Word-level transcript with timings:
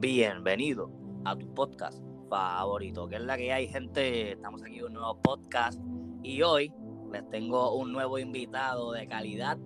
Bienvenido 0.00 0.92
a 1.24 1.34
tu 1.34 1.52
podcast 1.54 2.00
favorito, 2.30 3.08
que 3.08 3.16
es 3.16 3.22
la 3.22 3.36
que 3.36 3.52
hay, 3.52 3.66
gente. 3.66 4.30
Estamos 4.30 4.62
aquí 4.62 4.78
en 4.78 4.84
un 4.84 4.92
nuevo 4.92 5.20
podcast 5.20 5.82
y 6.22 6.40
hoy 6.40 6.72
les 7.10 7.28
tengo 7.30 7.74
un 7.74 7.90
nuevo 7.90 8.16
invitado 8.16 8.92
de 8.92 9.08
calidad. 9.08 9.58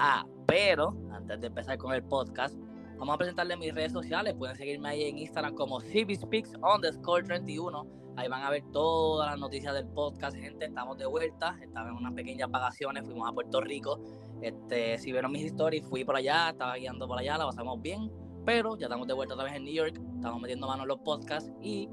Ah, 0.00 0.26
pero 0.44 0.92
antes 1.12 1.40
de 1.40 1.46
empezar 1.46 1.78
con 1.78 1.94
el 1.94 2.02
podcast, 2.02 2.56
vamos 2.98 3.14
a 3.14 3.18
presentarles 3.18 3.58
mis 3.58 3.72
redes 3.72 3.92
sociales. 3.92 4.34
Pueden 4.34 4.56
seguirme 4.56 4.88
ahí 4.88 5.04
en 5.04 5.18
Instagram 5.18 5.54
como 5.54 5.78
CBSpeaks 5.78 6.54
underscore 6.54 7.22
31. 7.22 7.86
Ahí 8.16 8.26
van 8.26 8.42
a 8.42 8.50
ver 8.50 8.64
todas 8.72 9.30
las 9.30 9.38
noticias 9.38 9.72
del 9.72 9.86
podcast, 9.86 10.36
gente. 10.36 10.64
Estamos 10.64 10.98
de 10.98 11.06
vuelta. 11.06 11.56
Estaba 11.62 11.90
en 11.90 11.94
unas 11.94 12.12
pequeñas 12.12 12.50
vacaciones, 12.50 13.04
fuimos 13.04 13.28
a 13.28 13.32
Puerto 13.32 13.60
Rico. 13.60 14.00
Este, 14.42 14.98
si 14.98 15.12
vieron 15.12 15.30
mis 15.30 15.44
stories, 15.44 15.86
fui 15.86 16.04
por 16.04 16.16
allá, 16.16 16.50
estaba 16.50 16.74
guiando 16.74 17.06
por 17.06 17.20
allá, 17.20 17.38
la 17.38 17.46
pasamos 17.46 17.80
bien 17.80 18.25
pero 18.46 18.76
ya 18.78 18.86
estamos 18.86 19.08
de 19.08 19.12
vuelta 19.12 19.34
otra 19.34 19.44
vez 19.44 19.56
en 19.56 19.64
New 19.64 19.74
York, 19.74 20.00
estamos 20.14 20.40
metiendo 20.40 20.68
mano 20.68 20.84
en 20.84 20.88
los 20.88 21.00
podcasts 21.00 21.52
y 21.60 21.90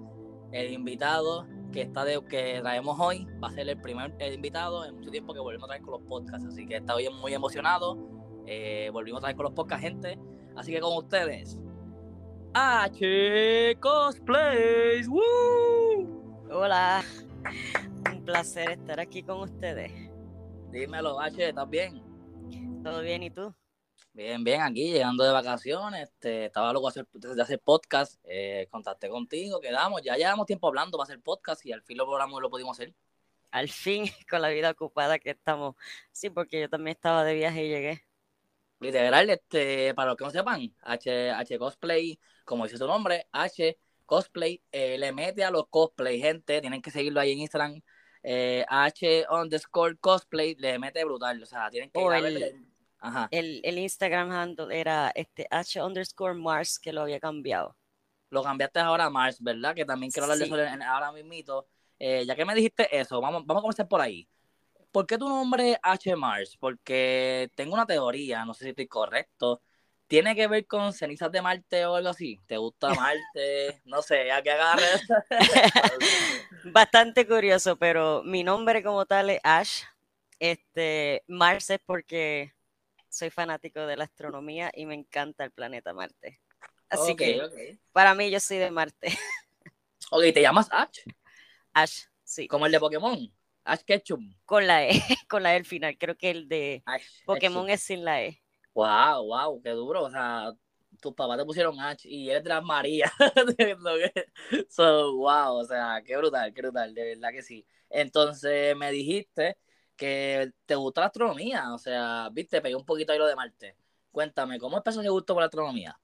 el 0.51 0.71
invitado 0.71 1.47
que 1.71 1.81
está 1.81 2.05
de, 2.05 2.23
que 2.29 2.59
traemos 2.61 2.97
hoy 2.99 3.27
va 3.43 3.47
a 3.47 3.51
ser 3.51 3.67
el 3.67 3.81
primer 3.81 4.13
invitado 4.21 4.85
en 4.85 4.95
mucho 4.95 5.09
tiempo 5.09 5.33
que 5.33 5.39
volvemos 5.39 5.65
a 5.65 5.69
traer 5.69 5.81
con 5.81 5.93
los 5.93 6.03
podcasts, 6.03 6.47
así 6.47 6.67
que 6.67 6.75
estoy 6.75 7.09
muy 7.09 7.33
emocionado, 7.33 7.97
eh, 8.45 8.91
volvimos 8.93 9.17
a 9.17 9.21
traer 9.21 9.35
con 9.35 9.45
los 9.45 9.53
podcasts 9.53 9.83
gente, 9.83 10.19
así 10.55 10.71
que 10.71 10.79
con 10.79 10.95
ustedes, 10.95 11.59
H 12.53 13.75
Cosplays, 13.79 15.07
¡Woo! 15.07 16.43
Hola, 16.51 17.03
un 18.11 18.23
placer 18.23 18.69
estar 18.69 18.99
aquí 18.99 19.23
con 19.23 19.39
ustedes. 19.39 19.91
Dímelo, 20.71 21.19
H, 21.19 21.49
¿estás 21.49 21.67
bien? 21.67 22.03
¿Todo 22.83 23.01
bien 23.01 23.23
y 23.23 23.31
tú? 23.31 23.55
Bien, 24.15 24.43
bien, 24.43 24.61
aquí 24.61 24.91
llegando 24.91 25.23
de 25.23 25.31
vacaciones, 25.31 26.03
este, 26.03 26.45
estaba 26.45 26.71
loco 26.71 26.91
de 26.91 27.41
hacer 27.41 27.59
podcast, 27.59 28.21
eh, 28.25 28.67
contacté 28.69 29.09
contigo, 29.09 29.59
quedamos, 29.59 30.03
ya 30.03 30.15
llevamos 30.15 30.45
tiempo 30.45 30.67
hablando 30.67 30.99
para 30.99 31.05
hacer 31.05 31.19
podcast 31.19 31.65
y 31.65 31.71
al 31.71 31.81
fin 31.81 31.97
lo 31.97 32.05
logramos 32.05 32.39
lo 32.39 32.51
pudimos 32.51 32.77
hacer. 32.77 32.93
Al 33.49 33.69
fin, 33.69 34.05
con 34.29 34.43
la 34.43 34.49
vida 34.49 34.69
ocupada 34.69 35.17
que 35.17 35.31
estamos, 35.31 35.75
sí, 36.11 36.29
porque 36.29 36.61
yo 36.61 36.69
también 36.69 36.95
estaba 36.95 37.23
de 37.23 37.33
viaje 37.33 37.65
y 37.65 37.69
llegué. 37.69 38.03
Literal, 38.81 39.27
este, 39.31 39.95
para 39.95 40.09
los 40.09 40.17
que 40.17 40.25
no 40.25 40.29
sepan, 40.29 40.71
H, 40.83 41.31
H 41.31 41.57
Cosplay, 41.57 42.19
como 42.45 42.65
dice 42.65 42.77
su 42.77 42.85
nombre, 42.85 43.25
H 43.31 43.79
Cosplay, 44.05 44.61
eh, 44.71 44.99
le 44.99 45.11
mete 45.11 45.43
a 45.43 45.49
los 45.49 45.67
cosplay, 45.69 46.21
gente, 46.21 46.61
tienen 46.61 46.83
que 46.83 46.91
seguirlo 46.91 47.19
ahí 47.19 47.31
en 47.31 47.39
Instagram, 47.39 47.81
eh, 48.21 48.63
H 48.69 49.25
underscore 49.31 49.97
cosplay, 49.97 50.53
le 50.59 50.77
mete 50.77 51.03
brutal, 51.03 51.41
o 51.41 51.47
sea, 51.47 51.71
tienen 51.71 51.89
que 51.89 51.99
ir 51.99 52.25
el, 52.25 52.72
Instagram 53.31 54.31
handle 54.31 54.77
era 54.77 55.11
este 55.15 55.47
H 55.49 55.81
underscore 55.81 56.35
Mars 56.35 56.79
que 56.79 56.93
lo 56.93 57.01
había 57.01 57.19
cambiado. 57.19 57.75
Lo 58.29 58.41
cambiaste 58.41 58.79
ahora 58.79 59.05
a 59.05 59.09
Mars, 59.09 59.41
¿verdad? 59.41 59.75
Que 59.75 59.85
también 59.85 60.11
quiero 60.11 60.25
hablar 60.25 60.39
de 60.39 60.45
eso 60.45 60.83
ahora 60.87 61.11
mismito. 61.11 61.67
Eh, 61.99 62.25
ya 62.25 62.35
que 62.35 62.45
me 62.45 62.55
dijiste 62.55 62.87
eso, 62.97 63.21
vamos, 63.21 63.45
vamos 63.45 63.61
a 63.61 63.63
comenzar 63.63 63.87
por 63.87 64.01
ahí. 64.01 64.27
¿Por 64.91 65.05
qué 65.07 65.17
tu 65.17 65.27
nombre 65.27 65.71
es 65.71 65.77
H 65.81 66.15
Mars? 66.15 66.57
Porque 66.59 67.49
tengo 67.55 67.73
una 67.73 67.85
teoría, 67.85 68.45
no 68.45 68.53
sé 68.53 68.65
si 68.65 68.69
estoy 68.71 68.87
correcto. 68.87 69.61
¿Tiene 70.07 70.35
que 70.35 70.47
ver 70.47 70.67
con 70.67 70.93
cenizas 70.93 71.31
de 71.31 71.41
Marte 71.41 71.85
o 71.85 71.95
algo 71.95 72.09
así? 72.09 72.39
¿Te 72.45 72.57
gusta 72.57 72.89
Marte? 72.93 73.81
No 73.85 74.01
sé, 74.01 74.31
a 74.31 74.41
qué 74.41 74.51
agarres. 74.51 75.07
Bastante 76.65 77.27
curioso, 77.27 77.77
pero 77.77 78.21
mi 78.23 78.43
nombre 78.43 78.83
como 78.83 79.05
tal 79.05 79.31
es 79.31 79.39
Ash. 79.43 79.83
Este, 80.39 81.23
Mars 81.27 81.69
es 81.69 81.79
porque 81.85 82.53
soy 83.13 83.29
fanático 83.29 83.85
de 83.85 83.95
la 83.95 84.05
astronomía 84.05 84.71
y 84.73 84.87
me 84.87 84.95
encanta 84.95 85.43
el 85.43 85.51
planeta 85.51 85.93
Marte. 85.93 86.41
Así 86.89 87.15
que 87.15 87.77
para 87.91 88.15
mí 88.15 88.31
yo 88.31 88.39
soy 88.39 88.57
de 88.57 88.71
Marte. 88.71 89.07
Ok, 90.11 90.21
¿te 90.33 90.41
llamas 90.41 90.67
Ash? 90.69 90.99
Ash, 91.73 92.01
sí. 92.23 92.47
Como 92.47 92.67
el 92.67 92.71
de 92.71 92.79
Pokémon. 92.79 93.17
Ash 93.63 93.79
Ketchum. 93.79 94.35
Con 94.45 94.67
la 94.67 94.87
E, 94.87 94.89
con 95.29 95.41
la 95.41 95.53
E 95.53 95.55
al 95.55 95.65
final. 95.65 95.97
Creo 95.97 96.15
que 96.15 96.29
el 96.29 96.47
de 96.47 96.83
Pokémon 97.25 97.67
es 97.69 97.81
sin 97.81 98.03
la 98.03 98.21
E. 98.21 98.39
Wow, 98.75 99.25
wow, 99.25 99.61
qué 99.63 99.69
duro. 99.71 100.03
O 100.03 100.11
sea, 100.11 100.51
tus 101.01 101.15
papás 101.15 101.39
te 101.39 101.45
pusieron 101.45 101.79
Ash 101.79 102.05
y 102.05 102.29
eres 102.29 102.43
de 102.43 102.49
las 102.49 102.63
Marías. 102.63 103.11
so, 104.69 105.15
wow, 105.15 105.55
o 105.55 105.65
sea, 105.65 106.03
qué 106.05 106.15
brutal, 106.17 106.53
qué 106.53 106.61
brutal, 106.61 106.93
de 106.93 107.03
verdad 107.15 107.31
que 107.31 107.41
sí. 107.41 107.65
Entonces 107.89 108.75
me 108.75 108.91
dijiste 108.91 109.57
que 110.03 110.51
te 110.65 110.75
gusta 110.75 110.99
la 110.99 111.07
astronomía, 111.07 111.73
o 111.73 111.77
sea, 111.77 112.27
viste, 112.29 112.59
pegué 112.61 112.75
un 112.75 112.85
poquito 112.85 113.13
ahí 113.13 113.17
lo 113.17 113.25
de 113.25 113.37
Marte. 113.37 113.77
Cuéntame, 114.11 114.59
¿cómo 114.59 114.75
empezó 114.75 114.99
ese 114.99 115.09
gusto 115.09 115.33
por 115.33 115.41
la 115.41 115.45
astronomía? 115.45 115.97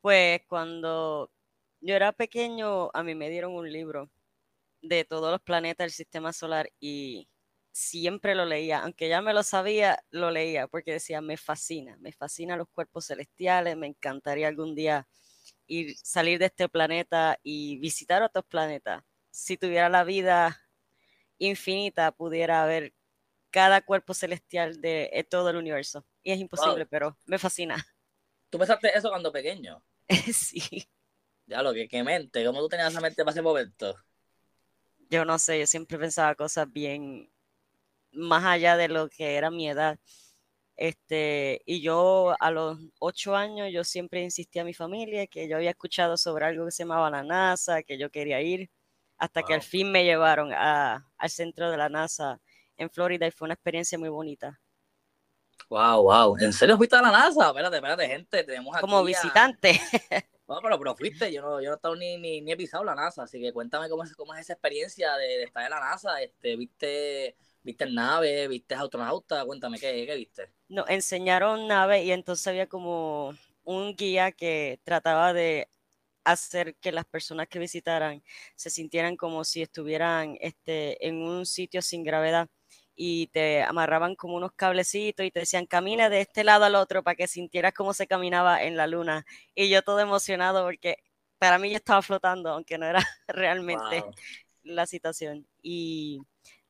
Pues 0.00 0.42
cuando 0.46 1.28
yo 1.80 1.96
era 1.96 2.12
pequeño, 2.12 2.88
a 2.94 3.02
mí 3.02 3.16
me 3.16 3.30
dieron 3.30 3.52
un 3.52 3.72
libro 3.72 4.08
de 4.80 5.04
todos 5.04 5.32
los 5.32 5.40
planetas 5.40 5.86
del 5.86 5.90
sistema 5.90 6.32
solar 6.32 6.70
y 6.78 7.28
siempre 7.72 8.36
lo 8.36 8.44
leía, 8.44 8.78
aunque 8.78 9.08
ya 9.08 9.22
me 9.22 9.34
lo 9.34 9.42
sabía, 9.42 10.04
lo 10.10 10.30
leía 10.30 10.68
porque 10.68 10.92
decía, 10.92 11.20
me 11.20 11.36
fascina, 11.36 11.96
me 11.98 12.12
fascina 12.12 12.56
los 12.56 12.68
cuerpos 12.68 13.06
celestiales, 13.06 13.76
me 13.76 13.88
encantaría 13.88 14.46
algún 14.46 14.76
día 14.76 15.08
ir, 15.66 15.96
salir 15.96 16.38
de 16.38 16.46
este 16.46 16.68
planeta 16.68 17.40
y 17.42 17.76
visitar 17.80 18.22
otros 18.22 18.44
planetas. 18.44 19.02
Si 19.32 19.56
tuviera 19.56 19.88
la 19.88 20.04
vida 20.04 20.67
infinita 21.38 22.12
pudiera 22.12 22.62
haber 22.62 22.94
cada 23.50 23.80
cuerpo 23.80 24.14
celestial 24.14 24.80
de, 24.80 25.10
eh, 25.12 25.24
todo 25.24 25.50
el 25.50 25.56
universo. 25.56 26.04
Y 26.22 26.32
es 26.32 26.38
imposible, 26.38 26.86
pero 26.86 27.16
me 27.26 27.38
fascina. 27.38 27.86
¿Tú 28.50 28.58
pensaste 28.58 28.96
eso 28.96 29.08
cuando 29.08 29.32
pequeño? 29.32 29.82
sí. 30.32 30.88
Ya 31.46 31.62
lo 31.62 31.72
que, 31.72 31.88
qué 31.88 32.02
mente, 32.02 32.44
¿cómo 32.44 32.60
tú 32.60 32.68
tenías 32.68 32.92
esa 32.92 33.00
mente 33.00 33.24
para 33.24 33.32
ese 33.32 33.42
momento? 33.42 33.96
Yo 35.10 35.24
no 35.24 35.38
sé, 35.38 35.58
yo 35.58 35.66
siempre 35.66 35.98
pensaba 35.98 36.34
cosas 36.34 36.70
bien 36.70 37.30
más 38.12 38.44
allá 38.44 38.76
de 38.76 38.88
lo 38.88 39.08
que 39.08 39.36
era 39.36 39.50
mi 39.50 39.68
edad. 39.68 39.98
Este, 40.76 41.62
y 41.66 41.80
yo 41.80 42.36
a 42.38 42.50
los 42.50 42.78
ocho 43.00 43.34
años, 43.34 43.70
yo 43.72 43.82
siempre 43.84 44.22
insistí 44.22 44.58
a 44.58 44.64
mi 44.64 44.74
familia 44.74 45.26
que 45.26 45.48
yo 45.48 45.56
había 45.56 45.70
escuchado 45.70 46.16
sobre 46.16 46.44
algo 46.46 46.66
que 46.66 46.70
se 46.70 46.84
llamaba 46.84 47.10
la 47.10 47.22
NASA, 47.24 47.82
que 47.82 47.98
yo 47.98 48.10
quería 48.10 48.40
ir 48.42 48.70
hasta 49.18 49.42
que 49.42 49.54
al 49.54 49.62
fin 49.62 49.90
me 49.90 50.04
llevaron 50.04 50.52
a, 50.52 51.06
al 51.16 51.30
centro 51.30 51.70
de 51.70 51.76
la 51.76 51.88
NASA 51.88 52.40
en 52.76 52.88
Florida 52.88 53.26
y 53.26 53.30
fue 53.30 53.46
una 53.46 53.54
experiencia 53.54 53.98
muy 53.98 54.08
bonita. 54.08 54.60
Wow, 55.68 56.02
wow. 56.02 56.36
¿En 56.38 56.52
serio 56.52 56.76
fuiste 56.76 56.96
a 56.96 57.02
la 57.02 57.10
NASA? 57.10 57.48
Espérate, 57.48 57.76
espérate, 57.76 58.08
gente. 58.08 58.44
Tenemos 58.44 58.74
aquí 58.74 58.80
Como 58.80 59.04
visitante. 59.04 59.80
No, 60.48 60.60
pero, 60.62 60.78
pero 60.78 60.96
fuiste, 60.96 61.30
yo 61.30 61.42
no, 61.42 61.60
yo 61.60 61.66
no 61.68 61.74
he 61.74 61.76
estado 61.76 61.94
ni, 61.94 62.16
ni, 62.16 62.40
ni, 62.40 62.52
he 62.52 62.56
pisado 62.56 62.82
la 62.82 62.94
NASA, 62.94 63.24
así 63.24 63.38
que 63.38 63.52
cuéntame 63.52 63.86
cómo 63.90 64.02
es, 64.02 64.16
cómo 64.16 64.32
es 64.32 64.40
esa 64.40 64.54
experiencia 64.54 65.14
de, 65.16 65.42
estar 65.42 65.62
en 65.62 65.68
la 65.68 65.78
NASA. 65.78 66.22
Este, 66.22 66.56
¿Viste, 66.56 67.36
viste 67.62 67.84
nave, 67.84 68.48
viste 68.48 68.74
astronauta? 68.74 69.44
Cuéntame, 69.44 69.78
¿qué, 69.78 70.06
qué 70.06 70.16
viste? 70.16 70.50
Nos 70.68 70.88
enseñaron 70.88 71.68
nave 71.68 72.02
y 72.02 72.12
entonces 72.12 72.46
había 72.46 72.66
como 72.66 73.34
un 73.62 73.94
guía 73.94 74.32
que 74.32 74.80
trataba 74.84 75.34
de 75.34 75.68
hacer 76.32 76.76
que 76.76 76.92
las 76.92 77.04
personas 77.04 77.48
que 77.48 77.58
visitaran 77.58 78.22
se 78.56 78.70
sintieran 78.70 79.16
como 79.16 79.44
si 79.44 79.62
estuvieran 79.62 80.36
este, 80.40 81.06
en 81.06 81.22
un 81.22 81.46
sitio 81.46 81.82
sin 81.82 82.04
gravedad 82.04 82.48
y 82.94 83.28
te 83.28 83.62
amarraban 83.62 84.16
como 84.16 84.36
unos 84.36 84.52
cablecitos 84.52 85.24
y 85.24 85.30
te 85.30 85.40
decían 85.40 85.66
camina 85.66 86.10
de 86.10 86.20
este 86.22 86.44
lado 86.44 86.64
al 86.64 86.74
otro 86.74 87.02
para 87.02 87.14
que 87.14 87.28
sintieras 87.28 87.72
cómo 87.72 87.94
se 87.94 88.06
caminaba 88.08 88.62
en 88.64 88.76
la 88.76 88.86
luna. 88.88 89.24
Y 89.54 89.68
yo 89.70 89.82
todo 89.82 90.00
emocionado 90.00 90.64
porque 90.64 90.96
para 91.38 91.58
mí 91.58 91.70
yo 91.70 91.76
estaba 91.76 92.02
flotando, 92.02 92.50
aunque 92.50 92.76
no 92.78 92.86
era 92.86 92.98
realmente 93.28 94.04
la 94.64 94.86
situación. 94.86 95.46
Y 95.62 96.20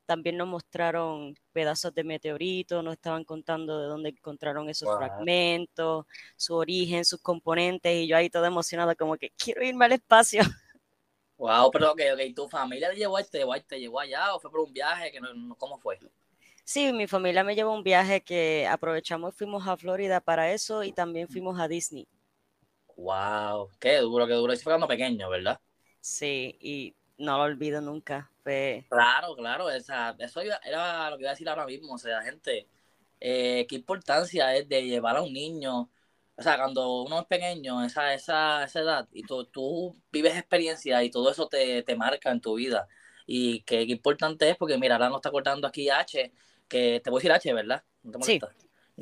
también 0.08 0.38
nos 0.38 0.48
mostraron 0.48 1.34
pedazos 1.52 1.92
de 1.92 2.02
meteorito, 2.02 2.82
nos 2.82 2.94
estaban 2.94 3.24
contando 3.24 3.78
de 3.78 3.88
dónde 3.88 4.08
encontraron 4.08 4.66
esos 4.70 4.88
fragmentos, 4.96 6.06
su 6.34 6.54
origen, 6.54 7.04
sus 7.04 7.20
componentes, 7.20 7.94
y 7.94 8.06
yo 8.08 8.16
ahí 8.16 8.30
todo 8.30 8.46
emocionado, 8.46 8.96
como 8.96 9.19
que 9.19 9.31
quiero 9.37 9.62
irme 9.62 9.84
al 9.84 9.93
espacio. 9.93 10.40
Wow, 11.37 11.70
pero 11.70 11.93
ok, 11.93 12.00
ok, 12.14 12.34
¿tu 12.34 12.49
familia 12.49 12.88
te 12.88 12.96
llevó, 12.96 13.22
te 13.22 13.38
llevó, 13.38 13.55
te 13.60 13.78
llevó 13.78 14.00
allá 14.00 14.34
o 14.34 14.40
fue 14.40 14.50
por 14.50 14.60
un 14.60 14.72
viaje? 14.72 15.12
Que 15.12 15.20
no, 15.20 15.55
¿Cómo 15.56 15.78
fue? 15.78 15.99
Sí, 16.64 16.90
mi 16.94 17.06
familia 17.06 17.44
me 17.44 17.54
llevó 17.54 17.75
un 17.75 17.84
viaje 17.84 18.22
que 18.22 18.66
aprovechamos, 18.66 19.34
fuimos 19.34 19.69
a 19.69 19.76
Florida 19.76 20.22
para 20.22 20.52
eso 20.54 20.82
y 20.84 20.93
también 20.93 21.28
fuimos 21.28 21.61
a 21.61 21.69
Disney. 21.69 22.08
Wow, 22.96 23.69
qué 23.78 23.99
duro, 23.99 24.26
qué 24.26 24.32
duro. 24.32 24.54
Y 24.54 24.56
fue 24.56 24.72
cuando 24.72 24.88
pequeño, 24.88 25.28
¿verdad? 25.28 25.61
Sí, 26.00 26.56
y 26.61 26.94
no 27.19 27.37
lo 27.37 27.43
olvido 27.44 27.81
nunca. 27.82 28.31
Claro, 28.89 29.35
claro, 29.37 29.71
esa, 29.71 30.15
eso 30.19 30.41
era 30.41 31.11
lo 31.11 31.17
que 31.17 31.23
iba 31.23 31.31
a 31.31 31.35
decir 31.35 31.49
ahora 31.49 31.67
mismo, 31.67 31.95
o 31.95 31.99
sea, 31.99 32.23
gente, 32.23 32.69
eh, 33.21 33.67
qué 33.69 33.77
importancia 33.77 34.55
es 34.56 34.69
de 34.69 34.83
llevar 34.85 35.17
a 35.17 35.23
un 35.23 35.33
niño, 35.33 35.91
o 36.37 36.43
sea, 36.43 36.56
cuando 36.56 37.03
uno 37.03 37.21
es 37.21 37.27
pequeño, 37.27 37.85
esa, 37.85 38.15
esa, 38.15 38.65
esa 38.65 38.81
edad, 38.81 39.09
y 39.12 39.23
tú, 39.23 39.45
tú 39.47 39.97
vives 40.12 40.37
experiencia 40.37 41.03
y 41.03 41.11
todo 41.11 41.31
eso 41.31 41.49
te, 41.49 41.83
te 41.83 41.97
marca 41.97 42.31
en 42.31 42.41
tu 42.41 42.55
vida, 42.55 42.89
y 43.27 43.62
qué, 43.62 43.83
importante 43.83 44.49
es, 44.49 44.56
porque 44.56 44.79
mira, 44.79 44.95
ahora 44.95 45.09
nos 45.09 45.19
está 45.19 45.31
cortando 45.31 45.67
aquí 45.67 45.91
H, 45.91 46.33
que 46.69 47.00
te 47.00 47.11
voy 47.11 47.19
a 47.19 47.21
decir 47.21 47.33
H, 47.33 47.53
¿verdad? 47.53 47.85
¿No 48.03 48.12
te 48.12 48.25
sí. 48.25 48.41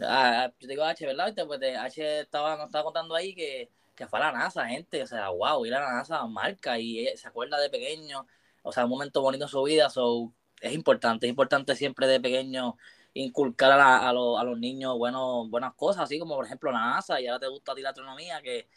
Ah, 0.02 0.50
yo 0.58 0.66
te 0.66 0.74
digo 0.74 0.84
H, 0.84 1.06
¿verdad? 1.06 1.34
Pues 1.46 1.60
H 1.62 2.20
estaba, 2.20 2.56
nos 2.56 2.66
estaba 2.66 2.84
contando 2.84 3.14
ahí 3.14 3.34
que 3.34 3.70
que 3.96 4.06
fue 4.06 4.20
a 4.20 4.30
la 4.30 4.32
NASA, 4.32 4.66
gente, 4.66 5.02
o 5.02 5.06
sea, 5.06 5.30
wow, 5.30 5.64
ir 5.64 5.74
a 5.74 5.80
la 5.80 5.92
NASA 5.94 6.24
marca 6.26 6.78
y 6.78 7.06
se 7.16 7.26
acuerda 7.26 7.58
de 7.58 7.70
pequeño, 7.70 8.26
o 8.66 8.72
sea, 8.72 8.84
un 8.84 8.90
momento 8.90 9.22
bonito 9.22 9.44
en 9.44 9.48
su 9.48 9.62
vida, 9.62 9.88
so, 9.90 10.32
es 10.60 10.74
importante, 10.74 11.26
es 11.26 11.30
importante 11.30 11.76
siempre 11.76 12.08
de 12.08 12.20
pequeño 12.20 12.76
inculcar 13.14 13.70
a, 13.72 14.08
a, 14.08 14.12
los 14.12 14.58
niños 14.58 14.98
bueno, 14.98 15.48
buenas 15.48 15.74
cosas, 15.74 16.02
así 16.04 16.18
como 16.18 16.34
por 16.34 16.46
ejemplo 16.46 16.72
la 16.72 16.80
NASA, 16.80 17.20
y 17.20 17.28
ahora 17.28 17.38
te 17.40 17.48
gusta 17.48 17.72
a 17.72 17.74
ti 17.76 17.82
la 17.82 17.90
astronomía, 17.90 18.42
que 18.42 18.68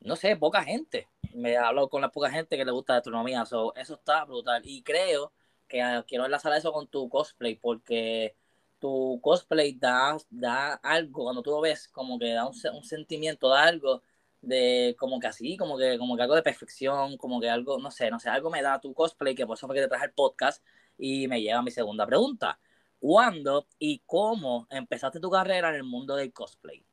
no 0.00 0.16
sé, 0.16 0.36
poca 0.36 0.64
gente, 0.64 1.08
me 1.34 1.56
hablo 1.56 1.88
con 1.88 2.02
la 2.02 2.10
poca 2.10 2.30
gente 2.30 2.56
que 2.56 2.64
le 2.64 2.72
gusta 2.72 2.94
la 2.94 2.98
astronomía, 2.98 3.46
so, 3.46 3.74
eso 3.76 3.94
está 3.94 4.24
brutal, 4.24 4.62
y 4.64 4.82
creo 4.82 5.32
que 5.68 5.82
ah, 5.82 6.04
quiero 6.06 6.24
enlazar 6.24 6.52
eso 6.54 6.72
con 6.72 6.88
tu 6.88 7.08
cosplay, 7.08 7.54
porque 7.56 8.34
tu 8.80 9.20
cosplay 9.22 9.74
da, 9.74 10.16
da 10.30 10.74
algo, 10.74 11.24
cuando 11.24 11.42
tú 11.42 11.50
lo 11.52 11.60
ves, 11.60 11.86
como 11.88 12.18
que 12.18 12.32
da 12.32 12.44
un, 12.44 12.54
un 12.74 12.84
sentimiento, 12.84 13.48
da 13.48 13.64
algo 13.64 14.02
de 14.40 14.94
como 14.98 15.18
que 15.20 15.26
así, 15.26 15.56
como 15.56 15.78
que, 15.78 15.98
como 15.98 16.16
que 16.16 16.22
algo 16.22 16.34
de 16.34 16.42
perfección, 16.42 17.16
como 17.16 17.40
que 17.40 17.50
algo, 17.50 17.78
no 17.78 17.90
sé, 17.90 18.10
no 18.10 18.20
sé, 18.20 18.28
algo 18.28 18.50
me 18.50 18.62
da 18.62 18.80
tu 18.80 18.94
cosplay, 18.94 19.34
que 19.34 19.46
por 19.46 19.56
eso 19.56 19.66
fue 19.66 19.76
que 19.76 19.82
te 19.82 19.88
traje 19.88 20.06
el 20.06 20.12
podcast 20.12 20.64
y 20.96 21.28
me 21.28 21.40
llega 21.40 21.62
mi 21.62 21.70
segunda 21.70 22.06
pregunta. 22.06 22.58
¿Cuándo 22.98 23.66
y 23.78 24.02
cómo 24.06 24.66
empezaste 24.70 25.20
tu 25.20 25.30
carrera 25.30 25.70
en 25.70 25.76
el 25.76 25.84
mundo 25.84 26.16
del 26.16 26.32
cosplay? 26.32 26.84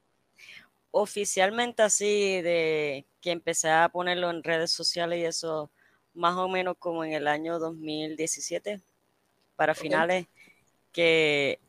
Oficialmente 0.92 1.83
así, 1.83 2.42
de 2.42 3.06
que 3.21 3.31
empecé 3.31 3.69
a 3.69 3.89
ponerlo 3.89 4.30
en 4.30 4.44
redes 4.44 4.71
sociales 4.71 5.19
y 5.19 5.25
eso, 5.25 5.71
más 6.13 6.36
o 6.38 6.48
menos 6.48 6.75
como 6.77 7.03
en 7.03 7.13
el 7.13 7.27
año 7.27 7.59
2017, 7.59 8.81
para 9.56 9.74
finales, 9.74 10.27
que 10.91 11.59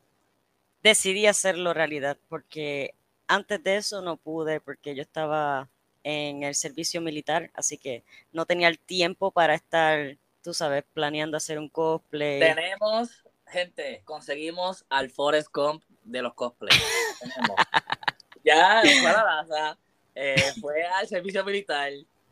decidí 0.83 1.27
hacerlo 1.27 1.75
realidad, 1.75 2.19
porque 2.29 2.95
antes 3.29 3.63
de 3.63 3.77
eso 3.77 4.03
no 4.03 4.17
pude 4.17 4.61
porque 4.61 4.95
yo 4.95 5.03
estaba 5.03 5.69
en 6.03 6.45
el 6.45 6.55
servicio 6.55 7.01
militar, 7.01 7.51
así 7.55 7.79
que 7.79 8.05
no 8.33 8.47
tenía 8.47 8.69
el 8.69 8.79
tiempo 8.79 9.33
para 9.33 9.55
estar, 9.55 10.17
tú 10.43 10.55
sabes, 10.55 10.85
planeando 10.93 11.37
hacer 11.37 11.59
un 11.59 11.69
cosplay. 11.69 12.39
Tenemos, 12.39 13.25
gente, 13.47 14.03
conseguimos 14.05 14.85
al 14.89 15.11
Forest 15.11 15.49
Comp 15.51 15.83
de 16.05 16.23
los 16.23 16.35
cosplays. 16.35 16.81
ya, 18.45 18.83
para 19.03 19.77
eh, 20.15 20.53
fue 20.61 20.85
al 20.85 21.09
servicio 21.09 21.45
militar. 21.45 21.91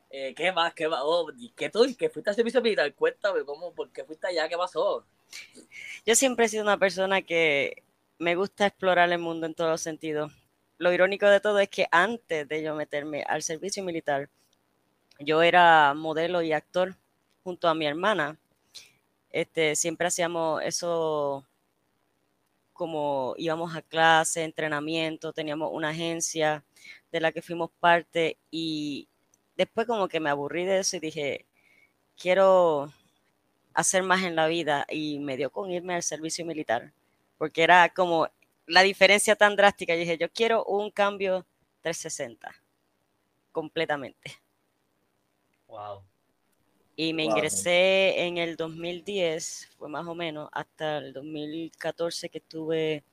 Eh, 0.09 0.33
¿Qué 0.37 0.53
más? 0.53 0.73
¿Qué 0.73 0.87
más? 0.87 1.01
Oh, 1.03 1.27
¿qué 1.57 1.69
tú? 1.69 1.85
¿Qué 1.99 2.09
fuiste 2.09 2.31
al 2.31 2.37
servicio 2.37 2.63
militar? 2.63 2.95
Cuéntame, 2.95 3.45
¿cómo? 3.45 3.73
¿Por 3.73 3.91
qué 3.91 4.05
fuiste 4.05 4.29
allá? 4.29 4.49
¿Qué 4.49 4.57
pasó? 4.57 5.05
Yo 6.07 6.15
siempre 6.15 6.47
he 6.47 6.49
sido 6.49 6.63
una 6.63 6.79
persona 6.79 7.23
que 7.23 7.83
me 8.19 8.37
gusta 8.37 8.67
explorar 8.67 9.11
el 9.11 9.19
mundo 9.19 9.47
en 9.47 9.55
todos 9.55 9.71
los 9.73 9.81
sentidos 9.81 10.33
lo 10.79 10.93
irónico 10.93 11.27
de 11.27 11.41
todo 11.41 11.59
es 11.59 11.69
que 11.69 11.87
antes 11.91 12.49
de 12.49 12.63
yo 12.63 12.75
meterme 12.75 13.23
al 13.23 13.43
servicio 13.43 13.85
militar, 13.85 14.29
yo 15.19 15.43
era 15.43 15.95
modelo 15.95 16.43
y 16.43 16.53
actor 16.53 16.97
junto 17.43 17.69
a 17.69 17.75
mi 17.75 17.87
hermana. 17.87 18.39
Este, 19.31 19.77
siempre 19.77 20.09
hacíamos 20.09 20.63
eso 20.63 21.45
como 22.73 23.35
íbamos 23.39 23.75
a 23.77 23.83
clase, 23.83 24.45
entrenamiento, 24.45 25.33
teníamos 25.33 25.71
una 25.73 25.91
agencia 25.91 26.65
de 27.13 27.21
la 27.21 27.33
que 27.33 27.41
fuimos 27.43 27.71
parte 27.81 28.37
y 28.51 29.09
después 29.57 29.87
como 29.87 30.09
que 30.09 30.21
me 30.21 30.31
aburrí 30.31 30.65
de 30.65 30.81
eso 30.81 30.97
y 30.97 31.01
dije, 31.01 31.47
quiero 32.17 32.93
hacer 33.75 34.03
más 34.03 34.23
en 34.25 34.37
la 34.37 34.49
vida 34.49 34.87
y 34.91 35.21
me 35.21 35.37
dio 35.37 35.51
con 35.51 35.71
irme 35.71 35.95
al 35.95 36.03
servicio 36.03 36.45
militar, 36.45 36.93
porque 37.39 37.63
era 37.63 37.89
como 37.91 38.29
la 38.67 38.83
diferencia 38.83 39.37
tan 39.37 39.57
drástica. 39.57 39.95
Yo 39.95 40.01
dije, 40.01 40.19
yo 40.19 40.31
quiero 40.31 40.65
un 40.65 40.91
cambio 40.91 41.47
360, 41.83 42.55
completamente. 43.53 44.33
Wow. 45.67 46.03
Y 46.97 47.13
me 47.13 47.25
ingresé 47.25 48.25
en 48.25 48.39
el 48.39 48.57
2010, 48.57 49.71
fue 49.77 49.89
más 49.89 50.07
o 50.07 50.15
menos, 50.15 50.49
hasta 50.53 50.99
el 50.99 51.13
2014 51.13 52.29
que 52.29 52.39
estuve 52.39 53.05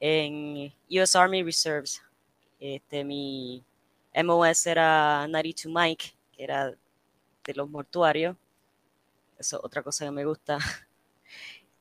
en 0.00 0.72
US 0.90 1.14
Army 1.14 1.42
Reserves. 1.42 2.02
Este, 2.58 3.04
mi 3.04 3.62
MOS 4.14 4.66
era 4.66 5.26
92 5.28 5.74
Mike, 5.74 6.06
que 6.32 6.44
era 6.44 6.70
de 6.70 7.54
los 7.54 7.68
mortuarios. 7.68 8.36
Eso 9.38 9.58
es 9.58 9.64
otra 9.64 9.82
cosa 9.82 10.06
que 10.06 10.10
me 10.10 10.24
gusta. 10.24 10.58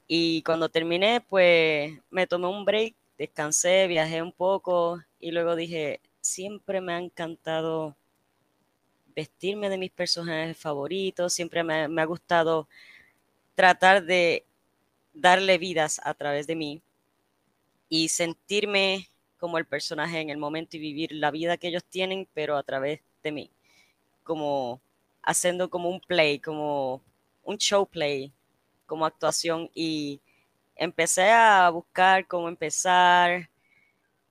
Y 0.07 0.43
cuando 0.43 0.69
terminé, 0.69 1.21
pues 1.21 1.93
me 2.11 2.27
tomé 2.27 2.47
un 2.47 2.63
break, 2.63 2.95
descansé, 3.17 3.87
viajé 3.87 4.21
un 4.21 4.31
poco 4.31 5.01
y 5.19 5.31
luego 5.31 5.55
dije, 5.55 5.99
siempre 6.21 6.81
me 6.81 6.93
ha 6.93 6.99
encantado 6.99 7.95
vestirme 9.15 9.69
de 9.69 9.77
mis 9.77 9.91
personajes 9.91 10.57
favoritos, 10.57 11.33
siempre 11.33 11.63
me, 11.63 12.01
ha 12.01 12.05
gustado 12.05 12.67
tratar 13.55 14.03
de 14.03 14.45
darle 15.13 15.57
vidas 15.57 16.01
a 16.03 16.13
través 16.13 16.45
de 16.45 16.55
mí 16.55 16.81
y 17.87 18.09
sentirme 18.09 19.09
como 19.39 19.57
el 19.57 19.65
personaje 19.65 20.19
en 20.19 20.29
el 20.29 20.37
momento 20.37 20.75
y 20.77 20.81
vivir 20.81 21.11
la 21.13 21.31
vida 21.31 21.57
que 21.57 21.69
ellos 21.69 21.85
tienen, 21.85 22.27
pero 22.33 22.57
a 22.57 22.63
través 22.63 23.01
de 23.23 23.31
mí, 23.31 23.51
como 24.23 24.81
haciendo 25.23 25.69
como 25.69 25.89
un 25.89 26.01
play, 26.01 26.39
como 26.39 27.01
un 27.43 27.57
show 27.57 27.85
play, 27.85 28.33
como 28.85 29.05
actuación 29.05 29.69
y 29.73 30.21
empecé 30.75 31.31
a 31.31 31.69
buscar 31.69 32.27
cómo 32.27 32.47
empezar. 32.49 33.49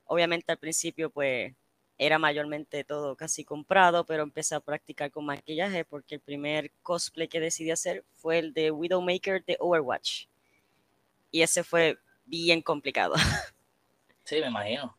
Obviamente 0.05 0.51
al 0.51 0.57
principio 0.57 1.09
pues 1.09 1.53
era 1.97 2.19
mayormente 2.19 2.83
todo 2.83 3.15
casi 3.15 3.43
comprado, 3.45 4.05
pero 4.05 4.23
empecé 4.23 4.55
a 4.55 4.59
practicar 4.59 5.11
con 5.11 5.25
maquillaje 5.25 5.85
porque 5.85 6.15
el 6.15 6.21
primer 6.21 6.71
cosplay 6.83 7.27
que 7.27 7.39
decidí 7.39 7.71
hacer 7.71 8.03
fue 8.15 8.39
el 8.39 8.53
de 8.53 8.71
Widowmaker 8.71 9.43
de 9.45 9.57
Overwatch. 9.59 10.25
Y 11.31 11.41
ese 11.41 11.63
fue 11.63 11.97
bien 12.25 12.61
complicado. 12.61 13.15
Sí, 14.27 14.41
me 14.41 14.47
imagino. 14.47 14.97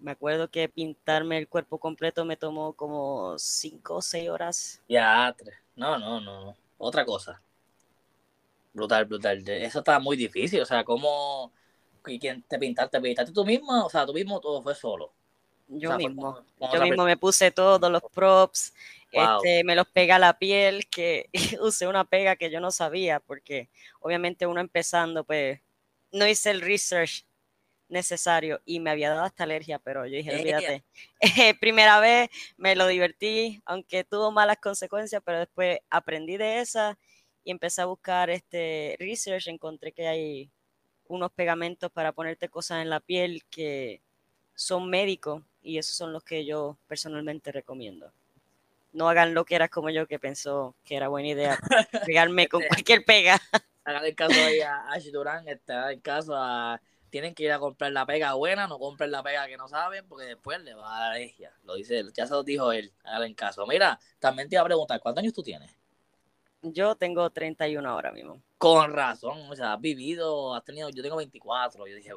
Me 0.00 0.10
acuerdo 0.10 0.50
que 0.50 0.68
pintarme 0.68 1.38
el 1.38 1.46
cuerpo 1.46 1.78
completo 1.78 2.24
me 2.24 2.36
tomó 2.36 2.72
como 2.72 3.38
cinco 3.38 3.94
o 3.96 4.02
seis 4.02 4.28
horas. 4.28 4.82
Ya, 4.88 5.32
no, 5.76 5.96
no, 5.96 6.20
no. 6.20 6.56
Otra 6.78 7.04
cosa. 7.04 7.40
Brutal, 8.72 9.04
brutal. 9.04 9.48
Eso 9.48 9.80
está 9.80 9.98
muy 9.98 10.16
difícil. 10.16 10.60
O 10.60 10.66
sea, 10.66 10.84
¿cómo. 10.84 11.52
¿Quién 12.02 12.42
te 12.42 12.58
pintaste? 12.58 12.98
¿Te 12.98 13.02
pintaste 13.02 13.32
tú 13.32 13.44
mismo? 13.44 13.84
O 13.84 13.90
sea, 13.90 14.06
tú 14.06 14.14
mismo 14.14 14.40
todo 14.40 14.62
fue 14.62 14.74
solo. 14.74 15.12
Yo 15.68 15.96
mismo. 15.96 16.44
yo 16.72 16.82
mismo 16.82 17.04
me 17.04 17.16
puse 17.16 17.50
todos 17.50 17.90
los 17.90 18.02
props. 18.12 18.72
Este, 19.12 19.64
me 19.64 19.74
los 19.74 19.88
pega 19.88 20.16
a 20.16 20.18
la 20.20 20.38
piel, 20.38 20.86
que 20.88 21.28
usé 21.60 21.86
una 21.86 22.04
pega 22.04 22.36
que 22.36 22.50
yo 22.50 22.60
no 22.60 22.70
sabía, 22.70 23.20
porque 23.20 23.68
obviamente 24.00 24.46
uno 24.46 24.60
empezando, 24.60 25.24
pues 25.24 25.60
no 26.12 26.26
hice 26.26 26.50
el 26.50 26.60
research 26.60 27.24
necesario 27.88 28.60
y 28.64 28.78
me 28.78 28.90
había 28.90 29.10
dado 29.10 29.24
hasta 29.24 29.44
alergia, 29.44 29.78
pero 29.80 30.06
yo 30.06 30.16
dije, 30.16 30.34
olvídate. 30.34 30.84
Primera 31.60 31.98
vez 32.00 32.30
me 32.56 32.76
lo 32.76 32.86
divertí, 32.86 33.60
aunque 33.64 34.04
tuvo 34.04 34.30
malas 34.30 34.58
consecuencias, 34.58 35.22
pero 35.24 35.40
después 35.40 35.80
aprendí 35.90 36.36
de 36.36 36.60
esa 36.60 36.96
y 37.44 37.50
empecé 37.50 37.82
a 37.82 37.86
buscar 37.86 38.30
este 38.30 38.96
research, 38.98 39.48
encontré 39.48 39.92
que 39.92 40.06
hay 40.06 40.50
unos 41.08 41.32
pegamentos 41.32 41.90
para 41.90 42.12
ponerte 42.12 42.48
cosas 42.48 42.82
en 42.82 42.90
la 42.90 43.00
piel 43.00 43.42
que 43.50 44.00
son 44.54 44.88
médicos 44.88 45.42
y 45.62 45.78
esos 45.78 45.96
son 45.96 46.12
los 46.12 46.22
que 46.22 46.44
yo 46.44 46.78
personalmente 46.86 47.52
recomiendo. 47.52 48.12
No 48.92 49.08
hagan 49.08 49.34
lo 49.34 49.44
que 49.44 49.54
eras 49.54 49.70
como 49.70 49.90
yo 49.90 50.06
que 50.06 50.18
pensó 50.18 50.74
que 50.84 50.96
era 50.96 51.08
buena 51.08 51.28
idea 51.28 51.58
pegarme 52.06 52.48
con 52.48 52.62
cualquier 52.62 53.04
pega. 53.04 53.40
Hagan 53.84 54.04
el 54.04 54.14
caso 54.14 54.40
ahí 54.40 54.60
a 54.60 54.90
Ash 54.90 55.10
Durán, 55.10 55.48
está 55.48 55.90
el 55.90 56.00
caso 56.02 56.34
a 56.36 56.80
tienen 57.10 57.34
que 57.34 57.42
ir 57.42 57.52
a 57.52 57.58
comprar 57.58 57.92
la 57.92 58.06
pega 58.06 58.34
buena, 58.34 58.66
no 58.68 58.78
compren 58.78 59.10
la 59.10 59.22
pega 59.22 59.46
que 59.48 59.56
no 59.56 59.68
saben, 59.68 60.06
porque 60.08 60.26
después 60.26 60.60
le 60.62 60.74
va 60.74 60.96
a 60.96 61.00
dar 61.00 61.12
alergia. 61.12 61.52
Lo 61.64 61.74
dice 61.74 61.98
él, 61.98 62.12
ya 62.14 62.26
se 62.26 62.32
lo 62.32 62.44
dijo 62.44 62.72
él, 62.72 62.92
hagan 63.04 63.34
caso. 63.34 63.66
Mira, 63.66 63.98
también 64.18 64.48
te 64.48 64.54
iba 64.54 64.62
a 64.62 64.66
preguntar, 64.66 65.00
¿cuántos 65.00 65.22
años 65.22 65.34
tú 65.34 65.42
tienes? 65.42 65.79
Yo 66.62 66.94
tengo 66.94 67.30
31 67.30 67.88
ahora 67.88 68.12
mismo. 68.12 68.42
Con 68.58 68.92
razón, 68.92 69.38
o 69.50 69.56
sea, 69.56 69.72
has 69.72 69.80
vivido, 69.80 70.54
has 70.54 70.62
tenido, 70.62 70.90
yo 70.90 71.02
tengo 71.02 71.16
24, 71.16 71.86
yo 71.86 71.94
dije, 71.94 72.12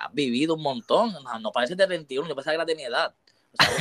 has 0.00 0.12
vivido 0.12 0.54
un 0.54 0.62
montón, 0.62 1.14
no, 1.40 1.52
parece 1.52 1.76
de 1.76 1.86
31, 1.86 2.28
yo 2.28 2.34
pensaba 2.34 2.52
que 2.52 2.56
era 2.56 2.64
de 2.64 2.74
mi 2.74 2.82
edad. 2.82 3.14
O 3.52 3.62
sea, 3.62 3.72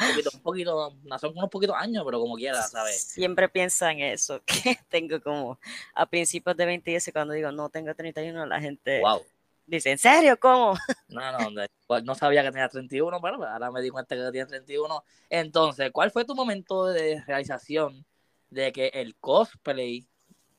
un 0.00 0.08
poquito, 0.08 0.30
un 0.34 0.42
poquito, 0.42 0.96
son 1.20 1.32
unos 1.36 1.50
poquitos 1.50 1.76
años, 1.78 2.02
pero 2.04 2.18
como 2.18 2.34
quiera, 2.34 2.60
¿sabes? 2.62 3.00
Siempre 3.02 3.48
piensa 3.48 3.92
en 3.92 4.00
eso, 4.00 4.42
que 4.46 4.76
tengo 4.88 5.20
como 5.20 5.60
a 5.94 6.06
principios 6.06 6.56
de 6.56 6.66
20 6.66 6.98
cuando 7.12 7.34
digo, 7.34 7.52
no, 7.52 7.68
tengo 7.68 7.94
31, 7.94 8.44
la 8.46 8.60
gente 8.60 8.98
wow. 9.00 9.22
dice, 9.64 9.92
¿en 9.92 9.98
serio? 9.98 10.40
¿Cómo? 10.40 10.74
No, 11.06 11.50
no, 11.50 11.62
pues 11.86 12.02
no 12.02 12.16
sabía 12.16 12.42
que 12.42 12.50
tenía 12.50 12.68
31, 12.68 13.20
pero 13.20 13.46
ahora 13.46 13.70
me 13.70 13.80
di 13.80 13.90
cuenta 13.90 14.16
que 14.16 14.22
tenía 14.22 14.46
31. 14.46 15.04
Entonces, 15.30 15.92
¿cuál 15.92 16.10
fue 16.10 16.24
tu 16.24 16.34
momento 16.34 16.86
de 16.86 17.22
realización 17.24 18.04
de 18.52 18.70
que 18.70 18.88
el 18.88 19.16
cosplay, 19.16 20.06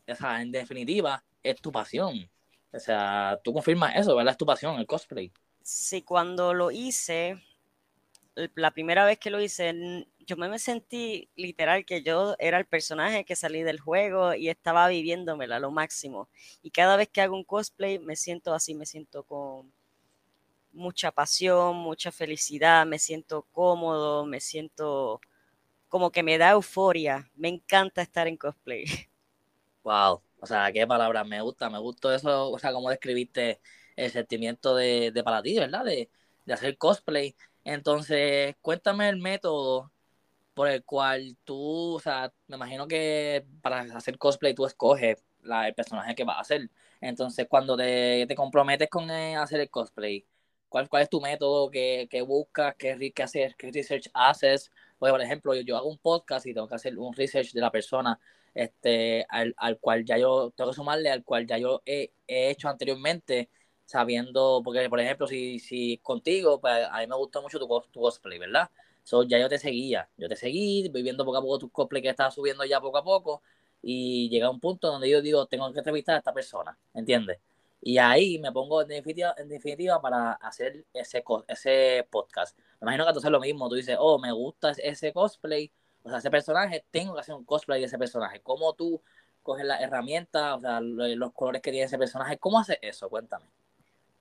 o 0.08 0.16
sea, 0.16 0.42
en 0.42 0.52
definitiva, 0.52 1.24
es 1.44 1.62
tu 1.62 1.72
pasión. 1.72 2.30
O 2.72 2.80
sea, 2.80 3.40
tú 3.44 3.54
confirmas 3.54 3.96
eso, 3.96 4.16
¿verdad? 4.16 4.32
Es 4.32 4.38
tu 4.38 4.46
pasión, 4.46 4.80
el 4.80 4.88
cosplay. 4.88 5.32
Sí, 5.62 6.02
cuando 6.02 6.56
lo 6.56 6.72
hice, 6.72 7.40
la 8.56 8.72
primera 8.72 9.06
vez 9.06 9.20
que 9.20 9.30
lo 9.30 9.40
hice, 9.40 10.08
yo 10.26 10.38
me 10.38 10.58
sentí 10.58 11.30
literal 11.36 11.86
que 11.86 12.02
yo 12.02 12.36
era 12.40 12.58
el 12.58 12.66
personaje 12.66 13.26
que 13.26 13.36
salí 13.36 13.62
del 13.62 13.80
juego 13.80 14.34
y 14.34 14.50
estaba 14.50 14.88
viviéndomela 14.88 15.60
lo 15.60 15.70
máximo. 15.70 16.30
Y 16.64 16.72
cada 16.72 16.98
vez 16.98 17.10
que 17.10 17.22
hago 17.22 17.36
un 17.36 17.44
cosplay 17.44 18.00
me 18.00 18.16
siento 18.16 18.56
así, 18.56 18.74
me 18.74 18.88
siento 18.88 19.22
con 19.22 19.72
mucha 20.72 21.12
pasión, 21.12 21.76
mucha 21.76 22.12
felicidad, 22.12 22.88
me 22.88 22.98
siento 22.98 23.46
cómodo, 23.52 24.26
me 24.26 24.40
siento 24.40 25.22
como 25.94 26.12
que 26.12 26.24
me 26.24 26.40
da 26.40 26.50
euforia. 26.58 27.30
Me 27.36 27.50
encanta 27.50 28.02
estar 28.02 28.28
en 28.28 28.38
cosplay. 28.38 28.86
Wow, 29.84 30.24
o 30.40 30.46
sea, 30.46 30.72
qué 30.72 30.88
palabras, 30.88 31.28
me 31.28 31.42
gusta, 31.42 31.70
me 31.70 31.78
gustó 31.80 32.14
eso, 32.14 32.52
o 32.52 32.58
sea, 32.60 32.72
cómo 32.72 32.90
describiste 32.90 33.60
el 33.98 34.12
sentimiento 34.12 34.76
de, 34.76 35.12
de 35.12 35.24
para 35.24 35.42
ti, 35.42 35.60
¿verdad? 35.60 35.84
De, 35.84 36.10
de 36.46 36.54
hacer 36.54 36.78
cosplay. 36.78 37.36
Entonces, 37.66 38.56
cuéntame 38.62 39.10
el 39.10 39.18
método 39.18 39.92
por 40.54 40.70
el 40.70 40.84
cual 40.86 41.38
tú, 41.46 41.96
o 41.96 42.00
sea, 42.00 42.34
me 42.48 42.58
imagino 42.58 42.88
que 42.88 43.46
para 43.62 43.82
hacer 43.96 44.18
cosplay 44.18 44.54
tú 44.56 44.66
escoges 44.66 45.24
el 45.44 45.76
personaje 45.76 46.16
que 46.16 46.24
vas 46.26 46.38
a 46.38 46.42
hacer. 46.42 46.70
Entonces, 47.02 47.48
cuando 47.50 47.78
te, 47.78 48.26
te 48.28 48.36
comprometes 48.36 48.90
con 48.90 49.12
eh, 49.12 49.36
hacer 49.38 49.62
el 49.62 49.70
cosplay, 49.72 50.26
¿cuál, 50.70 50.90
¿cuál 50.90 51.04
es 51.04 51.10
tu 51.10 51.22
método? 51.22 51.72
¿Qué, 51.72 52.08
qué 52.12 52.22
buscas? 52.22 52.76
¿Qué, 52.78 53.14
qué, 53.14 53.24
haces? 53.24 53.56
¿Qué 53.58 53.72
research 53.72 54.10
haces? 54.14 54.72
Por 54.98 55.22
ejemplo, 55.22 55.54
yo, 55.56 55.62
yo, 55.62 55.78
hago 55.78 55.90
un 55.90 55.98
podcast 55.98 56.46
y 56.46 56.54
tengo 56.54 56.68
que 56.68 56.76
hacer 56.76 56.98
un 56.98 57.14
research 57.14 57.52
de 57.54 57.62
la 57.62 57.72
persona 57.72 58.20
este, 58.54 59.26
al, 59.30 59.54
al 59.58 59.80
cual 59.80 60.06
ya 60.06 60.18
yo 60.18 60.52
tengo 60.56 60.72
que 60.72 60.76
sumarle, 60.76 61.10
al 61.10 61.24
cual 61.24 61.48
ya 61.48 61.58
yo 61.58 61.82
he, 61.86 62.14
he 62.28 62.50
hecho 62.50 62.70
anteriormente 62.70 63.50
sabiendo, 63.86 64.62
porque 64.64 64.90
por 64.90 65.00
ejemplo, 65.00 65.28
si, 65.28 65.60
si 65.60 65.98
contigo, 66.00 66.60
pues 66.62 66.88
a 66.90 67.00
mí 67.00 67.08
me 67.08 67.16
gustó 67.16 67.42
mucho 67.42 67.60
tu, 67.60 67.68
tu 67.92 68.02
cosplay, 68.02 68.40
¿verdad? 68.40 68.70
So, 69.04 69.24
ya 69.24 69.38
yo 69.40 69.50
te 69.50 69.60
seguía, 69.60 70.10
yo 70.18 70.30
te 70.30 70.36
seguí, 70.36 70.88
voy 70.90 71.04
viendo 71.04 71.26
poco 71.26 71.38
a 71.38 71.42
poco 71.42 71.60
tus 71.60 71.72
cosplay 71.72 72.02
que 72.02 72.10
estás 72.10 72.34
subiendo 72.34 72.64
ya 72.66 72.80
poco 72.80 72.98
a 72.98 73.04
poco, 73.04 73.42
y 73.82 74.30
llega 74.30 74.50
un 74.50 74.60
punto 74.60 74.88
donde 74.88 75.10
yo 75.10 75.22
digo, 75.22 75.46
tengo 75.48 75.72
que 75.74 75.80
entrevistar 75.80 76.16
a 76.16 76.20
esta 76.20 76.34
persona, 76.34 76.78
¿entiendes? 76.94 77.40
Y 77.86 77.98
ahí 77.98 78.40
me 78.40 78.50
pongo 78.54 78.82
en 78.82 78.88
definitiva, 78.88 79.36
en 79.38 79.50
definitiva 79.50 80.02
para 80.02 80.32
hacer 80.34 80.86
ese, 80.94 81.22
ese 81.50 82.08
podcast. 82.10 82.58
Me 82.80 82.86
imagino 82.86 83.04
que 83.04 83.12
haces 83.12 83.30
lo 83.30 83.42
mismo, 83.42 83.68
tú 83.68 83.76
dices, 83.76 83.98
oh, 84.00 84.18
me 84.18 84.32
gusta 84.32 84.72
ese 84.72 85.12
cosplay, 85.12 85.70
o 86.02 86.10
sea, 86.10 86.20
ese 86.20 86.32
personaje, 86.32 86.86
tengo 86.92 87.14
que 87.14 87.20
hacer 87.20 87.36
un 87.36 87.44
cosplay 87.44 87.82
de 87.82 87.88
ese 87.88 87.98
personaje. 87.98 88.40
¿Cómo 88.42 88.72
tú 88.74 89.02
coges 89.42 89.66
las 89.66 89.82
herramientas, 89.82 90.56
o 90.56 90.62
sea, 90.62 90.80
los 90.80 91.34
colores 91.34 91.62
que 91.62 91.72
tiene 91.72 91.86
ese 91.86 91.98
personaje? 91.98 92.38
¿Cómo 92.38 92.58
haces 92.58 92.78
eso? 92.82 93.10
Cuéntame. 93.10 93.48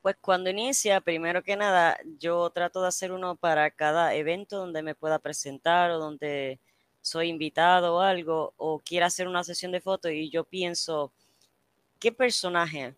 Pues 0.00 0.16
cuando 0.20 0.50
inicia, 0.50 1.00
primero 1.00 1.44
que 1.44 1.56
nada, 1.56 1.96
yo 2.18 2.50
trato 2.50 2.82
de 2.82 2.88
hacer 2.88 3.12
uno 3.12 3.36
para 3.36 3.70
cada 3.70 4.12
evento 4.16 4.56
donde 4.56 4.82
me 4.82 4.96
pueda 4.96 5.20
presentar 5.20 5.92
o 5.92 6.00
donde 6.00 6.58
soy 7.00 7.28
invitado 7.28 7.94
o 7.94 8.00
algo, 8.00 8.54
o 8.56 8.80
quiera 8.80 9.06
hacer 9.06 9.28
una 9.28 9.44
sesión 9.44 9.70
de 9.70 9.80
fotos 9.80 10.10
y 10.10 10.30
yo 10.30 10.42
pienso, 10.42 11.12
¿qué 12.00 12.10
personaje 12.10 12.96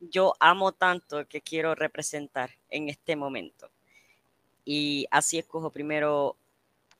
yo 0.00 0.34
amo 0.40 0.72
tanto 0.72 1.26
que 1.28 1.40
quiero 1.40 1.74
representar 1.74 2.50
en 2.70 2.88
este 2.88 3.16
momento? 3.16 3.70
Y 4.64 5.06
así 5.10 5.38
escojo 5.38 5.70
primero, 5.70 6.36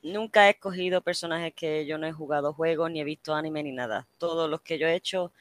nunca 0.01 0.47
he 0.47 0.51
escogido 0.51 1.01
personajes 1.01 1.53
que 1.53 1.85
yo 1.85 1.97
no 1.97 2.07
he 2.07 2.11
jugado 2.11 2.53
juegos, 2.53 2.91
ni 2.91 3.01
he 3.01 3.03
visto 3.03 3.33
anime, 3.33 3.63
ni 3.63 3.71
nada. 3.71 4.07
Todos 4.17 4.49
los 4.49 4.61
que 4.61 4.77
yo 4.79 4.87
he 4.87 4.95
hecho 4.95 5.31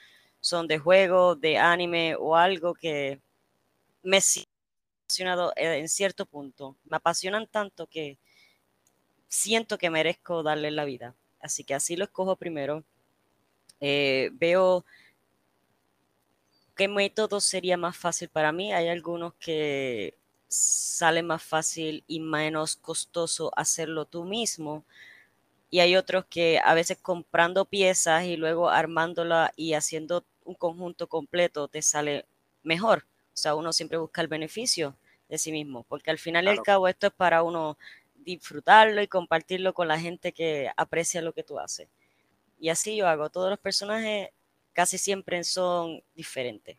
son 0.40 0.66
de 0.66 0.78
juegos, 0.78 1.40
de 1.40 1.58
anime 1.58 2.16
o 2.16 2.36
algo 2.36 2.74
que 2.74 3.20
me 4.02 4.20
siento 4.20 4.50
apasionado 5.08 5.52
eh, 5.56 5.78
en 5.78 5.88
cierto 5.88 6.26
punto. 6.26 6.76
Me 6.84 6.98
apasionan 6.98 7.46
tanto 7.46 7.86
que 7.86 8.18
siento 9.28 9.78
que 9.78 9.90
merezco 9.90 10.42
darle 10.42 10.70
la 10.70 10.84
vida. 10.84 11.14
Así 11.40 11.64
que 11.64 11.74
así 11.74 11.96
lo 11.96 12.04
escojo 12.04 12.36
primero. 12.36 12.84
Eh, 13.80 14.30
veo 14.34 14.84
qué 16.78 16.86
método 16.86 17.40
sería 17.40 17.76
más 17.76 17.96
fácil 17.96 18.28
para 18.28 18.52
mí. 18.52 18.72
Hay 18.72 18.88
algunos 18.88 19.34
que 19.34 20.14
sale 20.46 21.24
más 21.24 21.42
fácil 21.42 22.04
y 22.06 22.20
menos 22.20 22.76
costoso 22.76 23.52
hacerlo 23.56 24.04
tú 24.04 24.24
mismo. 24.24 24.84
Y 25.70 25.80
hay 25.80 25.96
otros 25.96 26.26
que 26.26 26.60
a 26.64 26.74
veces 26.74 26.96
comprando 27.02 27.64
piezas 27.64 28.24
y 28.24 28.36
luego 28.36 28.70
armándola 28.70 29.52
y 29.56 29.74
haciendo 29.74 30.24
un 30.44 30.54
conjunto 30.54 31.08
completo 31.08 31.66
te 31.66 31.82
sale 31.82 32.26
mejor. 32.62 33.06
O 33.34 33.36
sea, 33.36 33.56
uno 33.56 33.72
siempre 33.72 33.98
busca 33.98 34.20
el 34.20 34.28
beneficio 34.28 34.96
de 35.28 35.36
sí 35.36 35.50
mismo, 35.50 35.84
porque 35.88 36.12
al 36.12 36.18
final 36.18 36.44
y 36.44 36.48
al 36.48 36.62
cabo 36.62 36.86
esto 36.86 37.08
es 37.08 37.12
para 37.12 37.42
uno 37.42 37.76
disfrutarlo 38.14 39.02
y 39.02 39.08
compartirlo 39.08 39.74
con 39.74 39.88
la 39.88 39.98
gente 39.98 40.32
que 40.32 40.70
aprecia 40.76 41.22
lo 41.22 41.32
que 41.32 41.42
tú 41.42 41.58
haces. 41.58 41.88
Y 42.60 42.68
así 42.68 42.96
yo 42.96 43.08
hago. 43.08 43.30
Todos 43.30 43.50
los 43.50 43.58
personajes 43.58 44.30
casi 44.72 44.98
siempre 44.98 45.42
son 45.44 46.02
diferentes, 46.14 46.76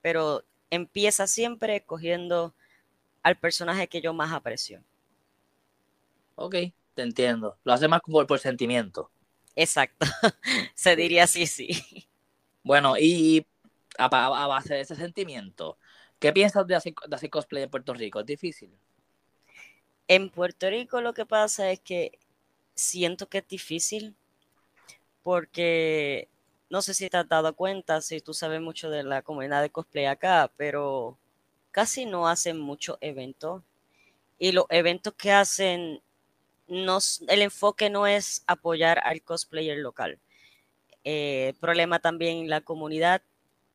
pero 0.00 0.44
empieza 0.70 1.26
siempre 1.26 1.76
escogiendo 1.76 2.54
al 3.22 3.36
personaje 3.36 3.88
que 3.88 4.00
yo 4.00 4.12
más 4.12 4.32
aprecio. 4.32 4.82
Ok, 6.34 6.56
te 6.94 7.02
entiendo. 7.02 7.58
Lo 7.64 7.72
hace 7.72 7.88
más 7.88 8.00
por, 8.00 8.26
por 8.26 8.38
sentimiento. 8.38 9.10
Exacto. 9.54 10.06
Se 10.74 10.96
diría 10.96 11.24
así, 11.24 11.46
sí. 11.46 12.08
Bueno, 12.62 12.96
y 12.98 13.46
a, 13.98 14.08
base 14.08 14.74
de 14.74 14.80
ese 14.80 14.94
sentimiento, 14.94 15.78
¿qué 16.18 16.32
piensas 16.32 16.66
de 16.66 16.74
hacer, 16.74 16.94
de 17.06 17.16
hacer 17.16 17.30
cosplay 17.30 17.64
en 17.64 17.70
Puerto 17.70 17.92
Rico? 17.94 18.20
¿Es 18.20 18.26
difícil? 18.26 18.70
En 20.08 20.30
Puerto 20.30 20.68
Rico 20.70 21.00
lo 21.00 21.12
que 21.12 21.26
pasa 21.26 21.70
es 21.70 21.80
que 21.80 22.18
siento 22.74 23.28
que 23.28 23.38
es 23.38 23.48
difícil 23.48 24.16
porque 25.22 26.28
no 26.72 26.80
sé 26.80 26.94
si 26.94 27.10
te 27.10 27.18
has 27.18 27.28
dado 27.28 27.54
cuenta, 27.54 28.00
si 28.00 28.22
tú 28.22 28.32
sabes 28.32 28.62
mucho 28.62 28.88
de 28.88 29.02
la 29.02 29.20
comunidad 29.20 29.60
de 29.60 29.68
cosplay 29.68 30.06
acá, 30.06 30.50
pero 30.56 31.18
casi 31.70 32.06
no 32.06 32.26
hacen 32.26 32.58
muchos 32.58 32.96
eventos. 33.02 33.62
Y 34.38 34.52
los 34.52 34.64
eventos 34.70 35.12
que 35.12 35.32
hacen, 35.32 36.00
el 36.68 37.42
enfoque 37.42 37.90
no 37.90 38.06
es 38.06 38.42
apoyar 38.46 39.00
al 39.04 39.20
cosplayer 39.20 39.76
local. 39.76 40.18
Eh, 41.04 41.52
problema 41.60 41.98
también 41.98 42.48
la 42.48 42.62
comunidad 42.62 43.20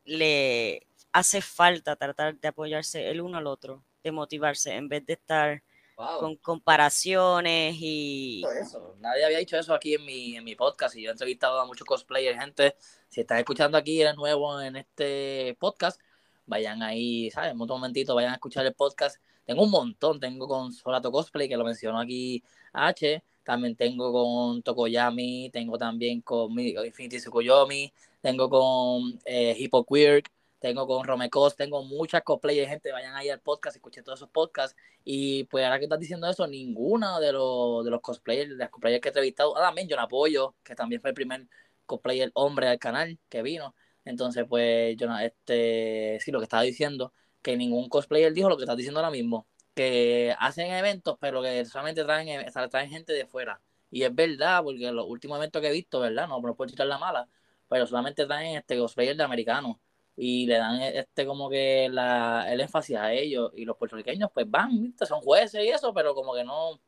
le 0.04 0.88
hace 1.12 1.42
falta 1.44 1.98
tratar 1.98 2.40
de 2.40 2.48
apoyarse 2.48 3.12
el 3.12 3.22
uno 3.22 3.38
al 3.38 3.46
otro, 3.46 3.84
de 4.04 4.12
motivarse, 4.12 4.74
en 4.74 4.90
vez 4.90 5.06
de 5.06 5.14
estar 5.14 5.62
con 5.98 6.36
comparaciones 6.38 7.76
y... 7.80 8.44
Eso. 8.62 8.96
Nadie 9.00 9.26
había 9.26 9.40
dicho 9.40 9.58
eso 9.58 9.74
aquí 9.74 9.96
en 9.96 10.06
mi, 10.06 10.36
en 10.36 10.44
mi 10.44 10.56
podcast 10.56 10.96
y 10.96 11.02
yo 11.02 11.10
he 11.10 11.12
entrevistado 11.12 11.60
a 11.60 11.66
muchos 11.66 11.88
cosplayers, 11.88 12.40
gente, 12.40 12.76
si 13.10 13.22
estás 13.22 13.40
escuchando 13.40 13.78
aquí, 13.78 14.02
eres 14.02 14.16
nuevo 14.16 14.62
en 14.62 14.76
este 14.76 15.58
podcast, 15.60 16.00
vayan 16.46 16.84
ahí, 16.84 17.32
¿sabes? 17.32 17.54
Un 17.54 17.68
momentito, 17.68 18.14
vayan 18.14 18.32
a 18.32 18.36
escuchar 18.36 18.66
el 18.66 18.74
podcast. 18.74 19.20
Tengo 19.46 19.64
un 19.64 19.72
montón, 19.72 20.20
tengo 20.20 20.48
con 20.48 20.72
Solato 20.72 21.12
Cosplay, 21.12 21.50
que 21.50 21.58
lo 21.58 21.64
mencionó 21.64 22.00
aquí 22.00 22.44
H, 22.74 23.24
también 23.44 23.76
tengo 23.76 24.12
con 24.12 24.62
Tokoyami, 24.62 25.50
tengo 25.52 25.78
también 25.78 26.22
con 26.22 26.52
Infinity 26.60 27.18
Tsukuyomi, 27.18 27.92
tengo 28.22 28.50
con 28.50 29.20
eh, 29.26 29.70
Queer, 29.90 30.24
tengo 30.60 30.88
con 30.88 31.06
Romecos, 31.06 31.56
tengo 31.56 31.84
muchas 31.84 32.24
cosplayers, 32.24 32.70
gente, 32.70 32.92
vayan 32.92 33.16
ahí 33.16 33.30
al 33.30 33.40
podcast, 33.42 33.76
escuchen 33.76 34.04
todos 34.04 34.20
esos 34.20 34.30
podcasts. 34.30 34.76
Y 35.04 35.44
pues 35.46 35.64
ahora 35.64 35.78
que 35.80 35.86
estás 35.86 36.00
diciendo 36.00 36.30
eso, 36.30 36.48
ninguno 36.48 37.20
de 37.20 37.32
los, 37.32 37.86
de 37.86 37.92
los 37.92 38.02
cosplayers, 38.02 38.50
de 38.52 38.56
las 38.58 38.70
cosplayers 38.70 39.02
que 39.02 39.10
he 39.10 39.12
entrevistado, 39.12 39.56
ah, 39.58 39.62
también 39.62 39.88
John 39.90 40.00
Apoyo, 40.00 40.56
que 40.64 40.76
también 40.76 41.02
fue 41.02 41.12
el 41.12 41.14
primer 41.14 41.48
cosplayer 41.86 42.32
hombre 42.34 42.68
al 42.70 42.80
canal 42.80 43.20
que 43.30 43.42
vino. 43.42 43.76
Entonces, 44.06 44.46
pues, 44.48 44.96
yo, 44.98 45.08
este, 45.20 46.18
sí, 46.22 46.32
lo 46.32 46.40
que 46.40 46.46
estaba 46.46 46.64
diciendo, 46.64 47.14
que 47.42 47.58
ningún 47.58 47.90
cosplayer 47.90 48.34
dijo 48.34 48.50
lo 48.50 48.58
que 48.58 48.64
estás 48.64 48.78
diciendo 48.78 49.00
ahora 49.00 49.12
mismo, 49.12 49.48
que 49.76 50.36
hacen 50.40 50.72
eventos, 50.72 51.18
pero 51.20 51.42
que 51.42 51.66
solamente 51.66 52.04
traen, 52.04 52.46
traen 52.70 52.90
gente 52.90 53.14
de 53.14 53.26
fuera. 53.28 53.62
Y 53.92 54.04
es 54.04 54.14
verdad, 54.14 54.64
porque 54.64 54.92
los 54.92 55.06
últimos 55.08 55.38
eventos 55.38 55.62
que 55.62 55.70
he 55.70 55.72
visto, 55.72 56.00
¿verdad? 56.00 56.28
No, 56.28 56.42
no 56.42 56.56
puedo 56.56 56.70
quitar 56.70 56.88
la 56.88 56.98
mala, 56.98 57.30
pero 57.70 57.86
solamente 57.88 58.26
traen 58.26 58.58
este 58.58 58.78
cosplayer 58.78 59.16
de 59.16 59.24
americanos 59.24 59.78
y 60.18 60.48
le 60.48 60.58
dan 60.58 60.82
este 60.82 61.28
como 61.28 61.48
que 61.48 61.88
la, 61.90 62.52
el 62.52 62.60
énfasis 62.60 62.98
a 62.98 63.14
ellos 63.14 63.52
y 63.56 63.66
los 63.66 63.78
puertorriqueños 63.78 64.32
pues 64.34 64.50
van, 64.50 64.96
son 65.08 65.22
jueces 65.22 65.64
y 65.64 65.70
eso, 65.70 65.94
pero 65.94 66.16
como 66.16 66.34
que 66.34 66.44
no, 66.44 66.82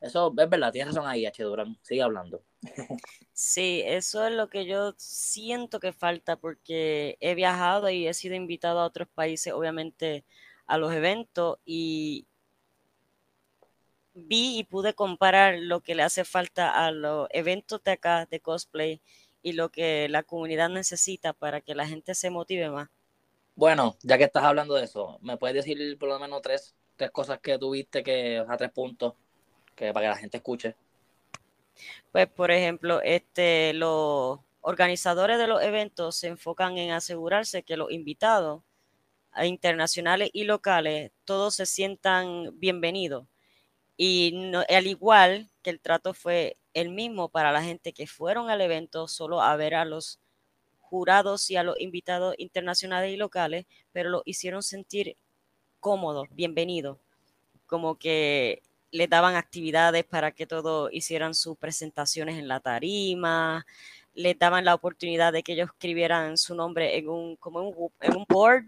eso 0.00 0.34
es 0.36 0.48
verdad, 0.50 0.72
tienes 0.72 0.92
razón 0.92 1.08
ahí, 1.08 1.24
H. 1.24 1.42
Durán, 1.42 1.78
sigue 1.82 2.02
hablando. 2.02 2.42
Sí, 3.38 3.82
eso 3.84 4.26
es 4.26 4.32
lo 4.32 4.48
que 4.48 4.64
yo 4.64 4.94
siento 4.96 5.78
que 5.78 5.92
falta 5.92 6.36
porque 6.36 7.18
he 7.20 7.34
viajado 7.34 7.90
y 7.90 8.08
he 8.08 8.14
sido 8.14 8.34
invitado 8.34 8.80
a 8.80 8.86
otros 8.86 9.08
países, 9.08 9.52
obviamente, 9.52 10.24
a 10.66 10.78
los 10.78 10.90
eventos 10.94 11.58
y 11.66 12.26
vi 14.14 14.58
y 14.58 14.64
pude 14.64 14.94
comparar 14.94 15.58
lo 15.58 15.82
que 15.82 15.94
le 15.94 16.02
hace 16.02 16.24
falta 16.24 16.86
a 16.86 16.90
los 16.92 17.28
eventos 17.30 17.84
de 17.84 17.90
acá 17.90 18.24
de 18.24 18.40
cosplay 18.40 19.02
y 19.46 19.52
lo 19.52 19.70
que 19.70 20.08
la 20.08 20.22
comunidad 20.22 20.68
necesita 20.68 21.32
para 21.32 21.60
que 21.60 21.74
la 21.74 21.86
gente 21.86 22.14
se 22.14 22.30
motive 22.30 22.68
más. 22.68 22.88
Bueno, 23.54 23.96
ya 24.02 24.18
que 24.18 24.24
estás 24.24 24.44
hablando 24.44 24.74
de 24.74 24.84
eso, 24.84 25.18
¿me 25.22 25.36
puedes 25.36 25.54
decir 25.54 25.96
por 25.98 26.08
lo 26.08 26.18
menos 26.18 26.42
tres 26.42 26.74
tres 26.96 27.10
cosas 27.10 27.38
que 27.40 27.58
tuviste 27.58 28.02
que, 28.02 28.40
o 28.40 28.46
sea, 28.46 28.56
tres 28.56 28.72
puntos 28.72 29.14
que 29.74 29.92
para 29.92 30.06
que 30.06 30.10
la 30.10 30.16
gente 30.16 30.38
escuche. 30.38 30.74
Pues, 32.10 32.26
por 32.26 32.50
ejemplo, 32.50 33.00
este, 33.02 33.74
los 33.74 34.40
organizadores 34.62 35.38
de 35.38 35.46
los 35.46 35.62
eventos 35.62 36.16
se 36.16 36.28
enfocan 36.28 36.78
en 36.78 36.90
asegurarse 36.90 37.62
que 37.62 37.76
los 37.76 37.92
invitados 37.92 38.62
internacionales 39.44 40.30
y 40.32 40.44
locales 40.44 41.12
todos 41.24 41.54
se 41.54 41.66
sientan 41.66 42.58
bienvenidos. 42.58 43.26
Y 43.98 44.52
al 44.68 44.86
igual 44.86 45.50
que 45.66 45.70
el 45.70 45.80
trato 45.80 46.14
fue 46.14 46.58
el 46.74 46.90
mismo 46.90 47.28
para 47.28 47.50
la 47.50 47.60
gente 47.60 47.92
que 47.92 48.06
fueron 48.06 48.50
al 48.50 48.60
evento 48.60 49.08
solo 49.08 49.42
a 49.42 49.56
ver 49.56 49.74
a 49.74 49.84
los 49.84 50.20
jurados 50.78 51.50
y 51.50 51.56
a 51.56 51.64
los 51.64 51.74
invitados 51.80 52.36
internacionales 52.38 53.12
y 53.12 53.16
locales, 53.16 53.66
pero 53.90 54.08
lo 54.08 54.22
hicieron 54.24 54.62
sentir 54.62 55.16
cómodos, 55.80 56.28
bienvenidos, 56.30 56.98
como 57.66 57.98
que 57.98 58.62
les 58.92 59.10
daban 59.10 59.34
actividades 59.34 60.04
para 60.04 60.30
que 60.30 60.46
todos 60.46 60.88
hicieran 60.92 61.34
sus 61.34 61.58
presentaciones 61.58 62.38
en 62.38 62.46
la 62.46 62.60
tarima, 62.60 63.66
les 64.14 64.38
daban 64.38 64.64
la 64.64 64.74
oportunidad 64.74 65.32
de 65.32 65.42
que 65.42 65.54
ellos 65.54 65.70
escribieran 65.72 66.38
su 66.38 66.54
nombre 66.54 66.96
en 66.96 67.08
un, 67.08 67.34
como 67.34 67.68
un, 67.68 68.24
board, 68.28 68.66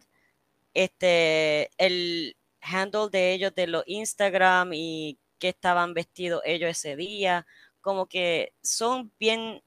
este, 0.75 1.71
el 1.79 2.37
handle 2.61 3.09
de 3.09 3.35
ellos 3.35 3.55
de 3.55 3.69
los 3.69 3.85
Instagram 3.87 4.73
y 4.73 5.17
que 5.39 5.49
estaban 5.49 5.95
vestidos 5.95 6.43
ellos 6.45 6.71
ese 6.71 6.97
día, 6.97 7.47
como 7.81 8.07
que 8.07 8.53
son 8.63 9.13
bien 9.19 9.63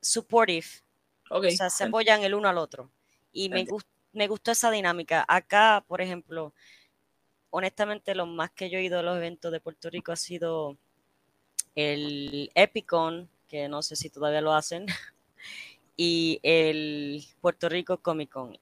supportive, 0.00 0.66
o 1.30 1.42
sea, 1.42 1.70
se 1.70 1.84
apoyan 1.84 2.22
el 2.22 2.34
uno 2.34 2.48
al 2.48 2.58
otro. 2.58 2.90
Y 3.32 3.48
me, 3.50 3.66
me 4.12 4.28
gustó 4.28 4.50
esa 4.50 4.70
dinámica. 4.70 5.24
Acá, 5.28 5.84
por 5.86 6.00
ejemplo, 6.00 6.54
honestamente 7.50 8.14
lo 8.14 8.26
más 8.26 8.50
que 8.50 8.70
yo 8.70 8.78
he 8.78 8.84
ido 8.84 8.98
a 8.98 9.02
los 9.02 9.16
eventos 9.16 9.52
de 9.52 9.60
Puerto 9.60 9.90
Rico 9.90 10.12
ha 10.12 10.16
sido 10.16 10.76
el 11.74 12.50
Epicon, 12.54 13.28
que 13.46 13.68
no 13.68 13.82
sé 13.82 13.96
si 13.96 14.10
todavía 14.10 14.40
lo 14.40 14.52
hacen, 14.52 14.86
y 15.96 16.40
el 16.42 17.24
Puerto 17.40 17.68
Rico 17.68 17.98
Comic 17.98 18.30
Con. 18.30 18.58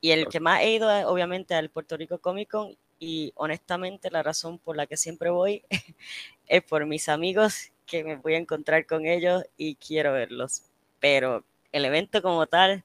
Y 0.00 0.10
el 0.10 0.28
que 0.28 0.40
más 0.40 0.60
he 0.60 0.74
ido 0.74 0.88
obviamente 1.08 1.54
al 1.54 1.70
Puerto 1.70 1.96
Rico 1.96 2.18
Comic 2.18 2.50
Con 2.50 2.76
y 3.04 3.32
honestamente 3.36 4.10
la 4.10 4.22
razón 4.22 4.58
por 4.58 4.76
la 4.76 4.86
que 4.86 4.96
siempre 4.96 5.30
voy 5.30 5.62
es 6.46 6.62
por 6.62 6.86
mis 6.86 7.08
amigos 7.08 7.70
que 7.86 8.02
me 8.02 8.16
voy 8.16 8.34
a 8.34 8.38
encontrar 8.38 8.86
con 8.86 9.06
ellos 9.06 9.44
y 9.56 9.74
quiero 9.76 10.12
verlos. 10.12 10.62
Pero 11.00 11.44
el 11.72 11.84
evento 11.84 12.22
como 12.22 12.46
tal 12.46 12.82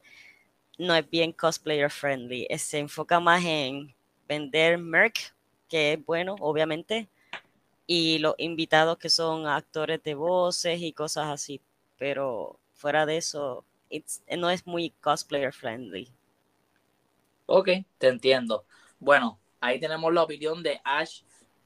no 0.78 0.94
es 0.96 1.10
bien 1.10 1.32
cosplayer 1.32 1.90
friendly, 1.90 2.48
se 2.58 2.80
enfoca 2.80 3.20
más 3.20 3.44
en 3.46 3.94
vender 4.28 4.78
merch 4.78 5.34
que 5.70 5.94
es 5.94 6.06
bueno, 6.06 6.36
obviamente, 6.40 7.08
y 7.88 8.18
los 8.20 8.36
invitados 8.40 8.98
que 8.98 9.10
son 9.10 9.48
actores 9.48 10.02
de 10.04 10.16
voces 10.16 10.82
y 10.82 10.94
cosas 10.94 11.28
así, 11.28 11.62
pero 11.98 12.60
fuera 12.74 13.06
de 13.06 13.18
eso, 13.18 13.64
no 14.38 14.50
es 14.50 14.66
muy 14.66 14.90
cosplayer 15.02 15.54
friendly. 15.54 16.10
Ok, 17.46 17.70
te 17.98 18.08
entiendo. 18.08 18.66
Bueno, 19.00 19.40
ahí 19.60 19.80
tenemos 19.80 20.14
la 20.14 20.24
opinión 20.24 20.64
de 20.64 20.82
Ash 20.84 21.22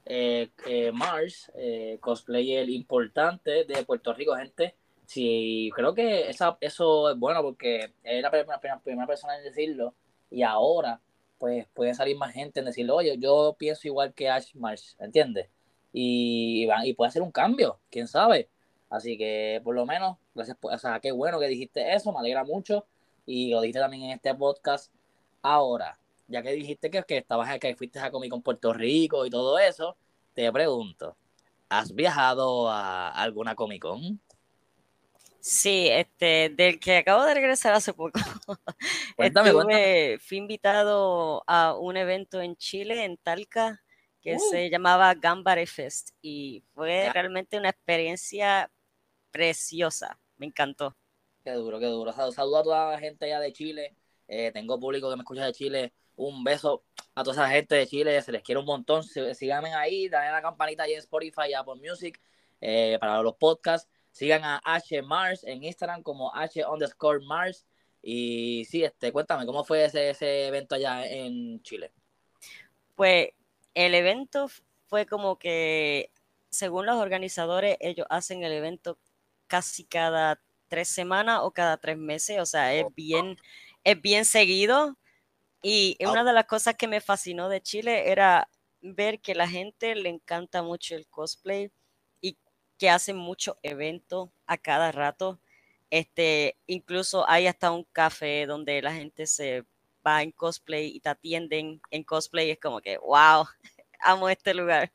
eh, 0.06 0.50
eh, 0.66 0.92
Mars, 0.92 1.50
eh, 1.54 1.98
cosplayer 2.00 2.68
importante 2.68 3.64
de 3.64 3.84
Puerto 3.84 4.12
Rico, 4.12 4.36
gente. 4.36 4.76
Sí, 5.06 5.70
creo 5.74 5.94
que 5.94 6.28
esa, 6.28 6.56
eso 6.60 7.10
es 7.10 7.18
bueno 7.18 7.42
porque 7.42 7.92
es 8.02 8.22
la 8.22 8.30
primera 8.30 9.06
persona 9.06 9.36
en 9.36 9.44
decirlo 9.44 9.94
y 10.30 10.42
ahora 10.42 11.00
pues 11.38 11.66
puede 11.74 11.94
salir 11.94 12.16
más 12.16 12.32
gente 12.32 12.60
en 12.60 12.66
decirle, 12.66 12.92
oye, 12.92 13.18
yo 13.18 13.54
pienso 13.58 13.86
igual 13.86 14.14
que 14.14 14.30
Ash 14.30 14.54
Marsh, 14.54 14.94
¿entiendes? 14.98 15.48
Y, 15.92 16.66
y, 16.84 16.94
puede 16.94 17.08
hacer 17.08 17.22
un 17.22 17.30
cambio, 17.30 17.80
quién 17.90 18.08
sabe. 18.08 18.48
Así 18.90 19.18
que 19.18 19.60
por 19.64 19.74
lo 19.74 19.86
menos, 19.86 20.16
gracias, 20.34 20.56
o 20.60 20.78
sea, 20.78 21.00
qué 21.00 21.12
bueno 21.12 21.38
que 21.38 21.48
dijiste 21.48 21.94
eso, 21.94 22.12
me 22.12 22.20
alegra 22.20 22.44
mucho. 22.44 22.86
Y 23.26 23.50
lo 23.50 23.60
dijiste 23.60 23.80
también 23.80 24.04
en 24.04 24.10
este 24.12 24.34
podcast. 24.34 24.92
Ahora, 25.42 25.98
ya 26.34 26.42
que 26.42 26.50
dijiste 26.50 26.90
que, 26.90 27.04
que 27.04 27.18
estabas 27.18 27.58
que 27.60 27.76
fuiste 27.76 28.00
a 28.00 28.10
Comic 28.10 28.30
Con 28.30 28.42
Puerto 28.42 28.72
Rico 28.72 29.24
y 29.24 29.30
todo 29.30 29.56
eso, 29.56 29.96
te 30.32 30.50
pregunto, 30.50 31.16
¿has 31.68 31.94
viajado 31.94 32.68
a 32.68 33.08
alguna 33.10 33.54
Comic 33.54 33.82
Con? 33.82 34.20
Sí, 35.38 35.86
este, 35.88 36.48
del 36.48 36.80
que 36.80 36.96
acabo 36.96 37.22
de 37.22 37.34
regresar 37.34 37.72
hace 37.72 37.92
poco. 37.92 38.18
Cuéntame, 39.16 40.18
Fui 40.18 40.38
invitado 40.38 41.44
a 41.46 41.76
un 41.78 41.96
evento 41.96 42.40
en 42.40 42.56
Chile, 42.56 43.04
en 43.04 43.16
Talca, 43.16 43.80
que 44.20 44.34
uh. 44.34 44.40
se 44.50 44.70
llamaba 44.70 45.14
Gambare 45.14 45.66
Fest 45.66 46.10
y 46.20 46.64
fue 46.74 47.12
realmente 47.12 47.58
una 47.58 47.68
experiencia 47.68 48.72
preciosa. 49.30 50.18
Me 50.36 50.46
encantó. 50.46 50.96
Qué 51.44 51.52
duro, 51.52 51.78
qué 51.78 51.86
duro. 51.86 52.12
Saludo 52.32 52.56
a 52.56 52.62
toda 52.64 52.90
la 52.90 52.98
gente 52.98 53.26
allá 53.26 53.38
de 53.38 53.52
Chile. 53.52 53.94
Eh, 54.26 54.50
tengo 54.52 54.80
público 54.80 55.08
que 55.10 55.16
me 55.16 55.22
escucha 55.22 55.44
de 55.44 55.52
Chile. 55.52 55.92
Un 56.16 56.44
beso 56.44 56.84
a 57.14 57.22
toda 57.22 57.34
esa 57.34 57.50
gente 57.50 57.74
de 57.74 57.86
Chile. 57.86 58.22
Se 58.22 58.32
les 58.32 58.42
quiere 58.42 58.58
un 58.58 58.66
montón. 58.66 59.02
Síganme 59.02 59.74
ahí, 59.74 60.08
dale 60.08 60.30
la 60.30 60.42
campanita 60.42 60.84
ahí 60.84 60.92
en 60.92 60.98
Spotify 60.98 61.50
y 61.50 61.54
Apple 61.54 61.76
Music 61.76 62.20
eh, 62.60 62.96
para 63.00 63.22
los 63.22 63.34
podcasts. 63.34 63.90
Sigan 64.10 64.44
a 64.44 64.60
H 64.64 65.02
Mars 65.02 65.42
en 65.44 65.64
Instagram 65.64 66.02
como 66.02 66.34
H 66.34 66.64
underscore 66.66 67.24
Mars. 67.24 67.66
Y 68.00 68.64
sí, 68.66 68.84
este, 68.84 69.10
cuéntame, 69.12 69.46
¿cómo 69.46 69.64
fue 69.64 69.84
ese, 69.84 70.10
ese 70.10 70.46
evento 70.46 70.74
allá 70.74 71.06
en 71.06 71.62
Chile? 71.62 71.92
Pues 72.94 73.30
el 73.72 73.94
evento 73.94 74.48
fue 74.86 75.06
como 75.06 75.38
que, 75.38 76.10
según 76.50 76.86
los 76.86 76.96
organizadores, 76.96 77.76
ellos 77.80 78.06
hacen 78.10 78.44
el 78.44 78.52
evento 78.52 78.98
casi 79.46 79.84
cada 79.84 80.40
tres 80.68 80.88
semanas 80.88 81.40
o 81.42 81.52
cada 81.52 81.76
tres 81.78 81.96
meses, 81.96 82.40
o 82.40 82.46
sea, 82.46 82.74
es 82.74 82.86
bien, 82.94 83.36
es 83.84 84.00
bien 84.00 84.24
seguido. 84.24 84.96
Y 85.64 85.96
una 86.04 86.22
de 86.22 86.32
las 86.34 86.44
cosas 86.44 86.74
que 86.76 86.86
me 86.86 87.00
fascinó 87.00 87.48
de 87.48 87.62
Chile 87.62 88.10
era 88.10 88.48
ver 88.82 89.20
que 89.20 89.34
la 89.34 89.48
gente 89.48 89.94
le 89.94 90.10
encanta 90.10 90.62
mucho 90.62 90.94
el 90.94 91.06
cosplay 91.08 91.72
que 92.78 92.90
hacen 92.90 93.16
muchos 93.16 93.56
eventos 93.62 94.30
a 94.46 94.58
cada 94.58 94.92
rato. 94.92 95.40
Este, 95.90 96.56
incluso 96.66 97.28
hay 97.28 97.46
hasta 97.46 97.70
un 97.70 97.84
café 97.84 98.46
donde 98.46 98.82
la 98.82 98.92
gente 98.92 99.26
se 99.26 99.64
va 100.06 100.22
en 100.22 100.32
cosplay 100.32 100.88
y 100.88 101.00
te 101.00 101.08
atienden 101.08 101.80
en 101.90 102.02
cosplay. 102.04 102.50
Es 102.50 102.58
como 102.60 102.80
que, 102.80 102.98
wow, 102.98 103.46
amo 104.00 104.28
este 104.28 104.54
lugar. 104.54 104.92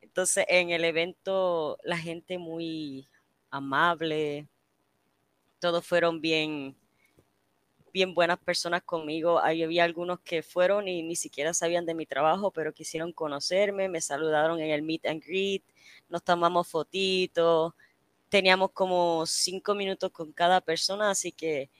Entonces, 0.00 0.44
en 0.48 0.70
el 0.70 0.84
evento, 0.84 1.78
la 1.82 1.98
gente 1.98 2.38
muy 2.38 3.08
amable, 3.50 4.46
todos 5.58 5.86
fueron 5.86 6.20
bien, 6.20 6.76
bien 7.96 8.12
buenas 8.14 8.38
personas 8.38 8.82
conmigo. 8.82 9.40
Ahí 9.42 9.62
había 9.62 9.84
algunos 9.84 10.20
que 10.20 10.42
fueron 10.42 10.86
y 10.86 11.02
ni 11.02 11.16
siquiera 11.16 11.54
sabían 11.54 11.86
de 11.86 11.94
mi 11.94 12.04
trabajo, 12.04 12.50
pero 12.50 12.74
quisieron 12.74 13.10
conocerme, 13.12 13.88
me 13.88 14.02
saludaron 14.02 14.60
en 14.60 14.70
el 14.70 14.82
meet 14.82 15.06
and 15.06 15.22
greet 15.24 15.62
nos 16.10 16.22
tomamos 16.22 16.68
fotitos, 16.68 17.72
teníamos 18.30 18.72
como 18.72 19.26
cinco 19.26 19.74
minutos 19.74 20.10
con 20.12 20.32
cada 20.32 20.60
persona, 20.62 21.10
así 21.10 21.32
que 21.32 21.70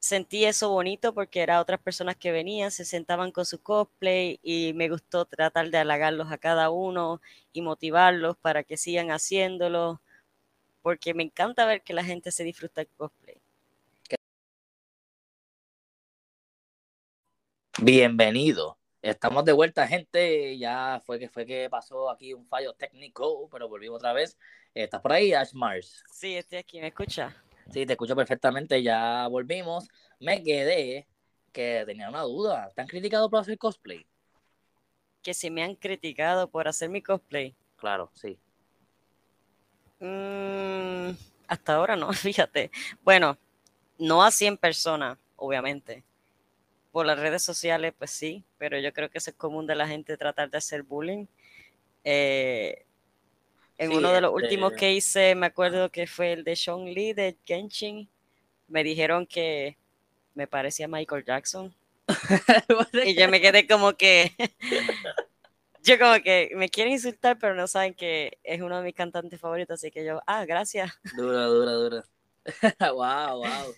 sentí 0.00 0.44
eso 0.46 0.70
bonito 0.70 1.14
porque 1.14 1.42
eran 1.42 1.60
otras 1.60 1.80
personas 1.80 2.16
que 2.16 2.32
venían, 2.32 2.70
se 2.72 2.84
sentaban 2.86 3.32
con 3.32 3.46
su 3.46 3.62
cosplay 3.62 4.40
y 4.42 4.72
me 4.74 4.88
gustó 4.90 5.26
tratar 5.26 5.70
de 5.70 5.78
halagarlos 5.78 6.32
a 6.32 6.38
cada 6.38 6.70
uno 6.70 7.20
y 7.52 7.62
motivarlos 7.62 8.36
para 8.38 8.64
que 8.64 8.76
sigan 8.78 9.10
haciéndolo, 9.12 10.02
porque 10.82 11.14
me 11.14 11.24
encanta 11.24 11.66
ver 11.66 11.82
que 11.82 11.94
la 11.94 12.04
gente 12.04 12.32
se 12.32 12.44
disfruta 12.44 12.82
el 12.82 12.88
cosplay. 12.96 13.39
Bienvenido 17.82 18.76
Estamos 19.00 19.42
de 19.46 19.52
vuelta, 19.52 19.86
gente. 19.86 20.58
Ya 20.58 21.00
fue 21.06 21.18
que 21.18 21.30
fue 21.30 21.46
que 21.46 21.70
pasó 21.70 22.10
aquí 22.10 22.34
un 22.34 22.46
fallo 22.46 22.74
técnico, 22.74 23.48
pero 23.50 23.70
volvimos 23.70 23.96
otra 23.96 24.12
vez. 24.12 24.36
¿Estás 24.74 25.00
por 25.00 25.12
ahí, 25.12 25.32
Ash 25.32 25.54
Mars? 25.54 26.04
Sí, 26.12 26.36
estoy 26.36 26.58
aquí. 26.58 26.78
¿Me 26.78 26.88
escucha? 26.88 27.34
Sí, 27.72 27.86
te 27.86 27.94
escucho 27.94 28.14
perfectamente. 28.14 28.82
Ya 28.82 29.26
volvimos. 29.28 29.88
Me 30.18 30.42
quedé 30.42 31.08
que 31.54 31.82
tenía 31.86 32.10
una 32.10 32.20
duda. 32.20 32.68
¿Te 32.74 32.82
han 32.82 32.86
criticado 32.86 33.30
por 33.30 33.40
hacer 33.40 33.56
cosplay? 33.56 34.06
Que 35.22 35.32
si 35.32 35.48
me 35.48 35.62
han 35.62 35.74
criticado 35.74 36.50
por 36.50 36.68
hacer 36.68 36.90
mi 36.90 37.00
cosplay. 37.00 37.56
Claro, 37.76 38.10
sí. 38.12 38.38
Mm, 40.00 41.12
hasta 41.48 41.74
ahora 41.74 41.96
no, 41.96 42.12
fíjate. 42.12 42.70
Bueno, 43.02 43.38
no 43.98 44.22
así 44.22 44.44
en 44.44 44.58
persona, 44.58 45.18
obviamente 45.36 46.04
por 46.92 47.06
las 47.06 47.18
redes 47.18 47.42
sociales, 47.42 47.94
pues 47.96 48.10
sí, 48.10 48.44
pero 48.58 48.78
yo 48.78 48.92
creo 48.92 49.10
que 49.10 49.18
es 49.18 49.32
común 49.36 49.66
de 49.66 49.74
la 49.74 49.86
gente 49.86 50.16
tratar 50.16 50.50
de 50.50 50.58
hacer 50.58 50.82
bullying. 50.82 51.26
Eh, 52.04 52.84
en 53.78 53.92
uno 53.92 54.12
de 54.12 54.20
los 54.20 54.30
este 54.30 54.44
últimos 54.44 54.72
que 54.74 54.92
hice, 54.92 55.34
me 55.34 55.46
acuerdo 55.46 55.90
que 55.90 56.06
fue 56.06 56.32
el 56.32 56.44
de 56.44 56.56
Sean 56.56 56.84
Lee 56.84 57.12
de 57.12 57.36
Genshin, 57.44 58.08
me 58.68 58.84
dijeron 58.84 59.26
que 59.26 59.78
me 60.34 60.46
parecía 60.46 60.88
Michael 60.88 61.24
Jackson. 61.24 61.74
y 63.04 63.14
yo 63.14 63.28
me 63.28 63.40
quedé 63.40 63.66
como 63.66 63.94
que, 63.94 64.32
yo 65.82 65.98
como 65.98 66.22
que 66.22 66.50
me 66.56 66.68
quieren 66.68 66.92
insultar, 66.92 67.38
pero 67.38 67.54
no 67.54 67.66
saben 67.66 67.94
que 67.94 68.38
es 68.42 68.60
uno 68.60 68.78
de 68.78 68.84
mis 68.84 68.94
cantantes 68.94 69.40
favoritos, 69.40 69.74
así 69.74 69.90
que 69.90 70.04
yo, 70.04 70.20
ah, 70.26 70.44
gracias. 70.44 70.90
Dura, 71.16 71.44
dura, 71.44 71.72
dura. 71.72 72.04
wow, 72.92 73.38
wow. 73.38 73.74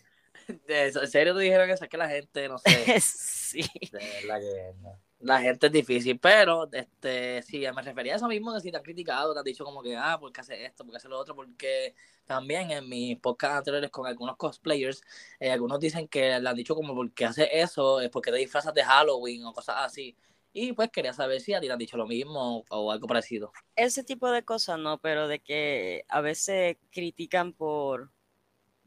¿En 0.69 1.09
serio 1.09 1.35
te 1.35 1.41
dijeron 1.41 1.71
eso? 1.71 1.85
Es 1.85 1.91
que 1.91 1.97
la 1.97 2.09
gente, 2.09 2.49
no 2.49 2.59
sé. 2.59 3.01
sí. 3.01 3.63
De 3.91 3.99
verdad 3.99 4.41
que 4.41 4.75
no. 4.81 4.99
La 5.23 5.41
gente 5.41 5.69
es 5.69 5.73
difícil, 5.73 6.19
pero 6.19 6.69
este, 6.73 7.43
sí, 7.43 7.61
me 7.73 7.83
refería 7.83 8.15
a 8.15 8.17
eso 8.17 8.27
mismo 8.27 8.53
de 8.53 8.61
si 8.61 8.73
te 8.73 8.77
han 8.77 8.83
criticado, 8.83 9.33
te 9.33 9.39
han 9.39 9.45
dicho 9.45 9.65
como 9.65 9.81
que, 9.81 9.97
ah, 9.97 10.19
¿por 10.19 10.33
qué 10.33 10.41
hace 10.41 10.65
esto? 10.65 10.83
¿Por 10.83 10.91
qué 10.91 10.97
hace 10.97 11.09
lo 11.09 11.17
otro? 11.17 11.37
Porque 11.37 11.95
también 12.27 12.73
en 12.73 12.89
mis 12.89 13.21
podcasts 13.21 13.59
anteriores 13.59 13.91
con 13.91 14.05
algunos 14.05 14.37
cosplayers, 14.37 15.01
eh, 15.39 15.53
algunos 15.53 15.79
dicen 15.79 16.09
que 16.09 16.41
le 16.41 16.49
han 16.49 16.57
dicho 16.57 16.75
como, 16.75 16.93
¿por 16.93 17.13
qué 17.13 17.27
hace 17.27 17.49
eso? 17.53 18.01
Es 18.01 18.11
porque 18.11 18.33
te 18.33 18.39
disfrazas 18.39 18.75
de 18.75 18.83
Halloween 18.83 19.45
o 19.45 19.53
cosas 19.53 19.77
así. 19.79 20.17
Y 20.53 20.73
pues 20.73 20.91
quería 20.91 21.13
saber 21.13 21.41
si 21.41 21.55
a 21.55 21.61
ti 21.61 21.69
te 21.69 21.73
han 21.73 21.79
dicho 21.79 21.97
lo 21.97 22.09
mismo 22.09 22.65
o 22.69 22.91
algo 22.91 23.07
parecido. 23.07 23.53
Ese 23.77 24.03
tipo 24.03 24.29
de 24.29 24.45
cosas 24.45 24.79
no, 24.81 24.99
pero 24.99 25.29
de 25.29 25.39
que 25.39 26.05
a 26.09 26.21
veces 26.21 26.79
critican 26.91 27.53
por 27.53 28.11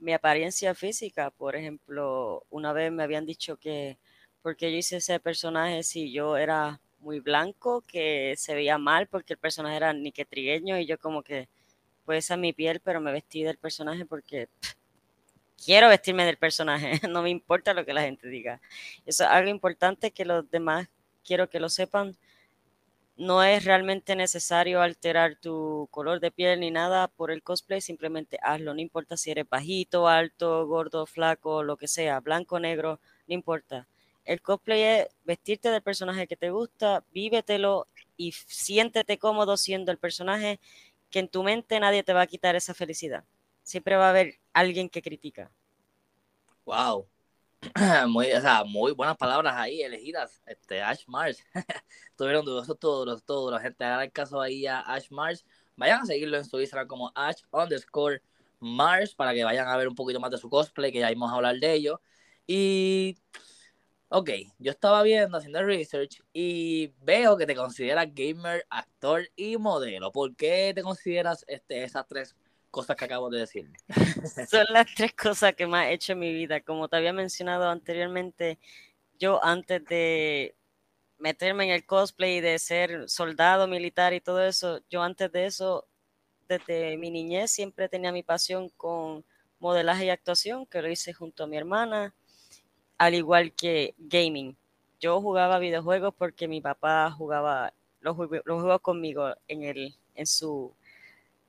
mi 0.06 0.14
apariencia 0.14 0.76
física. 0.76 1.32
Por 1.32 1.56
ejemplo, 1.56 2.46
una 2.52 2.74
vez 2.74 2.92
me 2.92 3.04
habían 3.04 3.26
dicho 3.26 3.58
que 3.58 3.98
porque 4.44 4.72
yo 4.72 4.78
hice 4.78 4.98
ese 4.98 5.20
personaje 5.20 5.82
si 5.82 6.12
yo 6.12 6.38
era 6.38 6.80
muy 7.00 7.20
blanco, 7.20 7.82
que 7.82 8.36
se 8.38 8.54
veía 8.54 8.78
mal 8.78 9.08
porque 9.08 9.34
el 9.34 9.40
personaje 9.40 9.78
era 9.78 9.94
niquetrigueño 9.94 10.78
y 10.78 10.86
yo 10.86 11.00
como 11.00 11.24
que, 11.24 11.50
pues 12.06 12.30
a 12.30 12.38
mi 12.38 12.54
piel, 12.54 12.80
pero 12.82 13.02
me 13.02 13.12
vestí 13.12 13.44
del 13.44 13.58
personaje 13.58 14.06
porque 14.06 14.48
quiero 15.64 15.90
vestirme 15.90 16.26
del 16.26 16.38
personaje, 16.38 17.02
no 17.10 17.24
me 17.24 17.32
importa 17.32 17.74
lo 17.74 17.84
que 17.84 17.94
la 17.94 18.04
gente 18.04 18.28
diga. 18.28 18.62
Eso 19.08 19.24
es 19.24 19.30
algo 19.32 19.50
importante 19.50 20.12
que 20.12 20.26
los 20.26 20.50
demás 20.52 20.88
quiero 21.26 21.50
que 21.50 21.60
lo 21.60 21.70
sepan. 21.70 22.16
No 23.18 23.44
es 23.44 23.66
realmente 23.66 24.16
necesario 24.16 24.82
alterar 24.82 25.36
tu 25.38 25.88
color 25.92 26.20
de 26.20 26.32
piel 26.32 26.60
ni 26.60 26.72
nada 26.72 27.08
por 27.08 27.32
el 27.32 27.44
cosplay, 27.44 27.82
simplemente 27.82 28.38
hazlo, 28.42 28.74
no 28.74 28.82
importa 28.82 29.18
si 29.18 29.32
eres 29.32 29.48
bajito, 29.50 30.08
alto, 30.08 30.68
gordo, 30.68 31.06
flaco, 31.06 31.64
lo 31.64 31.78
que 31.78 31.88
sea, 31.88 32.20
blanco, 32.20 32.60
negro, 32.60 33.00
no 33.28 33.34
importa 33.34 33.88
el 34.26 34.42
cosplay 34.42 34.82
es 34.82 35.08
vestirte 35.24 35.70
del 35.70 35.82
personaje 35.82 36.28
que 36.28 36.36
te 36.36 36.50
gusta, 36.50 37.04
vívetelo 37.12 37.88
y 38.18 38.32
siéntete 38.32 39.18
cómodo 39.20 39.56
siendo 39.56 39.92
el 39.92 40.00
personaje 40.00 40.60
que 41.12 41.20
en 41.20 41.30
tu 41.30 41.44
mente 41.44 41.80
nadie 41.80 42.04
te 42.04 42.14
va 42.14 42.22
a 42.22 42.28
quitar 42.28 42.56
esa 42.56 42.74
felicidad. 42.74 43.24
Siempre 43.64 43.96
va 43.96 44.08
a 44.08 44.10
haber 44.10 44.40
alguien 44.54 44.90
que 44.90 45.02
critica. 45.02 45.52
Wow. 46.66 47.08
Muy, 48.08 48.32
o 48.32 48.42
sea, 48.42 48.64
muy 48.64 48.92
buenas 48.92 49.18
palabras 49.18 49.56
ahí 49.58 49.82
elegidas. 49.82 50.42
Este, 50.46 50.82
Ash 50.82 51.04
Mars. 51.08 51.44
Tuvieron 52.16 52.46
dudosos 52.46 52.78
todos, 52.80 53.24
todos. 53.24 53.52
La 53.52 53.60
gente 53.60 53.84
haga 53.84 54.04
el 54.04 54.12
caso 54.12 54.42
ahí 54.42 54.66
a 54.66 54.80
Ash 54.82 55.10
Mars. 55.10 55.46
Vayan 55.76 56.02
a 56.02 56.06
seguirlo 56.06 56.38
en 56.38 56.46
su 56.46 56.60
Instagram 56.60 56.88
como 56.88 57.12
Ash 57.16 57.42
underscore 57.52 58.22
Mars 58.60 59.14
para 59.16 59.34
que 59.34 59.44
vayan 59.44 59.68
a 59.68 59.78
ver 59.78 59.88
un 59.88 59.96
poquito 59.96 60.20
más 60.20 60.32
de 60.32 60.38
su 60.38 60.50
cosplay, 60.50 60.92
que 60.92 61.00
ya 61.00 61.12
íbamos 61.12 61.32
a 61.32 61.36
hablar 61.36 61.56
de 61.58 61.74
ello. 61.74 62.02
Y 62.48 63.18
Ok, 64.10 64.30
yo 64.60 64.72
estaba 64.72 65.02
viendo, 65.04 65.38
haciendo 65.38 65.64
research 65.64 66.22
y 66.32 66.94
veo 67.02 67.36
que 67.38 67.46
te 67.46 67.56
consideras 67.56 68.08
gamer, 68.14 68.66
actor 68.70 69.28
y 69.36 69.58
modelo. 69.58 70.12
¿Por 70.12 70.36
qué 70.36 70.72
te 70.76 70.84
consideras 70.84 71.44
este, 71.48 71.84
esas 71.84 72.08
tres 72.08 72.36
cosas 72.76 72.98
que 72.98 73.06
acabo 73.06 73.30
de 73.30 73.40
decir? 73.40 73.72
Son 74.50 74.66
las 74.70 74.94
tres 74.94 75.14
cosas 75.14 75.54
que 75.54 75.66
más 75.66 75.88
he 75.88 75.94
hecho 75.94 76.12
en 76.12 76.20
mi 76.20 76.34
vida. 76.34 76.60
Como 76.60 76.90
te 76.90 76.98
había 76.98 77.14
mencionado 77.14 77.70
anteriormente, 77.70 78.60
yo 79.18 79.42
antes 79.42 79.86
de 79.86 80.58
meterme 81.18 81.64
en 81.64 81.70
el 81.70 81.86
cosplay, 81.86 82.42
de 82.42 82.60
ser 82.60 83.10
soldado 83.10 83.66
militar 83.68 84.14
y 84.14 84.20
todo 84.20 84.44
eso, 84.44 84.82
yo 84.90 85.02
antes 85.02 85.32
de 85.32 85.46
eso, 85.46 85.88
desde 86.50 86.98
mi 86.98 87.12
niñez, 87.12 87.50
siempre 87.50 87.88
tenía 87.88 88.12
mi 88.12 88.24
pasión 88.24 88.68
con 88.76 89.24
modelaje 89.60 90.08
y 90.08 90.10
actuación, 90.10 90.66
que 90.66 90.82
lo 90.82 90.92
hice 90.92 91.14
junto 91.14 91.46
a 91.46 91.48
mi 91.48 91.56
hermana 91.56 92.14
al 92.98 93.14
igual 93.14 93.54
que 93.54 93.96
gaming. 93.98 94.58
Yo 95.00 95.22
jugaba 95.22 95.60
videojuegos 95.60 96.14
porque 96.14 96.50
mi 96.50 96.60
papá 96.60 97.10
jugaba 97.10 97.74
los, 98.02 98.18
los 98.18 98.62
juegos 98.62 98.82
conmigo 98.82 99.34
en, 99.48 99.64
el, 99.64 99.96
en 100.14 100.26
su 100.26 100.74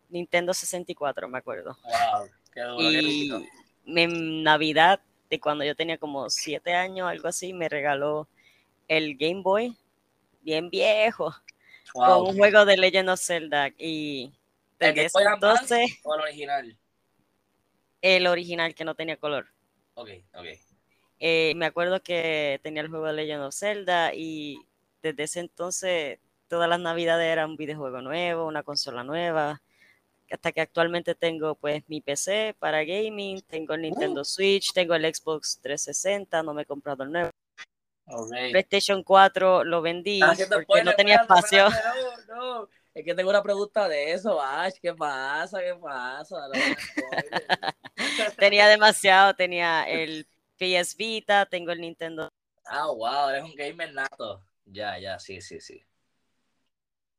Nintendo 0.08 0.54
64, 0.54 1.28
me 1.28 1.38
acuerdo. 1.38 1.76
Wow, 1.82 2.28
qué 2.52 2.62
y 2.78 3.30
en 3.86 4.42
Navidad, 4.42 5.00
de 5.30 5.40
cuando 5.40 5.64
yo 5.64 5.74
tenía 5.74 5.98
como 5.98 6.28
siete 6.30 6.74
años, 6.74 7.08
algo 7.08 7.28
así, 7.28 7.52
me 7.52 7.68
regaló 7.68 8.28
el 8.88 9.16
Game 9.16 9.42
Boy, 9.42 9.76
bien 10.42 10.70
viejo, 10.70 11.34
con 11.92 12.28
un 12.28 12.36
juego 12.36 12.64
de 12.64 12.76
Legend 12.76 13.10
of 13.10 13.20
Zelda. 13.20 13.68
Y 13.78 14.32
desde 14.78 15.06
ese 15.06 15.22
entonces. 15.22 16.00
¿O 16.02 16.14
el 16.14 16.20
original? 16.20 16.78
El 18.02 18.26
original 18.26 18.74
que 18.74 18.84
no 18.84 18.94
tenía 18.94 19.16
color. 19.16 19.48
Ok, 19.94 20.10
ok. 20.34 20.46
Eh, 21.18 21.54
me 21.56 21.66
acuerdo 21.66 22.02
que 22.02 22.60
tenía 22.62 22.82
el 22.82 22.88
juego 22.88 23.06
de 23.06 23.14
Legend 23.14 23.44
of 23.44 23.54
Zelda 23.54 24.12
y 24.14 24.58
desde 25.02 25.22
ese 25.22 25.40
entonces 25.40 26.18
todas 26.48 26.68
las 26.68 26.78
navidades 26.78 27.26
eran 27.26 27.50
un 27.50 27.56
videojuego 27.56 28.02
nuevo, 28.02 28.46
una 28.46 28.62
consola 28.62 29.02
nueva, 29.02 29.62
hasta 30.30 30.52
que 30.52 30.60
actualmente 30.60 31.14
tengo 31.14 31.54
pues 31.54 31.82
mi 31.88 32.00
PC 32.00 32.54
para 32.58 32.84
gaming, 32.84 33.42
tengo 33.42 33.74
el 33.74 33.82
Nintendo 33.82 34.22
uh. 34.22 34.24
Switch, 34.24 34.72
tengo 34.72 34.94
el 34.94 35.14
Xbox 35.14 35.60
360, 35.62 36.42
no 36.42 36.54
me 36.54 36.62
he 36.62 36.66
comprado 36.66 37.04
el 37.04 37.12
nuevo. 37.12 37.30
PlayStation 38.50 39.02
4 39.02 39.64
lo 39.64 39.82
vendí 39.82 40.20
porque 40.20 40.84
no 40.84 40.94
tenía 40.94 41.16
espacio. 41.16 41.68
No, 42.28 42.68
Es 42.94 43.04
que 43.04 43.14
tengo 43.14 43.30
una 43.30 43.42
pregunta 43.42 43.88
de 43.88 44.12
eso, 44.12 44.40
Ash. 44.40 44.74
¿Qué 44.80 44.94
pasa? 44.94 45.60
¿Qué 45.60 45.74
pasa? 45.74 46.36
tenía 48.38 48.68
demasiado, 48.68 49.34
tenía 49.34 49.84
el 49.84 50.26
PS 50.56 50.96
Vita, 50.96 51.46
tengo 51.46 51.72
el 51.72 51.80
Nintendo. 51.80 52.32
Ah, 52.64 52.86
wow, 52.86 53.28
eres 53.30 53.44
un 53.44 53.54
gamer 53.54 53.92
nato. 53.92 54.42
Ya, 54.64 54.98
ya, 54.98 55.18
sí, 55.18 55.40
sí, 55.40 55.60
sí. 55.60 55.84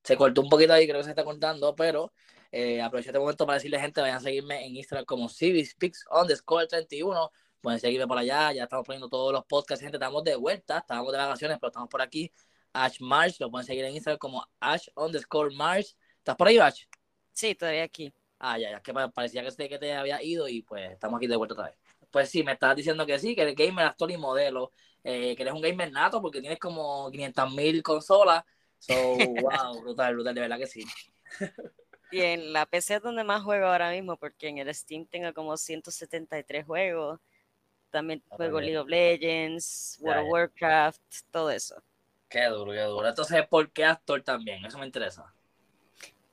Se 0.03 0.15
cortó 0.15 0.41
un 0.41 0.49
poquito 0.49 0.73
ahí, 0.73 0.87
creo 0.87 0.99
que 0.99 1.05
se 1.05 1.09
está 1.09 1.23
cortando, 1.23 1.75
pero 1.75 2.11
eh, 2.51 2.81
aprovecho 2.81 3.09
este 3.09 3.19
momento 3.19 3.45
para 3.45 3.55
decirle, 3.57 3.79
gente, 3.79 4.01
vayan 4.01 4.17
a 4.17 4.19
seguirme 4.19 4.65
en 4.65 4.75
Instagram 4.75 5.05
como 5.05 5.29
CiviSpeaks 5.29 6.05
underscore 6.11 6.67
31. 6.67 7.31
Pueden 7.61 7.79
seguirme 7.79 8.07
por 8.07 8.17
allá, 8.17 8.51
ya 8.53 8.63
estamos 8.63 8.85
poniendo 8.85 9.09
todos 9.09 9.33
los 9.33 9.45
podcasts, 9.45 9.81
gente, 9.81 9.97
estamos 9.97 10.23
de 10.23 10.35
vuelta, 10.35 10.79
estábamos 10.79 11.11
de 11.11 11.17
vacaciones, 11.17 11.57
pero 11.59 11.69
estamos 11.69 11.89
por 11.89 12.01
aquí. 12.01 12.31
Ash 12.73 12.99
Marsh, 12.99 13.39
lo 13.39 13.49
pueden 13.49 13.65
seguir 13.65 13.85
en 13.85 13.95
Instagram 13.95 14.19
como 14.19 14.47
Ash 14.59 14.87
underscore 14.95 15.55
Marsh. 15.55 15.93
¿Estás 16.19 16.35
por 16.35 16.47
ahí, 16.47 16.57
Ash? 16.59 16.83
Sí, 17.33 17.55
todavía 17.55 17.83
aquí. 17.83 18.13
Ah, 18.39 18.57
ya, 18.57 18.69
ya, 18.69 18.81
que 18.81 18.93
parecía 18.93 19.43
que, 19.43 19.69
que 19.69 19.79
te 19.79 19.93
había 19.93 20.21
ido 20.21 20.47
y 20.47 20.61
pues 20.61 20.91
estamos 20.91 21.17
aquí 21.17 21.27
de 21.27 21.35
vuelta 21.35 21.53
otra 21.53 21.65
vez 21.65 21.77
pues 22.11 22.29
sí, 22.29 22.43
me 22.43 22.53
estás 22.53 22.75
diciendo 22.75 23.05
que 23.05 23.19
sí, 23.19 23.35
que 23.35 23.41
eres 23.41 23.55
gamer, 23.55 23.85
actor 23.85 24.09
y 24.11 24.17
modelo, 24.17 24.71
eh, 25.03 25.35
que 25.35 25.43
eres 25.43 25.53
un 25.53 25.61
gamer 25.61 25.91
nato 25.91 26.21
porque 26.21 26.41
tienes 26.41 26.59
como 26.59 27.09
500 27.11 27.53
mil 27.53 27.83
consolas. 27.83 28.43
So, 28.79 28.93
wow, 29.43 29.81
brutal, 29.81 30.13
brutal, 30.13 30.35
de 30.35 30.41
verdad 30.41 30.57
que 30.57 30.67
sí. 30.67 30.85
Y 32.11 32.21
en 32.21 32.53
la 32.53 32.65
PC 32.65 32.95
es 32.95 33.01
donde 33.01 33.23
más 33.23 33.43
juego 33.43 33.67
ahora 33.67 33.91
mismo, 33.91 34.15
porque 34.17 34.47
en 34.47 34.59
el 34.59 34.73
Steam 34.73 35.05
tengo 35.05 35.33
como 35.33 35.57
173 35.57 36.65
juegos. 36.65 37.19
También 37.89 38.21
juego 38.29 38.59
League 38.59 38.77
of 38.77 38.87
Legends, 38.87 39.97
World 40.01 40.23
of 40.23 40.31
Warcraft, 40.31 41.01
todo 41.31 41.51
eso. 41.51 41.81
Qué 42.29 42.45
duro, 42.45 42.71
qué 42.71 42.81
duro. 42.81 43.07
Entonces, 43.07 43.47
¿por 43.47 43.69
qué 43.71 43.85
actor 43.85 44.21
también? 44.21 44.65
Eso 44.65 44.77
me 44.77 44.85
interesa. 44.85 45.33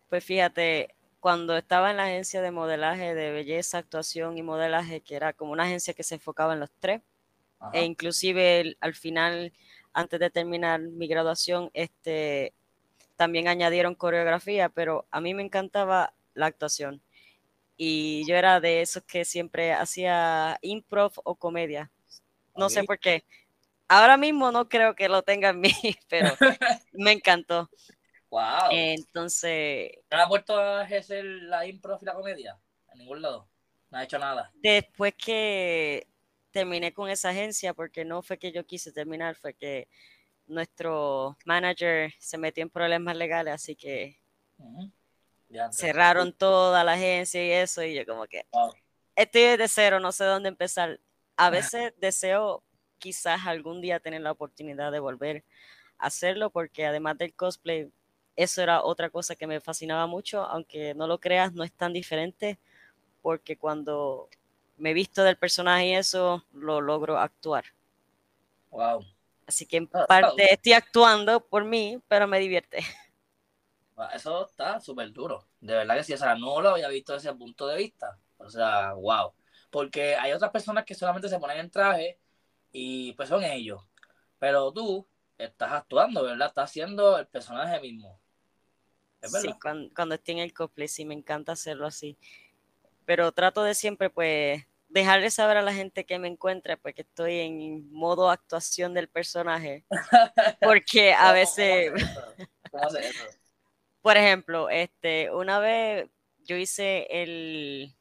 Pues 0.08 0.24
fíjate, 0.24 0.94
cuando 1.20 1.56
estaba 1.56 1.90
en 1.90 1.96
la 1.96 2.04
agencia 2.04 2.42
de 2.42 2.50
modelaje 2.50 3.14
de 3.14 3.30
belleza, 3.30 3.78
actuación 3.78 4.36
y 4.36 4.42
modelaje, 4.42 5.00
que 5.00 5.16
era 5.16 5.32
como 5.32 5.52
una 5.52 5.64
agencia 5.64 5.94
que 5.94 6.02
se 6.02 6.16
enfocaba 6.16 6.54
en 6.54 6.60
los 6.60 6.70
tres, 6.80 7.00
e 7.72 7.84
inclusive 7.84 8.76
al 8.80 8.94
final, 8.94 9.52
antes 9.92 10.20
de 10.20 10.28
terminar 10.30 10.80
mi 10.80 11.06
graduación, 11.06 11.70
este, 11.72 12.52
también 13.16 13.48
añadieron 13.48 13.94
coreografía, 13.94 14.68
pero 14.68 15.06
a 15.10 15.20
mí 15.20 15.34
me 15.34 15.42
encantaba 15.42 16.14
la 16.34 16.46
actuación. 16.46 17.02
Y 17.76 18.26
yo 18.28 18.36
era 18.36 18.60
de 18.60 18.82
esos 18.82 19.02
que 19.02 19.24
siempre 19.24 19.72
hacía 19.72 20.58
improv 20.62 21.12
o 21.24 21.36
comedia. 21.36 21.90
No 22.56 22.68
sé 22.68 22.84
por 22.84 22.98
qué. 22.98 23.24
Ahora 23.88 24.16
mismo 24.16 24.50
no 24.50 24.68
creo 24.68 24.94
que 24.94 25.08
lo 25.08 25.22
tenga 25.22 25.50
en 25.50 25.60
mí, 25.60 25.70
pero 26.08 26.34
me 26.92 27.12
encantó. 27.12 27.68
Wow. 28.30 28.70
Entonces. 28.70 29.92
¿No 30.10 30.18
has 30.18 30.28
vuelto 30.28 30.58
a 30.58 30.84
ejercer 30.84 31.24
la 31.24 31.66
impro 31.66 31.98
y 32.00 32.04
la 32.04 32.14
comedia? 32.14 32.58
En 32.92 32.98
ningún 32.98 33.22
lado. 33.22 33.48
No 33.90 33.98
ha 33.98 34.04
hecho 34.04 34.18
nada. 34.18 34.50
Después 34.54 35.14
que 35.14 36.08
terminé 36.50 36.92
con 36.92 37.10
esa 37.10 37.30
agencia, 37.30 37.74
porque 37.74 38.04
no 38.04 38.22
fue 38.22 38.38
que 38.38 38.52
yo 38.52 38.64
quise 38.64 38.92
terminar, 38.92 39.34
fue 39.34 39.54
que 39.54 39.88
nuestro 40.46 41.36
manager 41.44 42.12
se 42.18 42.38
metió 42.38 42.62
en 42.62 42.70
problemas 42.70 43.16
legales, 43.16 43.54
así 43.54 43.74
que 43.74 44.18
cerraron 45.70 46.32
toda 46.32 46.84
la 46.84 46.92
agencia 46.92 47.44
y 47.44 47.50
eso, 47.50 47.82
y 47.82 47.94
yo 47.94 48.04
como 48.06 48.26
que 48.26 48.44
estoy 49.16 49.56
de 49.56 49.68
cero, 49.68 50.00
no 50.00 50.12
sé 50.12 50.24
dónde 50.24 50.48
empezar. 50.48 51.00
A 51.36 51.50
veces 51.50 51.92
deseo 51.98 52.62
quizás 52.98 53.46
algún 53.46 53.80
día 53.80 54.00
tener 54.00 54.20
la 54.20 54.32
oportunidad 54.32 54.92
de 54.92 55.00
volver 55.00 55.44
a 55.98 56.06
hacerlo, 56.06 56.50
porque 56.50 56.86
además 56.86 57.18
del 57.18 57.34
cosplay, 57.34 57.90
eso 58.36 58.62
era 58.62 58.82
otra 58.82 59.10
cosa 59.10 59.36
que 59.36 59.46
me 59.46 59.60
fascinaba 59.60 60.06
mucho, 60.06 60.42
aunque 60.42 60.94
no 60.94 61.06
lo 61.06 61.18
creas, 61.18 61.52
no 61.52 61.64
es 61.64 61.72
tan 61.72 61.92
diferente, 61.92 62.58
porque 63.22 63.56
cuando 63.56 64.28
me 64.76 64.92
visto 64.92 65.22
del 65.22 65.36
personaje 65.36 65.86
y 65.86 65.94
eso, 65.94 66.44
lo 66.52 66.80
logro 66.80 67.18
actuar. 67.18 67.64
Wow. 68.70 69.04
Así 69.46 69.66
que 69.66 69.78
en 69.78 69.90
ah, 69.92 70.06
parte 70.06 70.52
estoy 70.52 70.72
actuando 70.72 71.40
por 71.40 71.64
mí, 71.64 72.00
pero 72.08 72.26
me 72.26 72.38
divierte. 72.38 72.84
Eso 74.12 74.46
está 74.46 74.80
súper 74.80 75.12
duro. 75.12 75.46
De 75.60 75.74
verdad 75.74 75.96
que 75.96 76.04
sí, 76.04 76.12
o 76.12 76.18
sea, 76.18 76.34
no 76.34 76.60
lo 76.60 76.70
había 76.70 76.88
visto 76.88 77.12
desde 77.12 77.28
ese 77.28 77.38
punto 77.38 77.66
de 77.66 77.76
vista. 77.76 78.18
O 78.38 78.50
sea, 78.50 78.92
wow. 78.94 79.32
Porque 79.70 80.16
hay 80.16 80.32
otras 80.32 80.50
personas 80.50 80.84
que 80.84 80.94
solamente 80.94 81.28
se 81.28 81.38
ponen 81.38 81.58
en 81.58 81.70
traje 81.70 82.18
y 82.72 83.12
pues 83.12 83.28
son 83.28 83.44
ellos. 83.44 83.82
Pero 84.38 84.72
tú 84.72 85.06
estás 85.38 85.72
actuando, 85.72 86.22
¿verdad? 86.22 86.48
Estás 86.48 86.70
haciendo 86.70 87.18
el 87.18 87.26
personaje 87.26 87.80
mismo. 87.80 88.20
sí, 89.22 89.54
cuando, 89.60 89.94
cuando 89.94 90.14
estoy 90.16 90.34
en 90.34 90.40
el 90.40 90.54
cosplay, 90.54 90.88
sí, 90.88 91.04
me 91.04 91.14
encanta 91.14 91.52
hacerlo 91.52 91.86
así. 91.86 92.16
Pero 93.04 93.32
trato 93.32 93.62
de 93.62 93.74
siempre, 93.74 94.10
pues, 94.10 94.64
dejarle 94.94 95.28
saber 95.30 95.56
a 95.56 95.62
la 95.62 95.74
gente 95.74 96.06
que 96.06 96.20
me 96.20 96.28
encuentra, 96.28 96.76
pues, 96.76 96.94
que 96.94 97.02
estoy 97.02 97.40
en 97.40 97.90
modo 97.90 98.30
actuación 98.30 98.94
del 98.94 99.08
personaje. 99.08 99.84
Porque 100.62 101.12
a 101.12 101.32
veces... 101.32 101.92
Por 104.00 104.16
ejemplo, 104.16 104.68
este, 104.68 105.30
una 105.32 105.58
vez 105.58 106.08
yo 106.44 106.56
hice 106.56 107.06
el, 107.10 107.96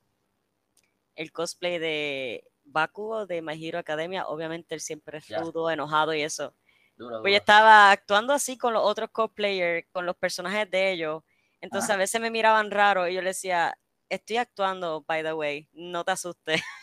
el 1.15 1.31
cosplay 1.31 1.79
de 1.79 2.43
Bakugo 2.65 3.25
de 3.25 3.41
My 3.41 3.53
Hero 3.53 3.79
Academia. 3.79 4.27
Obviamente 4.27 4.75
él 4.75 4.81
siempre 4.81 5.19
es 5.19 5.29
rudo, 5.29 5.71
enojado 5.71 6.13
y 6.13 6.21
eso. 6.21 6.53
Pues 6.97 7.31
yo 7.31 7.37
estaba 7.37 7.91
actuando 7.91 8.33
así 8.33 8.57
con 8.57 8.73
los 8.73 8.83
otros 8.83 9.11
cosplayers, 9.11 9.87
con 9.93 10.05
los 10.05 10.17
personajes 10.17 10.69
de 10.69 10.91
ellos. 10.91 11.23
Entonces 11.61 11.89
a 11.89 11.95
veces 11.95 12.19
me 12.19 12.29
miraban 12.29 12.69
raro 12.69 13.07
y 13.07 13.13
yo 13.13 13.21
le 13.21 13.29
decía, 13.29 13.77
estoy 14.09 14.37
actuando, 14.37 15.05
by 15.07 15.23
the 15.23 15.33
way, 15.33 15.69
no 15.71 16.03
te 16.03 16.11
asustes. 16.11 16.61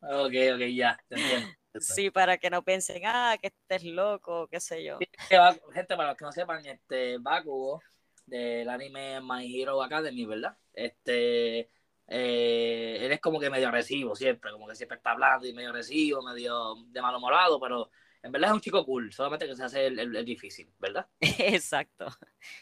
ok, 0.00 0.34
ok, 0.54 0.60
ya, 0.74 0.98
te 1.08 1.14
entiendo. 1.16 1.48
Sí, 1.80 2.10
para 2.10 2.38
que 2.38 2.50
no 2.50 2.62
piensen, 2.62 3.02
ah, 3.04 3.36
que 3.40 3.48
estés 3.48 3.84
loco, 3.84 4.48
qué 4.48 4.60
sé 4.60 4.82
yo. 4.82 4.98
gente, 5.72 5.96
para 5.96 6.10
los 6.10 6.16
que 6.16 6.24
no 6.24 6.32
sepan, 6.32 6.64
este 6.64 7.18
Bakugo 7.18 7.82
del 8.26 8.68
anime 8.68 9.20
My 9.20 9.60
Hero 9.60 9.82
Academy, 9.82 10.24
¿verdad? 10.26 10.56
Este, 10.72 11.70
eh, 12.08 12.98
él 13.00 13.12
es 13.12 13.20
como 13.20 13.40
que 13.40 13.50
medio 13.50 13.68
agresivo 13.68 14.14
siempre, 14.14 14.52
como 14.52 14.66
que 14.68 14.74
siempre 14.74 14.96
está 14.96 15.12
hablando 15.12 15.46
y 15.46 15.52
medio 15.52 15.70
agresivo, 15.70 16.22
medio 16.22 16.76
de 16.86 17.02
malhumorado, 17.02 17.60
pero 17.60 17.90
en 18.22 18.32
verdad 18.32 18.50
es 18.50 18.54
un 18.54 18.60
chico 18.60 18.84
cool, 18.84 19.12
solamente 19.12 19.46
que 19.46 19.56
se 19.56 19.64
hace 19.64 19.86
el, 19.86 20.24
difícil, 20.24 20.72
¿verdad? 20.78 21.06
Exacto. 21.20 22.06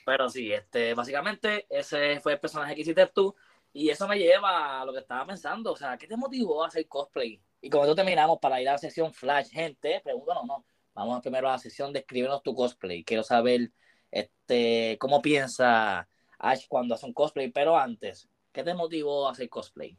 Pero 0.05 0.29
sí, 0.29 0.53
este, 0.53 0.95
básicamente 0.95 1.67
ese 1.71 2.21
fue 2.21 2.35
el 2.35 2.41
personaje 2.41 2.75
que 2.75 2.83
hiciste 2.83 3.07
tú 3.07 3.35
y 3.75 3.91
eso 3.91 4.07
me 4.07 4.17
lleva 4.17 4.81
a 4.81 4.85
lo 4.85 4.93
que 4.93 5.01
estaba 5.01 5.27
pensando, 5.27 5.73
o 5.73 5.77
sea, 5.77 5.99
¿qué 5.99 6.07
te 6.07 6.17
motivó 6.17 6.63
a 6.63 6.69
hacer 6.69 6.87
cosplay? 6.87 7.43
Y 7.61 7.69
como 7.69 7.83
esto 7.83 7.97
terminamos 7.97 8.39
para 8.39 8.61
ir 8.63 8.69
a 8.69 8.73
la 8.73 8.79
sesión 8.79 9.13
Flash, 9.13 9.51
gente, 9.51 10.01
pregúntanos, 10.05 10.47
no, 10.47 10.65
vamos 10.95 11.21
primero 11.21 11.49
a 11.49 11.53
la 11.53 11.59
sesión 11.59 11.93
de 11.93 11.99
escribirnos 11.99 12.41
tu 12.45 12.55
cosplay. 12.55 13.03
Quiero 13.03 13.25
saber 13.25 13.73
este, 14.13 14.97
cómo 15.01 15.21
piensa 15.21 16.09
Ash 16.39 16.67
cuando 16.69 16.95
hace 16.95 17.05
un 17.05 17.13
cosplay, 17.13 17.51
pero 17.51 17.77
antes, 17.77 18.29
¿qué 18.53 18.63
te 18.63 18.75
motivó 18.75 19.27
a 19.27 19.33
hacer 19.33 19.49
cosplay? 19.49 19.99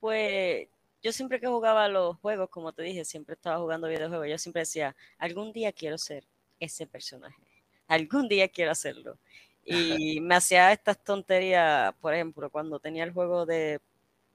Pues 0.00 0.66
yo 1.00 1.12
siempre 1.12 1.38
que 1.38 1.46
jugaba 1.46 1.86
los 1.86 2.16
juegos, 2.16 2.50
como 2.50 2.72
te 2.72 2.82
dije, 2.82 3.04
siempre 3.04 3.34
estaba 3.34 3.58
jugando 3.58 3.86
videojuegos, 3.86 4.26
yo 4.28 4.38
siempre 4.38 4.62
decía, 4.62 4.96
algún 5.16 5.52
día 5.52 5.70
quiero 5.70 5.96
ser 5.96 6.26
ese 6.58 6.88
personaje, 6.88 7.40
algún 7.86 8.26
día 8.26 8.48
quiero 8.48 8.72
hacerlo. 8.72 9.16
Y 9.64 10.20
me 10.20 10.34
hacía 10.34 10.72
estas 10.72 11.02
tonterías, 11.02 11.94
por 12.00 12.14
ejemplo, 12.14 12.50
cuando 12.50 12.80
tenía 12.80 13.04
el 13.04 13.12
juego 13.12 13.46
de 13.46 13.80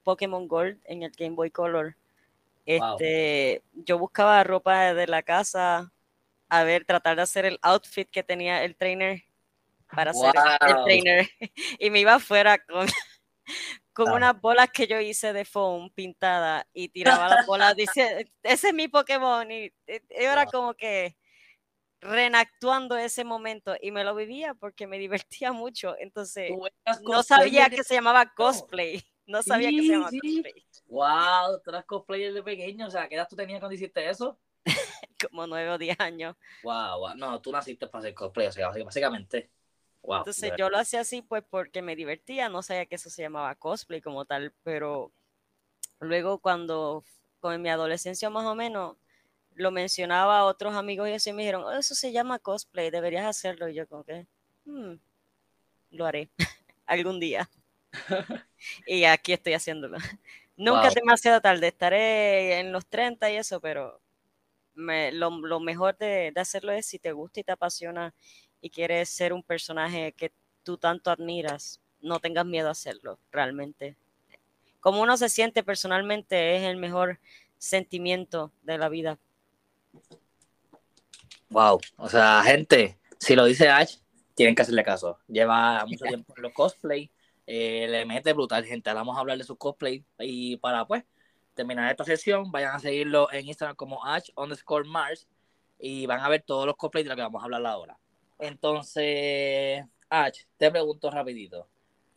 Pokémon 0.02 0.48
Gold 0.48 0.80
en 0.84 1.02
el 1.02 1.10
Game 1.10 1.34
Boy 1.34 1.50
Color, 1.50 1.96
este, 2.64 3.62
yo 3.72 3.98
buscaba 3.98 4.44
ropa 4.44 4.94
de 4.94 5.06
la 5.06 5.22
casa, 5.22 5.92
a 6.48 6.64
ver, 6.64 6.84
tratar 6.84 7.16
de 7.16 7.22
hacer 7.22 7.44
el 7.44 7.58
outfit 7.62 8.08
que 8.10 8.22
tenía 8.22 8.64
el 8.64 8.76
trainer 8.76 9.22
para 9.94 10.10
hacer 10.10 10.32
el 10.66 10.84
trainer. 10.84 11.28
y 11.78 11.90
me 11.90 12.00
iba 12.00 12.14
afuera 12.14 12.58
con 12.58 12.86
con 13.98 14.12
unas 14.12 14.40
bolas 14.40 14.70
que 14.70 14.86
yo 14.86 15.00
hice 15.00 15.32
de 15.32 15.44
foam 15.44 15.90
pintada 15.90 16.68
y 16.72 16.88
tiraba 16.88 17.28
las 17.28 17.46
bolas, 17.46 17.74
dice, 17.74 18.30
ese 18.44 18.68
es 18.68 18.74
mi 18.74 18.86
Pokémon. 18.86 19.50
Y, 19.50 19.72
era 20.10 20.46
como 20.46 20.74
que 20.74 21.16
reenactuando 22.00 22.96
ese 22.96 23.24
momento 23.24 23.76
y 23.80 23.90
me 23.90 24.04
lo 24.04 24.14
vivía 24.14 24.54
porque 24.54 24.86
me 24.86 24.98
divertía 25.30 25.52
mucho. 25.52 25.96
Entonces, 25.98 26.52
no 27.04 27.22
sabía 27.22 27.68
que 27.68 27.84
se 27.84 27.94
llamaba 27.94 28.32
cosplay. 28.34 29.02
No 29.26 29.42
sabía 29.42 29.70
que 29.70 29.82
se 29.82 29.88
llamaba 29.88 30.10
cosplay. 30.10 30.66
Wow, 30.86 31.60
tú 31.62 31.70
eras 31.70 31.84
cosplayer 31.84 32.32
de 32.32 32.42
pequeño. 32.42 32.86
O 32.86 32.90
sea, 32.90 33.08
¿qué 33.08 33.16
edad 33.16 33.28
tú 33.28 33.36
tenías 33.36 33.60
cuando 33.60 33.74
hiciste 33.74 34.08
eso? 34.08 34.38
como 35.30 35.46
nueve 35.46 35.70
o 35.70 35.78
diez 35.78 35.98
años. 36.00 36.36
Wow, 36.62 36.98
wow. 36.98 37.14
No, 37.14 37.40
tú 37.40 37.52
naciste 37.52 37.86
para 37.88 38.00
hacer 38.00 38.14
cosplay. 38.14 38.46
O 38.46 38.52
sea, 38.52 38.70
básicamente 38.70 39.50
entonces 40.02 40.52
yo 40.56 40.70
lo 40.70 40.78
hacía 40.78 41.00
así 41.00 41.22
pues 41.22 41.44
porque 41.48 41.82
me 41.82 41.96
divertía, 41.96 42.48
no 42.48 42.62
sabía 42.62 42.86
que 42.86 42.94
eso 42.94 43.10
se 43.10 43.22
llamaba 43.22 43.54
cosplay 43.54 44.00
como 44.00 44.24
tal, 44.24 44.54
pero 44.62 45.12
luego 46.00 46.38
cuando 46.38 47.04
con 47.40 47.60
mi 47.60 47.68
adolescencia 47.68 48.30
más 48.30 48.46
o 48.46 48.54
menos 48.54 48.96
lo 49.58 49.70
mencionaba 49.72 50.38
a 50.38 50.44
otros 50.44 50.74
amigos 50.74 51.08
y 51.08 51.12
así 51.12 51.32
me 51.32 51.42
dijeron, 51.42 51.64
oh, 51.64 51.72
eso 51.72 51.94
se 51.94 52.12
llama 52.12 52.38
cosplay, 52.38 52.90
deberías 52.90 53.26
hacerlo. 53.26 53.68
Y 53.68 53.74
yo 53.74 53.86
como 53.88 54.04
que, 54.04 54.26
hmm, 54.64 54.94
lo 55.90 56.06
haré 56.06 56.30
algún 56.86 57.18
día. 57.20 57.50
y 58.86 59.04
aquí 59.04 59.32
estoy 59.32 59.54
haciéndolo. 59.54 59.98
Nunca 60.56 60.88
es 60.88 60.94
demasiado 60.94 61.40
tarde, 61.40 61.68
estaré 61.68 62.60
en 62.60 62.72
los 62.72 62.86
30 62.86 63.30
y 63.30 63.36
eso, 63.36 63.60
pero 63.60 64.00
lo, 64.74 65.60
mejor 65.60 65.96
de, 65.98 66.32
de, 66.32 66.40
hacerlo 66.40 66.72
es 66.72 66.86
si 66.86 66.98
te 66.98 67.12
gusta 67.12 67.40
y 67.40 67.44
te 67.44 67.52
apasiona 67.52 68.14
y 68.60 68.70
quieres 68.70 69.08
ser 69.08 69.32
un 69.32 69.42
personaje 69.42 70.12
que 70.12 70.32
tú 70.62 70.76
tanto 70.76 71.10
admiras, 71.10 71.80
no 72.00 72.20
tengas 72.20 72.46
miedo 72.46 72.68
a 72.68 72.72
hacerlo, 72.72 73.18
realmente. 73.32 73.96
Como 74.80 75.02
uno 75.02 75.16
se 75.16 75.28
siente 75.28 75.64
personalmente 75.64 76.56
es 76.56 76.62
el 76.62 76.76
mejor 76.76 77.18
sentimiento 77.58 78.52
de 78.62 78.78
la 78.78 78.88
vida. 78.88 79.18
Wow, 81.50 81.80
o 81.96 82.08
sea, 82.08 82.42
gente, 82.44 82.98
si 83.18 83.34
lo 83.34 83.44
dice 83.44 83.68
Ash, 83.68 83.96
tienen 84.34 84.54
que 84.54 84.62
hacerle 84.62 84.84
caso. 84.84 85.18
Lleva 85.26 85.84
mucho 85.86 86.04
tiempo 86.08 86.34
en 86.36 86.42
los 86.42 86.52
cosplay, 86.52 87.10
eh, 87.46 87.86
le 87.88 88.04
mete 88.04 88.32
brutal, 88.34 88.64
gente. 88.64 88.92
Vamos 88.92 89.16
a 89.16 89.20
hablar 89.20 89.38
de 89.38 89.44
su 89.44 89.56
cosplay 89.56 90.04
y 90.18 90.56
para 90.58 90.86
pues 90.86 91.04
terminar 91.54 91.90
esta 91.90 92.04
sesión, 92.04 92.52
vayan 92.52 92.76
a 92.76 92.78
seguirlo 92.78 93.32
en 93.32 93.48
Instagram 93.48 93.74
como 93.74 94.04
Ash 94.04 94.30
underscore 94.36 94.86
Mars 94.88 95.26
y 95.78 96.06
van 96.06 96.20
a 96.20 96.28
ver 96.28 96.42
todos 96.42 96.66
los 96.66 96.76
cosplays 96.76 97.04
de 97.04 97.08
los 97.08 97.16
que 97.16 97.22
vamos 97.22 97.42
a 97.42 97.46
hablar 97.46 97.66
ahora. 97.66 97.98
Entonces, 98.38 99.84
H, 100.08 100.46
te 100.56 100.70
pregunto 100.70 101.10
rapidito. 101.10 101.66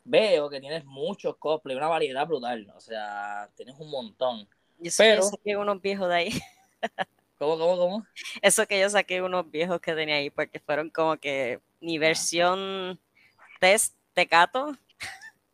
Veo 0.03 0.49
que 0.49 0.59
tienes 0.59 0.85
muchos 0.85 1.37
cosplay, 1.37 1.75
una 1.75 1.87
variedad 1.87 2.27
brutal, 2.27 2.71
o 2.75 2.79
sea, 2.79 3.49
tienes 3.55 3.75
un 3.79 3.89
montón. 3.89 4.47
Yo 4.79 4.91
pero... 4.97 5.23
saqué 5.23 5.57
unos 5.57 5.81
viejos 5.81 6.09
de 6.09 6.15
ahí. 6.15 6.41
¿Cómo, 7.41 7.57
cómo, 7.57 7.75
cómo? 7.75 8.07
Eso 8.43 8.67
que 8.67 8.79
yo 8.79 8.87
saqué 8.87 9.19
unos 9.19 9.49
viejos 9.49 9.81
que 9.81 9.95
tenía 9.95 10.17
ahí, 10.17 10.29
porque 10.29 10.59
fueron 10.59 10.91
como 10.91 11.17
que 11.17 11.59
mi 11.79 11.97
versión 11.97 12.99
test 13.59 13.95
tecato. 14.13 14.77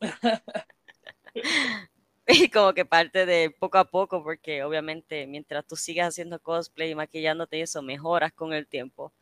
y 2.27 2.49
como 2.49 2.73
que 2.73 2.83
parte 2.83 3.25
de 3.25 3.51
poco 3.51 3.77
a 3.77 3.85
poco, 3.85 4.21
porque 4.21 4.65
obviamente 4.65 5.25
mientras 5.27 5.65
tú 5.65 5.77
sigas 5.77 6.09
haciendo 6.09 6.41
cosplay 6.41 6.91
y 6.91 6.95
maquillándote 6.95 7.59
y 7.59 7.61
eso, 7.61 7.81
mejoras 7.81 8.33
con 8.33 8.51
el 8.51 8.67
tiempo. 8.67 9.13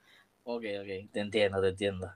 Ok, 0.44 0.64
ok, 0.82 1.12
te 1.12 1.20
entiendo, 1.20 1.62
te 1.62 1.68
entiendo. 1.68 2.12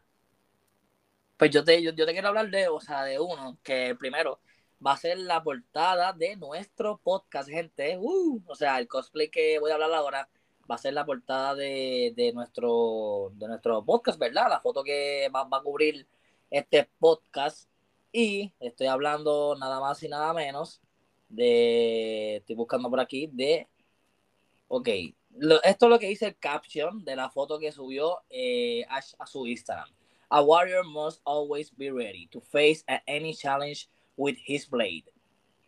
Pues 1.38 1.52
yo 1.52 1.64
te, 1.64 1.80
yo, 1.84 1.94
te 1.94 2.12
quiero 2.12 2.30
hablar 2.30 2.50
de, 2.50 2.70
o 2.70 2.80
sea, 2.80 3.04
de 3.04 3.20
uno 3.20 3.60
que 3.62 3.96
primero 4.00 4.40
va 4.84 4.94
a 4.94 4.98
ser 4.98 5.20
la 5.20 5.44
portada 5.44 6.12
de 6.12 6.38
nuestro 6.38 6.98
podcast, 6.98 7.48
gente. 7.48 8.00
Uh, 8.00 8.42
o 8.48 8.56
sea, 8.56 8.80
el 8.80 8.88
cosplay 8.88 9.30
que 9.30 9.60
voy 9.60 9.70
a 9.70 9.76
hablar 9.76 9.94
ahora 9.94 10.28
va 10.70 10.76
a 10.76 10.78
ser 10.78 10.94
la 10.94 11.06
portada 11.06 11.56
de, 11.56 12.14
de 12.16 12.32
nuestro, 12.34 13.32
de 13.36 13.48
nuestro 13.48 13.84
podcast, 13.84 14.20
¿verdad? 14.20 14.48
La 14.50 14.62
foto 14.62 14.84
que 14.84 15.30
va, 15.34 15.48
a 15.50 15.64
cubrir 15.64 16.08
este 16.50 16.90
podcast. 17.00 17.70
Y 18.12 18.54
estoy 18.60 18.88
hablando 18.88 19.56
nada 19.60 19.80
más 19.80 20.02
y 20.04 20.10
nada 20.10 20.34
menos 20.34 20.82
de. 21.28 22.38
Estoy 22.38 22.56
buscando 22.56 22.90
por 22.90 23.00
aquí 23.00 23.30
de. 23.32 23.68
Ok, 24.68 24.90
esto 25.64 25.86
es 25.86 25.90
lo 25.90 26.00
que 26.00 26.08
dice 26.08 26.28
el 26.28 26.38
caption 26.38 27.04
de 27.04 27.16
la 27.16 27.30
foto 27.30 27.58
que 27.60 27.72
subió 27.72 28.20
eh, 28.30 28.86
a 28.90 29.26
su 29.26 29.48
Instagram. 29.48 29.90
A 30.30 30.42
warrior 30.42 30.86
must 30.86 31.22
always 31.24 31.76
be 31.76 31.92
ready 31.92 32.28
to 32.28 32.40
face 32.40 32.84
any 33.08 33.34
challenge 33.34 33.90
with 34.16 34.38
his 34.46 34.68
blade. 34.70 35.06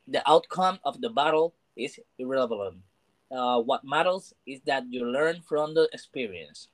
The 0.08 0.22
outcome 0.28 0.80
of 0.84 1.00
the 1.02 1.10
battle 1.10 1.56
is 1.76 2.00
irrelevant. 2.20 2.84
Uh, 3.32 3.62
what 3.63 3.82
matters 3.84 4.36
is 4.46 4.60
that 4.65 4.84
you 4.89 5.06
learn 5.06 5.41
from 5.41 5.74
the 5.74 5.88
experience. 5.94 6.70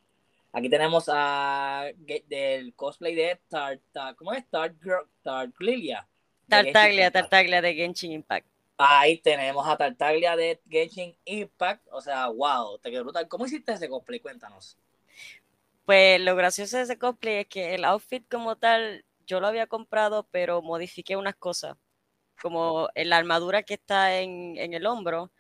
Aquí 0.52 0.70
tenemos 0.70 1.08
a 1.08 1.92
del 2.28 2.74
cosplay 2.74 3.14
de 3.14 3.40
¿cómo 4.18 4.34
es? 4.34 4.44
Tartaglia. 4.50 6.08
Tartaglia, 6.50 7.12
Tartaglia 7.12 7.62
de 7.62 7.76
Genshin 7.76 8.12
Impact. 8.12 8.48
Ahí 8.76 9.20
tenemos 9.20 9.68
a 9.68 9.78
Tartaglia 9.78 10.36
de 10.36 10.60
Genshin 10.68 11.16
Impact. 11.26 11.88
O 11.92 12.02
sea, 12.02 12.28
wow, 12.30 12.80
te 12.80 12.90
quedó 12.90 13.04
brutal. 13.04 13.28
¿Cómo 13.28 13.46
hiciste 13.46 13.74
ese 13.74 13.88
cosplay? 13.88 14.20
Cuéntanos. 14.20 14.78
Pues 15.86 16.20
lo 16.22 16.36
gracioso 16.36 16.78
de 16.78 16.84
ese 16.84 16.98
cosplay 16.98 17.36
es 17.36 17.48
que 17.48 17.76
el 17.76 17.86
outfit 17.86 18.28
como 18.28 18.56
tal 18.56 19.06
yo 19.28 19.40
lo 19.40 19.46
había 19.46 19.68
comprado, 19.68 20.28
pero 20.32 20.64
modifiqué 20.64 21.18
unas 21.18 21.36
cosas. 21.36 21.78
Como 22.42 22.90
la 22.96 23.18
armadura 23.18 23.62
que 23.62 23.76
está 23.76 24.20
en, 24.20 24.58
en 24.58 24.74
el 24.74 24.88
hombro, 24.88 25.32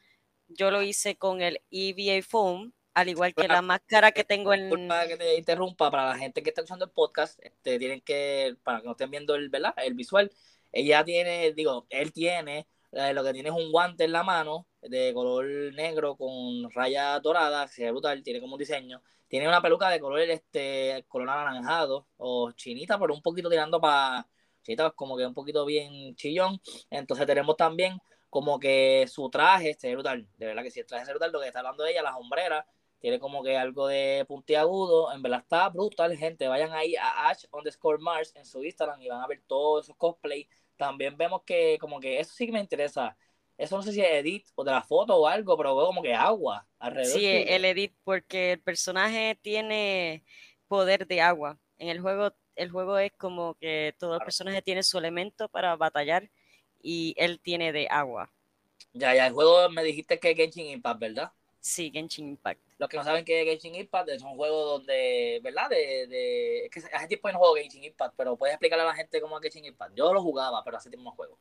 yo 0.47 0.71
lo 0.71 0.81
hice 0.81 1.17
con 1.17 1.41
el 1.41 1.61
EVA 1.71 2.21
Foam, 2.23 2.73
al 2.93 3.09
igual 3.09 3.35
que 3.35 3.47
la 3.47 3.61
máscara 3.61 4.11
que 4.11 4.23
tengo 4.23 4.53
en. 4.53 4.87
Para 4.87 5.07
que 5.07 5.17
te 5.17 5.37
interrumpa, 5.37 5.91
para 5.91 6.09
la 6.09 6.17
gente 6.17 6.41
que 6.41 6.49
está 6.49 6.63
usando 6.63 6.85
el 6.85 6.91
podcast, 6.91 7.39
este, 7.43 7.77
tienen 7.77 8.01
que, 8.01 8.55
para 8.63 8.79
que 8.79 8.85
no 8.85 8.91
estén 8.91 9.11
viendo 9.11 9.35
el, 9.35 9.49
¿verdad? 9.49 9.73
el 9.77 9.93
visual, 9.93 10.31
ella 10.71 11.03
tiene, 11.03 11.53
digo, 11.53 11.85
él 11.89 12.11
tiene, 12.11 12.67
eh, 12.91 13.13
lo 13.13 13.23
que 13.23 13.33
tiene 13.33 13.49
es 13.49 13.55
un 13.55 13.71
guante 13.71 14.05
en 14.05 14.11
la 14.11 14.23
mano 14.23 14.67
de 14.81 15.13
color 15.13 15.45
negro 15.73 16.15
con 16.15 16.71
raya 16.71 17.19
dorada, 17.19 17.67
se 17.67 17.83
ve 17.83 17.91
brutal, 17.91 18.23
tiene 18.23 18.41
como 18.41 18.53
un 18.53 18.59
diseño. 18.59 19.01
Tiene 19.27 19.47
una 19.47 19.61
peluca 19.61 19.89
de 19.89 19.99
color, 19.99 20.21
este, 20.21 21.05
color 21.07 21.29
anaranjado 21.29 22.07
o 22.17 22.51
chinita, 22.53 22.97
pero 22.97 23.13
un 23.13 23.21
poquito 23.21 23.49
tirando 23.49 23.79
para. 23.81 24.27
Chinita, 24.63 24.91
como 24.91 25.17
que 25.17 25.25
un 25.25 25.33
poquito 25.33 25.65
bien 25.65 26.15
chillón. 26.15 26.59
Entonces 26.89 27.25
tenemos 27.25 27.55
también 27.57 27.99
como 28.29 28.59
que 28.59 29.05
su 29.07 29.29
traje, 29.29 29.71
este 29.71 29.93
brutal, 29.93 30.27
de 30.37 30.47
verdad 30.47 30.63
que 30.63 30.71
si 30.71 30.79
el 30.79 30.85
traje 30.85 31.03
es 31.03 31.09
brutal, 31.09 31.31
lo 31.31 31.39
que 31.39 31.47
está 31.47 31.59
hablando 31.59 31.83
de 31.83 31.91
ella, 31.91 32.01
las 32.01 32.15
hombreras, 32.15 32.65
tiene 32.99 33.19
como 33.19 33.43
que 33.43 33.57
algo 33.57 33.87
de 33.87 34.25
puntiagudo, 34.27 35.13
en 35.13 35.21
verdad 35.21 35.41
está 35.41 35.69
brutal, 35.69 36.17
gente, 36.17 36.47
vayan 36.47 36.73
ahí 36.73 36.95
a 36.95 37.29
Ash 37.29 37.45
underscore 37.51 37.99
Mars 37.99 38.33
en 38.35 38.45
su 38.45 38.63
Instagram 38.63 39.01
y 39.01 39.07
van 39.07 39.21
a 39.21 39.27
ver 39.27 39.43
todos 39.47 39.85
esos 39.85 39.95
cosplays, 39.95 40.47
también 40.75 41.15
vemos 41.15 41.43
que 41.45 41.77
como 41.79 41.99
que 41.99 42.19
eso 42.19 42.33
sí 42.33 42.47
que 42.47 42.51
me 42.51 42.59
interesa, 42.59 43.15
eso 43.57 43.77
no 43.77 43.83
sé 43.83 43.91
si 43.91 44.01
es 44.01 44.11
edit 44.11 44.47
o 44.55 44.63
de 44.63 44.71
la 44.71 44.81
foto 44.81 45.15
o 45.15 45.27
algo, 45.27 45.57
pero 45.57 45.75
veo 45.75 45.87
como 45.87 46.01
que 46.01 46.13
agua 46.13 46.67
alrededor. 46.79 47.19
Sí, 47.19 47.25
el 47.25 47.65
edit, 47.65 47.95
porque 48.03 48.53
el 48.53 48.61
personaje 48.61 49.37
tiene 49.41 50.23
poder 50.67 51.07
de 51.07 51.21
agua, 51.21 51.59
en 51.77 51.89
el 51.89 52.01
juego, 52.01 52.33
el 52.55 52.71
juego 52.71 52.97
es 52.97 53.11
como 53.13 53.55
que 53.55 53.95
todo 53.99 54.15
el 54.15 54.21
personaje 54.21 54.61
tiene 54.61 54.83
su 54.83 54.97
elemento 54.97 55.49
para 55.49 55.75
batallar, 55.75 56.29
y 56.81 57.13
él 57.17 57.39
tiene 57.39 57.71
de 57.71 57.87
agua. 57.89 58.31
Ya, 58.93 59.13
ya, 59.13 59.27
el 59.27 59.33
juego 59.33 59.69
me 59.69 59.83
dijiste 59.83 60.19
que 60.19 60.31
es 60.31 60.37
Genshin 60.37 60.67
Impact, 60.67 60.99
¿verdad? 60.99 61.31
Sí, 61.59 61.91
Genshin 61.91 62.29
Impact. 62.29 62.61
Los 62.77 62.89
que 62.89 62.97
no 62.97 63.03
saben 63.03 63.25
qué 63.25 63.41
es 63.41 63.47
Genshin 63.47 63.75
Impact 63.75 64.09
es 64.09 64.21
un 64.23 64.35
juego 64.35 64.65
donde, 64.65 65.39
¿verdad? 65.43 65.69
De, 65.69 66.07
de, 66.07 66.65
es 66.65 66.71
que 66.71 66.79
hace 66.95 67.07
tiempo 67.07 67.31
no 67.31 67.39
juego 67.39 67.55
Genshin 67.55 67.83
Impact, 67.83 68.13
pero 68.15 68.37
puedes 68.37 68.53
explicarle 68.53 68.83
a 68.83 68.87
la 68.87 68.95
gente 68.95 69.21
cómo 69.21 69.37
es 69.37 69.43
Genshin 69.43 69.65
Impact. 69.65 69.95
Yo 69.95 70.13
lo 70.13 70.21
jugaba, 70.21 70.63
pero 70.63 70.77
hace 70.77 70.89
tiempo 70.89 71.09
no 71.09 71.15
juego. 71.15 71.37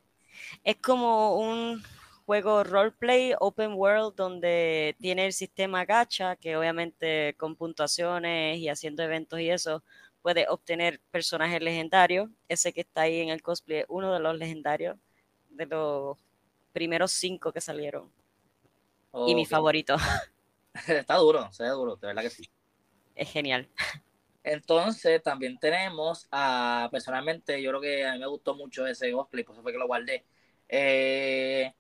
Es 0.65 0.77
como 0.77 1.37
un 1.37 1.83
juego 2.27 2.65
roleplay 2.65 3.35
open 3.39 3.75
world 3.75 4.17
donde 4.17 4.97
tiene 4.99 5.27
el 5.27 5.33
sistema 5.33 5.85
gacha, 5.85 6.37
que 6.37 6.57
obviamente 6.57 7.35
con 7.39 7.55
puntuaciones 7.55 8.59
y 8.59 8.69
haciendo 8.69 9.03
eventos 9.03 9.41
y 9.41 9.51
eso, 9.51 9.83
puede 10.23 10.47
obtener 10.49 11.01
personajes 11.11 11.63
legendarios. 11.63 12.29
Ese 12.49 12.73
que 12.73 12.81
está 12.81 13.03
ahí 13.03 13.21
en 13.21 13.29
el 13.29 13.43
cosplay, 13.43 13.85
uno 13.89 14.13
de 14.13 14.21
los 14.21 14.37
legendarios 14.37 14.97
de 15.57 15.67
los 15.67 16.19
primeros 16.73 17.11
cinco 17.13 17.53
que 17.53 17.61
salieron. 17.61 18.13
y 19.27 19.35
mi 19.35 19.47
favorito. 19.47 19.97
Está 20.87 21.17
duro, 21.17 21.51
se 21.53 21.63
ve 21.63 21.71
duro, 21.71 21.97
de 21.97 22.07
verdad 22.07 22.23
que 22.23 22.31
sí. 22.31 22.51
Es 23.15 23.31
genial. 23.31 23.69
Entonces, 24.45 25.23
también 25.23 25.59
tenemos 25.59 26.29
a, 26.31 26.89
personalmente, 26.93 27.61
yo 27.61 27.71
creo 27.71 27.81
que 27.81 28.07
a 28.07 28.13
mí 28.13 28.19
me 28.21 28.27
gustó 28.27 28.55
mucho 28.55 28.87
ese 28.87 29.11
cosplay, 29.11 29.43
por 29.43 29.55
eso 29.55 29.63
fue 29.63 29.73
que 29.73 29.79
lo 29.79 29.89
guardé. 29.89 30.25
Eh, 30.69 31.75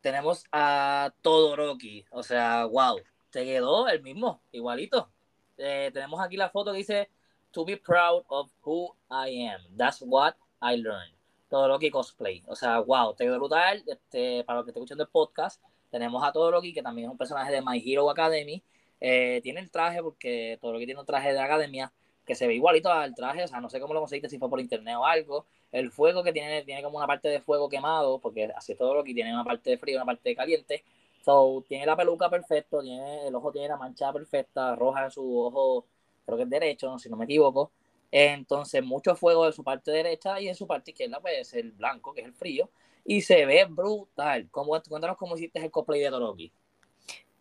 tenemos 0.00 0.44
a 0.52 1.12
Todoroki, 1.22 2.04
o 2.10 2.22
sea, 2.22 2.66
wow, 2.66 3.00
te 3.30 3.44
quedó 3.44 3.88
el 3.88 4.02
mismo, 4.02 4.42
igualito. 4.52 5.10
Eh, 5.56 5.90
tenemos 5.92 6.20
aquí 6.20 6.36
la 6.36 6.50
foto 6.50 6.72
que 6.72 6.78
dice, 6.78 7.10
to 7.50 7.64
be 7.64 7.76
proud 7.76 8.24
of 8.28 8.50
who 8.64 8.94
I 9.10 9.48
am, 9.48 9.60
that's 9.76 10.02
what 10.02 10.34
I 10.62 10.76
learned. 10.76 11.19
Todoroki 11.50 11.90
Cosplay. 11.90 12.42
O 12.46 12.56
sea, 12.56 12.78
wow, 12.80 13.14
te 13.14 13.24
quedó 13.24 13.36
brutal. 13.38 13.82
Este, 13.86 14.44
para 14.44 14.58
los 14.58 14.64
que 14.64 14.70
estén 14.70 14.82
escuchando 14.82 15.04
el 15.04 15.10
podcast, 15.10 15.60
tenemos 15.90 16.24
a 16.24 16.32
Todoroki, 16.32 16.72
que 16.72 16.82
también 16.82 17.08
es 17.08 17.12
un 17.12 17.18
personaje 17.18 17.52
de 17.52 17.60
My 17.60 17.82
Hero 17.84 18.08
Academy. 18.08 18.62
Eh, 19.00 19.40
tiene 19.42 19.60
el 19.60 19.70
traje, 19.70 20.02
porque 20.02 20.58
Todoroki 20.60 20.86
tiene 20.86 21.00
un 21.00 21.06
traje 21.06 21.28
de 21.28 21.34
la 21.34 21.44
academia 21.44 21.92
que 22.24 22.34
se 22.36 22.46
ve 22.46 22.54
igualito 22.54 22.90
al 22.90 23.14
traje. 23.14 23.44
O 23.44 23.48
sea, 23.48 23.60
no 23.60 23.68
sé 23.68 23.80
cómo 23.80 23.92
lo 23.92 24.00
conseguiste, 24.00 24.28
si 24.30 24.38
fue 24.38 24.48
por 24.48 24.60
internet 24.60 24.96
o 24.96 25.04
algo. 25.04 25.46
El 25.72 25.90
fuego 25.90 26.22
que 26.22 26.32
tiene, 26.32 26.62
tiene 26.62 26.82
como 26.82 26.98
una 26.98 27.06
parte 27.06 27.28
de 27.28 27.40
fuego 27.40 27.68
quemado, 27.68 28.20
porque 28.20 28.50
así 28.56 28.74
Todoroki 28.76 29.12
tiene 29.12 29.34
una 29.34 29.44
parte 29.44 29.70
de 29.70 29.78
frío 29.78 29.96
una 29.96 30.06
parte 30.06 30.30
de 30.30 30.36
caliente. 30.36 30.84
So, 31.24 31.64
tiene 31.68 31.84
la 31.84 31.96
peluca 31.96 32.30
perfecto, 32.30 32.80
tiene, 32.80 33.26
el 33.26 33.34
ojo 33.34 33.52
tiene 33.52 33.68
la 33.68 33.76
mancha 33.76 34.12
perfecta, 34.12 34.74
roja 34.74 35.04
en 35.04 35.10
su 35.10 35.38
ojo, 35.38 35.84
creo 36.24 36.36
que 36.38 36.44
es 36.44 36.50
derecho, 36.50 36.98
si 36.98 37.10
no 37.10 37.16
me 37.16 37.24
equivoco. 37.26 37.72
Entonces, 38.10 38.82
mucho 38.82 39.14
fuego 39.14 39.46
de 39.46 39.52
su 39.52 39.62
parte 39.62 39.90
derecha 39.90 40.40
y 40.40 40.48
en 40.48 40.54
su 40.54 40.66
parte 40.66 40.90
izquierda, 40.90 41.20
pues 41.20 41.54
el 41.54 41.72
blanco, 41.72 42.12
que 42.12 42.22
es 42.22 42.26
el 42.26 42.34
frío. 42.34 42.70
Y 43.04 43.22
se 43.22 43.46
ve 43.46 43.64
brutal. 43.64 44.48
¿Cómo, 44.50 44.80
cuéntanos 44.88 45.16
cómo 45.16 45.36
hiciste 45.36 45.58
el 45.58 45.70
cosplay 45.70 46.00
de 46.00 46.10
Toroki. 46.10 46.52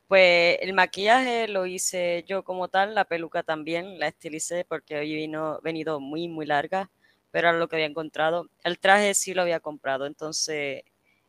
Pues 0.08 0.58
el 0.62 0.74
maquillaje 0.74 1.48
lo 1.48 1.68
hice 1.68 2.26
yo 2.28 2.44
como 2.44 2.68
tal, 2.68 2.96
la 2.96 3.06
peluca 3.06 3.44
también 3.44 4.00
la 4.00 4.08
estilicé 4.08 4.66
porque 4.66 4.98
hoy 4.98 5.14
vino 5.14 5.60
venido 5.62 6.00
muy, 6.00 6.28
muy 6.28 6.48
larga, 6.48 6.90
pero 7.30 7.50
era 7.50 7.60
lo 7.60 7.68
que 7.68 7.76
había 7.76 7.86
encontrado. 7.86 8.50
El 8.64 8.80
traje 8.80 9.14
sí 9.14 9.36
lo 9.36 9.44
había 9.44 9.60
comprado, 9.60 10.08
entonces 10.08 10.82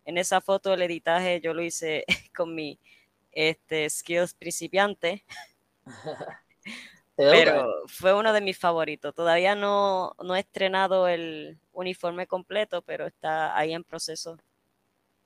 en 0.06 0.16
esa 0.16 0.40
foto 0.40 0.72
el 0.72 0.80
editaje 0.80 1.42
yo 1.42 1.52
lo 1.52 1.62
hice 1.62 2.06
con 2.34 2.54
mi 2.54 2.78
este, 3.32 3.90
skills 3.90 4.32
principiante. 4.32 5.24
Pero 7.30 7.82
fue 7.86 8.14
uno 8.14 8.32
de 8.32 8.40
mis 8.40 8.58
favoritos. 8.58 9.14
Todavía 9.14 9.54
no, 9.54 10.14
no 10.22 10.36
he 10.36 10.40
estrenado 10.40 11.08
el 11.08 11.58
uniforme 11.72 12.26
completo, 12.26 12.82
pero 12.82 13.06
está 13.06 13.56
ahí 13.56 13.72
en 13.72 13.84
proceso. 13.84 14.38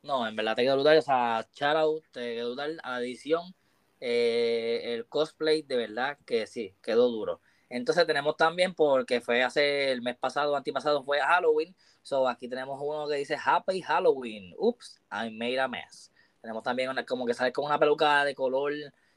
No, 0.03 0.27
en 0.27 0.37
verdad 0.37 0.57
te 0.57 0.63
quedó 0.63 0.75
brutal. 0.75 0.99
O 0.99 1.03
sea, 1.03 1.47
shout 1.55 2.05
te 2.13 2.35
quedó 2.35 2.49
brutal. 2.49 2.81
Adición, 2.83 3.55
eh, 4.01 4.95
el 4.95 5.07
cosplay, 5.07 5.63
de 5.63 5.77
verdad 5.77 6.19
que 6.27 6.47
sí, 6.47 6.75
quedó 6.83 7.09
duro. 7.09 7.41
Entonces 7.69 8.07
tenemos 8.07 8.37
también, 8.37 8.75
porque 8.75 9.21
fue 9.21 9.43
hace 9.43 9.91
el 9.91 10.03
mes 10.03 10.17
pasado, 10.17 10.55
antipasado, 10.57 11.03
fue 11.03 11.21
Halloween. 11.21 11.75
So 12.03 12.29
aquí 12.29 12.49
tenemos 12.49 12.79
uno 12.83 13.09
que 13.09 13.17
dice 13.17 13.37
Happy 13.43 13.81
Halloween. 13.81 14.55
Oops, 14.59 15.01
I 15.11 15.31
made 15.31 15.59
a 15.59 15.69
mess. 15.69 16.13
Tenemos 16.41 16.63
también 16.63 16.91
una, 16.91 17.07
como 17.07 17.25
que 17.25 17.33
sale 17.33 17.53
con 17.53 17.65
una 17.65 17.79
peluca 17.79 18.25
de 18.25 18.35
color 18.35 18.73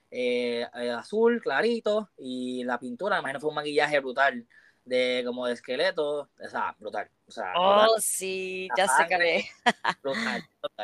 eh, 0.09 0.67
eh, 0.73 0.91
azul 0.91 1.41
clarito 1.41 2.09
y 2.17 2.63
la 2.63 2.79
pintura, 2.79 3.19
imagino 3.19 3.39
fue 3.39 3.49
un 3.49 3.55
maquillaje 3.55 3.99
brutal 3.99 4.47
de 4.87 5.21
como 5.25 5.45
de 5.45 5.53
esqueleto, 5.53 6.29
o 6.39 6.49
sea, 6.49 6.75
brutal. 6.79 7.09
O 7.27 7.31
sea, 7.31 7.53
oh, 7.57 7.95
sí, 7.99 8.69
ya 8.77 8.87
se 8.87 9.05
cree. 9.05 9.45
Brutal, 10.01 10.43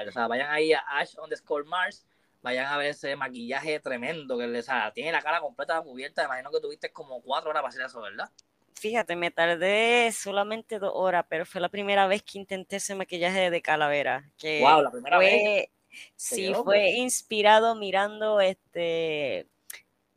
O 0.10 0.12
sea, 0.12 0.28
vayan 0.28 0.52
ahí 0.52 0.74
a 0.74 0.80
Ash 0.90 1.16
on 1.18 1.30
the 1.30 1.38
Score 1.38 1.64
Mars, 1.66 2.06
vayan 2.42 2.66
a 2.66 2.78
ver 2.78 2.88
ese 2.88 3.16
maquillaje 3.16 3.80
tremendo 3.80 4.38
que 4.38 4.48
le, 4.48 4.60
o 4.60 4.64
sea, 4.64 4.92
tiene 4.92 5.14
la 5.14 5.22
cara 5.22 5.40
completa 5.40 5.82
cubierta. 5.82 6.26
Imagino 6.26 6.52
que 6.52 6.60
tuviste 6.60 6.92
como 6.92 7.22
cuatro 7.22 7.50
horas 7.50 7.62
para 7.62 7.70
hacer 7.70 7.86
eso, 7.86 8.02
¿verdad? 8.02 8.30
Fíjate, 8.76 9.16
me 9.16 9.32
tardé 9.32 10.12
solamente 10.12 10.80
dos 10.80 10.92
horas, 10.94 11.26
pero 11.30 11.46
fue 11.46 11.62
la 11.62 11.70
primera 11.70 12.06
vez 12.06 12.24
que 12.24 12.40
intenté 12.40 12.76
ese 12.78 12.96
maquillaje 12.96 13.50
de 13.50 13.62
calavera. 13.62 14.30
Que 14.38 14.60
wow, 14.60 14.82
la 14.82 14.92
primera 14.92 15.18
vez 15.18 15.70
Sí, 16.16 16.54
fue 16.64 16.92
inspirado 16.92 17.76
mirando 17.76 18.40
este 18.42 19.48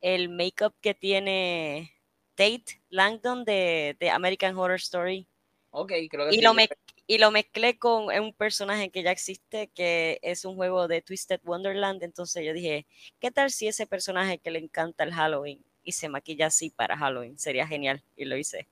el 0.01 0.29
make-up 0.29 0.75
que 0.81 0.95
tiene 0.95 1.93
Tate 2.35 2.81
Langdon 2.91 3.45
de, 3.45 3.97
American 4.13 4.57
Horror 4.57 4.77
Story. 4.77 5.27
Ok, 5.71 5.93
creo 6.11 6.29
que 6.29 6.37
y 6.37 6.41
Lo 6.41 6.55
y 7.09 7.19
lo 7.19 7.31
mezclé 7.31 7.79
con 7.79 8.05
un 8.05 8.33
personaje 8.33 8.91
que 8.91 9.03
ya 9.03 9.13
existe, 9.13 9.69
que 9.69 10.19
es 10.23 10.45
un 10.45 10.57
juego 10.57 10.89
de 10.89 11.03
Twisted 11.03 11.41
Wonderland. 11.45 12.03
Entonces 12.03 12.45
yo 12.45 12.53
dije, 12.53 12.87
¿qué 13.21 13.31
tal 13.31 13.51
si 13.51 13.69
ese 13.69 13.87
personaje 13.87 14.39
que 14.39 14.51
le 14.51 14.59
encanta 14.59 15.05
el 15.05 15.13
Halloween 15.13 15.65
y 15.85 15.93
se 15.93 16.09
maquilla 16.09 16.47
así 16.47 16.71
para 16.71 16.97
Halloween? 16.97 17.39
Sería 17.39 17.67
genial. 17.67 18.03
Y 18.17 18.25
lo 18.25 18.37
hice. 18.37 18.67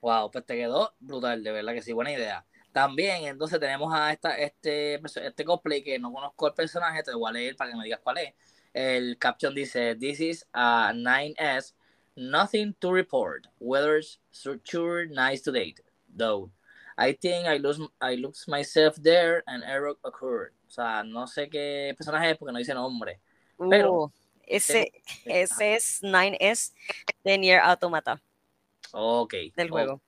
Wow, 0.00 0.30
pues 0.30 0.46
te 0.46 0.54
quedó 0.54 0.94
brutal, 0.98 1.42
de 1.42 1.52
verdad 1.52 1.74
que 1.74 1.82
sí, 1.82 1.92
buena 1.92 2.12
idea. 2.12 2.46
También, 2.76 3.24
entonces 3.24 3.58
tenemos 3.58 3.90
a 3.90 4.12
esta, 4.12 4.36
este, 4.36 5.00
este 5.02 5.44
cosplay 5.46 5.82
que 5.82 5.98
no 5.98 6.12
conozco 6.12 6.48
el 6.48 6.52
personaje, 6.52 7.02
te 7.02 7.14
voy 7.14 7.30
a 7.30 7.32
leer 7.32 7.56
para 7.56 7.70
que 7.70 7.76
me 7.78 7.84
digas 7.84 8.00
cuál 8.04 8.18
es. 8.18 8.34
El 8.74 9.16
caption 9.16 9.54
dice, 9.54 9.96
This 9.96 10.20
is 10.20 10.46
a 10.52 10.92
9S, 10.94 11.72
nothing 12.16 12.74
to 12.74 12.92
report. 12.92 13.46
Weather's 13.60 14.20
sure 14.62 15.06
nice 15.06 15.42
to 15.44 15.52
date, 15.52 15.80
though. 16.14 16.50
I 16.98 17.14
think 17.14 17.46
I 17.46 17.56
lose, 17.56 17.80
I 17.98 18.16
lose 18.16 18.44
myself 18.46 18.96
there 19.02 19.42
and 19.46 19.64
error 19.64 19.96
occurred. 20.04 20.52
O 20.68 20.70
sea, 20.70 21.02
no 21.02 21.26
sé 21.26 21.48
qué 21.48 21.94
personaje 21.96 22.32
es 22.32 22.36
porque 22.36 22.52
no 22.52 22.58
dice 22.58 22.74
nombre. 22.74 23.20
Pero, 23.70 24.02
uh, 24.02 24.10
Ese, 24.46 24.92
ese 25.24 25.76
es 25.76 26.02
9S 26.02 26.74
de 27.24 27.38
Nier 27.38 27.60
Automata. 27.60 28.20
Ok. 28.92 29.32
Del 29.56 29.70
juego. 29.70 30.02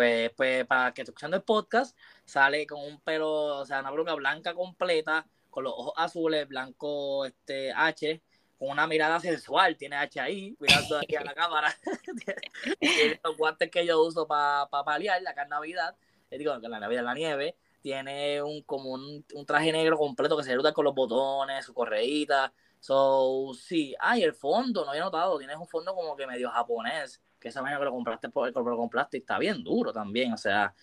Pues, 0.00 0.30
pues 0.34 0.64
para 0.64 0.94
que 0.94 1.02
esté 1.02 1.10
escuchando 1.10 1.36
el 1.36 1.42
podcast, 1.42 1.94
sale 2.24 2.66
con 2.66 2.82
un 2.82 3.02
pelo, 3.02 3.58
o 3.58 3.66
sea, 3.66 3.80
una 3.80 3.90
peluca 3.90 4.14
blanca 4.14 4.54
completa, 4.54 5.26
con 5.50 5.64
los 5.64 5.74
ojos 5.76 5.92
azules, 5.94 6.48
blanco 6.48 7.26
este 7.26 7.70
H, 7.70 8.22
con 8.58 8.70
una 8.70 8.86
mirada 8.86 9.20
sensual, 9.20 9.76
tiene 9.76 9.96
H 9.96 10.18
ahí, 10.18 10.56
mirando 10.58 10.96
aquí 10.96 11.16
a 11.16 11.22
la 11.22 11.34
cámara. 11.34 11.76
tiene 12.80 13.20
los 13.22 13.36
guantes 13.36 13.70
que 13.70 13.84
yo 13.84 14.02
uso 14.02 14.26
para 14.26 14.70
pa 14.70 14.82
paliar 14.86 15.20
la 15.20 15.32
en 15.32 15.48
Navidad, 15.50 15.94
eh, 16.30 16.38
digo, 16.38 16.56
la 16.56 16.80
Navidad 16.80 17.00
en 17.00 17.04
la 17.04 17.14
nieve. 17.14 17.56
Tiene 17.82 18.42
un 18.42 18.62
como 18.62 18.92
un, 18.92 19.22
traje 19.46 19.70
negro 19.70 19.98
completo 19.98 20.34
que 20.34 20.44
se 20.44 20.52
ayuda 20.52 20.72
con 20.72 20.86
los 20.86 20.94
botones, 20.94 21.66
su 21.66 21.74
correíta. 21.74 22.54
So, 22.78 23.52
sí. 23.52 23.94
Ah, 24.00 24.16
y 24.16 24.22
el 24.22 24.32
fondo, 24.32 24.82
no 24.82 24.92
había 24.92 25.02
notado, 25.02 25.36
tienes 25.36 25.58
un 25.58 25.68
fondo 25.68 25.94
como 25.94 26.16
que 26.16 26.26
medio 26.26 26.48
japonés, 26.48 27.20
que 27.40 27.48
esa 27.48 27.62
manera 27.62 27.78
que 27.78 27.86
lo 27.86 27.92
compraste 27.92 28.28
por 28.28 28.52
lo 28.52 28.76
compraste 28.76 29.16
y 29.16 29.20
está 29.20 29.38
bien 29.38 29.64
duro 29.64 29.92
también, 29.92 30.32
o 30.32 30.36
sea, 30.36 30.74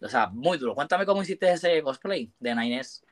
o 0.00 0.08
sea, 0.08 0.28
muy 0.28 0.58
duro. 0.58 0.74
Cuéntame 0.74 1.06
cómo 1.06 1.22
hiciste 1.22 1.50
ese 1.50 1.82
cosplay 1.82 2.30
de 2.38 2.54
Nines. 2.54 3.04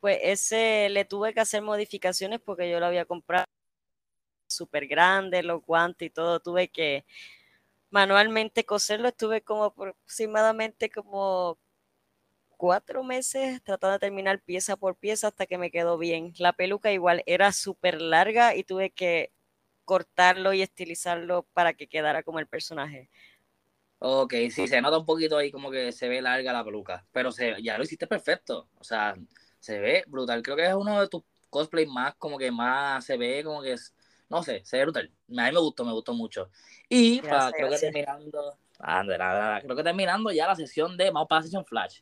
Pues 0.00 0.18
ese 0.22 0.88
le 0.90 1.04
tuve 1.04 1.34
que 1.34 1.40
hacer 1.40 1.62
modificaciones 1.62 2.40
porque 2.40 2.70
yo 2.70 2.80
lo 2.80 2.86
había 2.86 3.04
comprado 3.04 3.44
súper 4.46 4.86
grande, 4.86 5.42
los 5.42 5.60
guantes 5.64 6.06
y 6.06 6.10
todo. 6.10 6.40
Tuve 6.40 6.68
que 6.68 7.04
manualmente 7.90 8.64
coserlo. 8.64 9.08
Estuve 9.08 9.42
como 9.42 9.64
aproximadamente 9.64 10.88
como 10.88 11.58
cuatro 12.56 13.04
meses 13.04 13.62
tratando 13.62 13.94
de 13.94 13.98
terminar 14.00 14.40
pieza 14.42 14.76
por 14.76 14.96
pieza 14.96 15.28
hasta 15.28 15.46
que 15.46 15.58
me 15.58 15.70
quedó 15.70 15.98
bien. 15.98 16.32
La 16.38 16.52
peluca 16.52 16.92
igual 16.92 17.22
era 17.26 17.52
súper 17.52 18.00
larga 18.00 18.54
y 18.56 18.64
tuve 18.64 18.90
que 18.90 19.32
cortarlo 19.88 20.52
y 20.52 20.60
estilizarlo 20.60 21.46
para 21.54 21.72
que 21.72 21.86
quedara 21.86 22.22
como 22.22 22.40
el 22.40 22.46
personaje. 22.46 23.08
Ok, 24.00 24.34
sí, 24.50 24.68
se 24.68 24.82
nota 24.82 24.98
un 24.98 25.06
poquito 25.06 25.38
ahí 25.38 25.50
como 25.50 25.70
que 25.70 25.92
se 25.92 26.10
ve 26.10 26.20
larga 26.20 26.52
la 26.52 26.62
peluca, 26.62 27.06
pero 27.10 27.32
se, 27.32 27.60
ya 27.62 27.78
lo 27.78 27.84
hiciste 27.84 28.06
perfecto. 28.06 28.68
O 28.78 28.84
sea, 28.84 29.16
se 29.58 29.80
ve 29.80 30.04
brutal. 30.06 30.42
Creo 30.42 30.56
que 30.56 30.66
es 30.66 30.74
uno 30.74 31.00
de 31.00 31.08
tus 31.08 31.22
cosplays 31.48 31.88
más, 31.88 32.14
como 32.16 32.36
que 32.36 32.50
más 32.50 33.02
se 33.02 33.16
ve, 33.16 33.42
como 33.42 33.62
que 33.62 33.72
es, 33.72 33.94
no 34.28 34.42
sé, 34.42 34.60
se 34.62 34.76
ve 34.76 34.82
brutal. 34.84 35.10
A 35.38 35.46
mí 35.46 35.52
me 35.52 35.58
gustó, 35.58 35.86
me 35.86 35.92
gustó 35.92 36.12
mucho. 36.12 36.50
Y 36.86 37.22
para, 37.22 37.50
creo 37.50 37.70
que 37.70 37.78
terminando, 37.78 38.58
creo 39.62 39.76
que 39.76 39.82
terminando 39.82 40.30
ya 40.32 40.48
la 40.48 40.54
sesión 40.54 40.98
de, 40.98 41.06
vamos 41.10 41.28
para 41.28 41.42
sesión 41.42 41.64
Flash. 41.64 42.00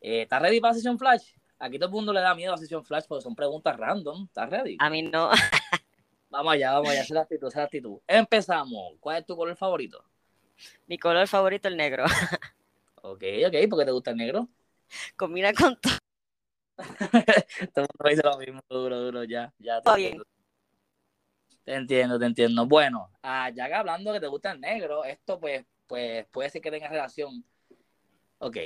Eh, 0.00 0.22
¿Estás 0.22 0.40
ready 0.40 0.58
para 0.58 0.72
sesión 0.72 0.98
Flash? 0.98 1.34
Aquí 1.58 1.78
todo 1.78 1.90
el 1.90 1.94
mundo 1.94 2.14
le 2.14 2.20
da 2.20 2.34
miedo 2.34 2.54
a 2.54 2.56
sesión 2.56 2.82
Flash 2.82 3.04
porque 3.06 3.22
son 3.22 3.36
preguntas 3.36 3.76
random. 3.76 4.24
¿Estás 4.24 4.48
ready? 4.48 4.78
A 4.80 4.88
mí 4.88 5.02
no. 5.02 5.30
vamos 6.36 6.52
allá, 6.52 6.72
vamos 6.72 6.90
allá, 6.90 7.00
esa 7.00 7.04
es 7.04 7.10
la 7.10 7.20
actitud, 7.22 7.48
esa 7.48 7.58
es 7.58 7.60
la 7.60 7.64
actitud. 7.64 7.98
Empezamos. 8.06 8.94
¿Cuál 9.00 9.18
es 9.18 9.26
tu 9.26 9.36
color 9.36 9.56
favorito? 9.56 10.04
Mi 10.86 10.98
color 10.98 11.26
favorito, 11.26 11.68
el 11.68 11.76
negro. 11.76 12.04
ok, 13.02 13.22
ok, 13.46 13.68
¿por 13.68 13.78
qué 13.78 13.84
te 13.84 13.90
gusta 13.90 14.10
el 14.10 14.16
negro? 14.16 14.48
Combina 15.16 15.52
con 15.52 15.78
todo. 15.80 15.94
todo 17.74 17.84
el 17.84 17.88
mundo 17.98 18.10
dice 18.10 18.22
lo 18.22 18.38
mismo, 18.38 18.60
duro, 18.68 19.00
duro, 19.00 19.24
ya, 19.24 19.52
ya. 19.58 19.80
Te 19.80 19.90
entiendo. 19.90 20.24
Te 21.64 21.74
entiendo, 21.74 22.18
te 22.18 22.26
entiendo. 22.26 22.66
Bueno, 22.66 23.10
ah, 23.22 23.50
ya 23.50 23.66
que 23.66 23.74
hablando 23.74 24.12
que 24.12 24.20
te 24.20 24.28
gusta 24.28 24.52
el 24.52 24.60
negro, 24.60 25.04
esto 25.04 25.40
pues, 25.40 25.64
pues 25.86 26.26
puede 26.30 26.50
ser 26.50 26.60
que 26.60 26.70
tenga 26.70 26.88
relación. 26.88 27.44
Ok. 28.38 28.56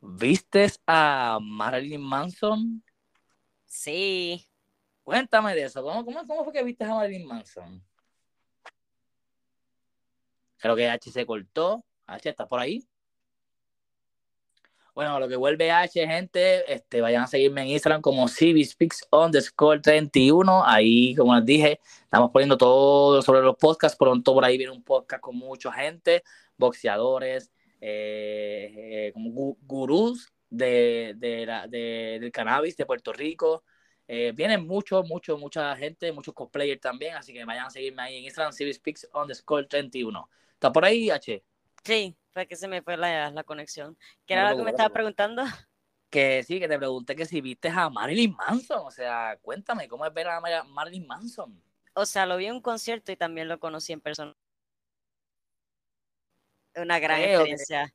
¿Vistes 0.00 0.80
a 0.86 1.38
Marilyn 1.40 2.00
Manson? 2.00 2.82
Sí. 3.66 4.44
Cuéntame 5.12 5.54
de 5.54 5.64
eso. 5.64 5.82
¿Cómo, 5.82 6.06
cómo, 6.06 6.26
cómo 6.26 6.42
fue 6.42 6.54
que 6.54 6.64
viste 6.64 6.84
a 6.84 6.94
Marilyn 6.94 7.26
Manson? 7.26 7.84
Creo 10.56 10.74
que 10.74 10.88
H 10.88 11.10
se 11.10 11.26
cortó. 11.26 11.84
H, 12.06 12.30
¿estás 12.30 12.48
por 12.48 12.58
ahí? 12.58 12.82
Bueno, 14.94 15.20
lo 15.20 15.28
que 15.28 15.36
vuelve 15.36 15.70
H, 15.70 16.06
gente, 16.06 16.72
este, 16.72 17.02
vayan 17.02 17.24
a 17.24 17.26
seguirme 17.26 17.60
en 17.60 17.68
Instagram 17.68 18.00
como 18.00 18.26
CBSpeaks 18.26 19.08
underscore 19.10 19.80
31. 19.80 20.64
Ahí, 20.64 21.14
como 21.14 21.36
les 21.36 21.44
dije, 21.44 21.80
estamos 22.04 22.30
poniendo 22.30 22.56
todo 22.56 23.20
sobre 23.20 23.42
los 23.42 23.56
podcasts. 23.56 23.98
Pronto 23.98 24.32
por 24.32 24.46
ahí 24.46 24.56
viene 24.56 24.72
un 24.72 24.82
podcast 24.82 25.20
con 25.20 25.36
mucha 25.36 25.70
gente, 25.72 26.22
boxeadores, 26.56 27.52
eh, 27.82 28.72
eh, 29.08 29.12
como 29.12 29.58
gurús 29.60 30.32
de, 30.48 31.14
del 31.18 32.32
cannabis 32.32 32.78
de 32.78 32.86
Puerto 32.86 33.12
Rico. 33.12 33.62
Eh, 34.08 34.32
vienen 34.34 34.66
mucho, 34.66 35.02
mucho, 35.02 35.38
mucha 35.38 35.74
gente, 35.76 36.12
muchos 36.12 36.34
cosplayers 36.34 36.80
también. 36.80 37.14
Así 37.14 37.32
que 37.32 37.44
vayan 37.44 37.66
a 37.66 37.70
seguirme 37.70 38.02
ahí 38.02 38.18
en 38.18 38.24
Instagram, 38.24 38.52
CBSpeaks 38.52 39.08
underscore 39.14 39.66
31. 39.66 40.28
¿Está 40.54 40.72
por 40.72 40.84
ahí, 40.84 41.10
H? 41.10 41.42
Sí, 41.84 42.16
fue 42.30 42.46
que 42.46 42.56
se 42.56 42.68
me 42.68 42.82
fue 42.82 42.96
la, 42.96 43.42
conexión. 43.44 43.96
¿Qué 44.26 44.34
era 44.34 44.50
lo 44.50 44.56
que 44.56 44.62
me 44.64 44.70
estaba 44.70 44.90
preguntando? 44.90 45.42
Que 46.10 46.42
sí, 46.42 46.60
que 46.60 46.68
te 46.68 46.76
pregunté 46.76 47.16
que 47.16 47.24
si 47.24 47.40
viste 47.40 47.70
a 47.70 47.88
Marilyn 47.88 48.36
Manson. 48.36 48.82
O 48.84 48.90
sea, 48.90 49.38
cuéntame, 49.40 49.88
¿cómo 49.88 50.04
es 50.04 50.12
ver 50.12 50.28
a 50.28 50.62
Marilyn 50.64 51.06
Manson? 51.06 51.58
O 51.94 52.04
sea, 52.04 52.26
lo 52.26 52.36
vi 52.36 52.44
en 52.44 52.56
un 52.56 52.60
concierto 52.60 53.12
y 53.12 53.16
también 53.16 53.48
lo 53.48 53.58
conocí 53.58 53.94
en 53.94 54.02
persona. 54.02 54.36
Una 56.74 56.98
gran 56.98 57.18
experiencia. 57.18 57.94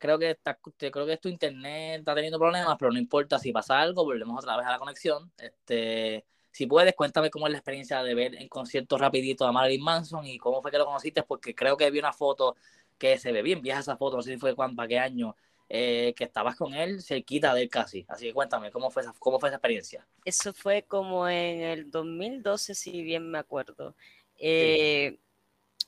Creo 0.00 0.18
que, 0.18 0.30
está, 0.30 0.58
creo 0.78 1.06
que 1.06 1.18
tu 1.18 1.28
internet 1.28 2.00
está 2.00 2.14
teniendo 2.14 2.38
problemas, 2.38 2.74
pero 2.78 2.90
no 2.90 2.98
importa 2.98 3.38
si 3.38 3.52
pasa 3.52 3.78
algo, 3.78 4.02
volvemos 4.02 4.42
otra 4.42 4.56
vez 4.56 4.66
a 4.66 4.70
la 4.70 4.78
conexión. 4.78 5.30
Este, 5.36 6.24
si 6.50 6.66
puedes, 6.66 6.94
cuéntame 6.94 7.30
cómo 7.30 7.46
es 7.46 7.52
la 7.52 7.58
experiencia 7.58 8.02
de 8.02 8.14
ver 8.14 8.34
en 8.34 8.48
concierto 8.48 8.96
rapidito 8.96 9.46
a 9.46 9.52
Marilyn 9.52 9.84
Manson 9.84 10.26
y 10.26 10.38
cómo 10.38 10.62
fue 10.62 10.70
que 10.70 10.78
lo 10.78 10.86
conociste, 10.86 11.22
porque 11.22 11.54
creo 11.54 11.76
que 11.76 11.90
vi 11.90 11.98
una 11.98 12.14
foto 12.14 12.56
que 12.96 13.18
se 13.18 13.30
ve 13.30 13.42
bien 13.42 13.60
vieja 13.60 13.80
esa 13.80 13.98
foto, 13.98 14.16
no 14.16 14.22
sé 14.22 14.32
si 14.32 14.38
fue 14.38 14.54
cuándo, 14.54 14.76
para 14.76 14.88
qué 14.88 14.98
año, 14.98 15.36
eh, 15.68 16.14
que 16.16 16.24
estabas 16.24 16.56
con 16.56 16.72
él 16.72 17.02
cerquita 17.02 17.52
de 17.52 17.62
él 17.62 17.68
casi. 17.68 18.06
Así 18.08 18.24
que 18.24 18.32
cuéntame, 18.32 18.70
¿cómo 18.70 18.90
fue, 18.90 19.02
esa, 19.02 19.12
¿cómo 19.18 19.38
fue 19.38 19.50
esa 19.50 19.56
experiencia? 19.56 20.06
Eso 20.24 20.54
fue 20.54 20.82
como 20.82 21.28
en 21.28 21.60
el 21.60 21.90
2012, 21.90 22.74
si 22.74 23.02
bien 23.02 23.30
me 23.30 23.38
acuerdo. 23.38 23.94
Eh, 24.38 25.18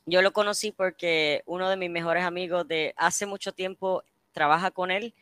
yo 0.07 0.23
lo 0.23 0.33
conocí 0.33 0.73
porque 0.73 1.43
uno 1.47 1.69
de 1.69 1.77
mis 1.77 1.91
mejores 1.91 2.25
amigos 2.25 2.67
de 2.69 2.95
hace 2.97 3.27
mucho 3.27 3.53
tiempo 3.53 4.05
trabaja 4.33 4.71
con 4.71 4.91
él 4.91 5.15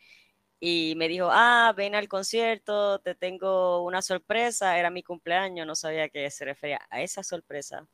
y 0.59 0.93
me 0.97 1.07
dijo, 1.07 1.29
ah, 1.31 1.73
ven 1.75 1.95
al 1.95 2.07
concierto, 2.07 2.99
te 2.99 3.15
tengo 3.15 3.83
una 3.83 4.01
sorpresa, 4.01 4.77
era 4.77 4.91
mi 4.91 5.03
cumpleaños, 5.03 5.65
no 5.67 5.75
sabía 5.75 6.09
que 6.09 6.29
se 6.29 6.45
refería 6.45 6.79
a 6.91 7.01
esa 7.01 7.23
sorpresa. 7.23 7.87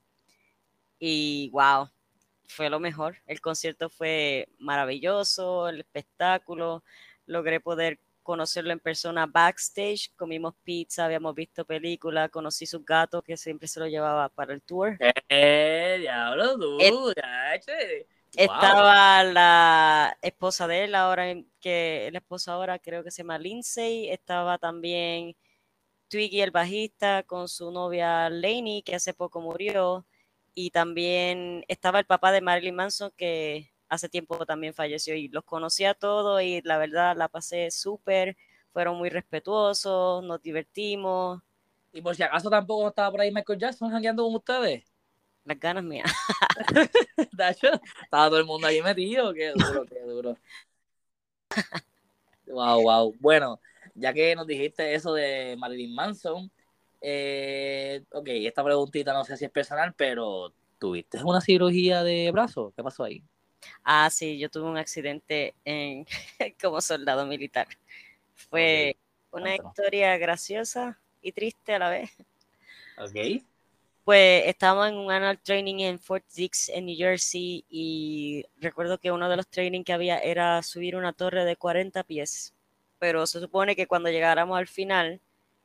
Y 1.00 1.50
wow, 1.52 1.90
fue 2.48 2.70
lo 2.70 2.80
mejor. 2.80 3.18
El 3.26 3.42
concierto 3.42 3.90
fue 3.90 4.50
maravilloso, 4.60 5.70
el 5.70 5.80
espectáculo, 5.82 6.84
logré 7.26 7.60
poder 7.60 8.00
conocerlo 8.28 8.74
en 8.74 8.80
persona 8.80 9.26
backstage, 9.26 10.12
comimos 10.18 10.54
pizza, 10.62 11.06
habíamos 11.06 11.34
visto 11.34 11.64
películas, 11.64 12.30
conocí 12.30 12.66
sus 12.66 12.84
gatos 12.84 13.24
que 13.24 13.38
siempre 13.38 13.70
se 13.70 13.80
lo 13.80 13.88
llevaba 13.88 14.28
para 14.28 14.54
el 14.54 14.62
tour. 14.62 14.98
¡Eh, 15.30 15.96
diablo, 16.02 16.60
tú! 16.60 16.78
Estaba 18.36 19.24
la 19.24 20.18
esposa 20.22 20.68
de 20.68 20.84
él, 20.84 20.96
ahora 20.96 21.24
que 21.62 22.10
la 22.12 22.20
esposa 22.20 22.52
ahora 22.52 22.80
creo 22.80 23.02
que 23.02 23.12
se 23.12 23.24
llama 23.24 23.40
Lindsay. 23.40 24.10
Estaba 24.10 24.58
también 24.58 25.38
Twiggy, 26.10 26.42
el 26.42 26.52
bajista, 26.52 27.24
con 27.24 27.48
su 27.48 27.72
novia 27.72 28.30
Lainey, 28.30 28.82
que 28.82 28.96
hace 28.96 29.14
poco 29.14 29.40
murió. 29.40 30.06
Y 30.54 30.72
también 30.72 31.64
estaba 31.70 32.00
el 32.00 32.06
papá 32.06 32.34
de 32.34 32.42
Marilyn 32.42 32.76
Manson, 32.76 33.14
que 33.16 33.72
hace 33.90 34.10
tiempo 34.10 34.46
también 34.46 34.74
falleció. 34.74 35.16
Y 35.16 35.28
los 35.30 35.44
conocí 35.44 35.86
a 35.86 35.94
todos 35.94 36.42
y 36.42 36.62
la 36.64 36.78
verdad 36.78 37.16
la 37.16 37.28
pasé 37.28 37.72
súper. 37.72 38.38
Fueron 38.74 38.98
muy 38.98 39.10
respetuosos, 39.10 40.24
nos 40.24 40.42
divertimos. 40.42 41.42
Y 41.94 42.02
por 42.02 42.16
si 42.16 42.24
acaso 42.24 42.50
tampoco 42.50 42.90
estaba 42.90 43.12
por 43.12 43.22
ahí 43.22 43.32
Michael 43.32 43.60
Jackson 43.60 43.90
jangueando 43.90 44.24
con 44.24 44.36
ustedes 44.36 44.84
las 45.48 45.60
ganas 45.60 45.84
mías. 45.84 46.12
estaba 48.04 48.28
todo 48.28 48.38
el 48.38 48.46
mundo 48.46 48.68
ahí 48.68 48.82
metido, 48.82 49.34
qué 49.34 49.54
duro, 49.56 49.86
qué 49.86 50.02
duro. 50.02 50.38
wow, 52.48 52.82
wow. 52.82 53.16
Bueno, 53.20 53.60
ya 53.96 54.14
que 54.14 54.36
nos 54.36 54.46
dijiste 54.46 54.94
eso 54.94 55.14
de 55.14 55.56
Marilyn 55.58 55.96
Manson, 55.96 56.52
eh, 57.02 58.04
ok, 58.12 58.28
esta 58.28 58.64
preguntita 58.64 59.14
no 59.14 59.24
sé 59.24 59.38
si 59.38 59.46
es 59.46 59.52
personal, 59.52 59.94
pero 59.96 60.54
¿tuviste 60.78 61.24
una 61.24 61.42
cirugía 61.42 62.04
de 62.04 62.30
brazo? 62.32 62.74
¿Qué 62.76 62.84
pasó 62.84 63.06
ahí? 63.06 63.24
Ah, 63.84 64.10
sí, 64.10 64.38
yo 64.38 64.50
tuve 64.50 64.70
un 64.70 64.78
accidente 64.78 65.54
en, 65.66 66.06
como 66.62 66.82
soldado 66.82 67.26
militar. 67.26 67.68
Fue 68.34 68.98
una 69.32 69.56
historia 69.56 70.18
graciosa 70.18 71.00
y 71.22 71.32
triste 71.32 71.74
a 71.74 71.80
la 71.80 71.90
vez. 71.90 72.12
Ok 72.98 73.44
pues 74.08 74.44
estábamos 74.46 74.88
en 74.88 74.96
un 74.96 75.12
annual 75.12 75.38
training 75.38 75.80
en 75.80 76.00
Fort 76.00 76.24
Dix, 76.34 76.70
en 76.70 76.86
New 76.86 76.96
Jersey, 76.96 77.66
y 77.70 78.46
recuerdo 78.62 78.98
que 78.98 79.12
uno 79.12 79.28
de 79.28 79.36
los 79.36 79.50
trainings 79.50 79.84
que 79.84 79.92
había 79.92 80.18
era 80.20 80.64
subir 80.64 80.96
una 80.96 81.12
torre 81.12 81.44
de 81.44 81.58
40 81.58 82.06
pies, 82.06 82.54
pero 83.00 83.28
se 83.28 83.42
supone 83.42 83.76
que 83.76 83.86
cuando 83.86 84.10
llegáramos 84.10 84.58
al 84.58 84.70
final, 84.70 85.20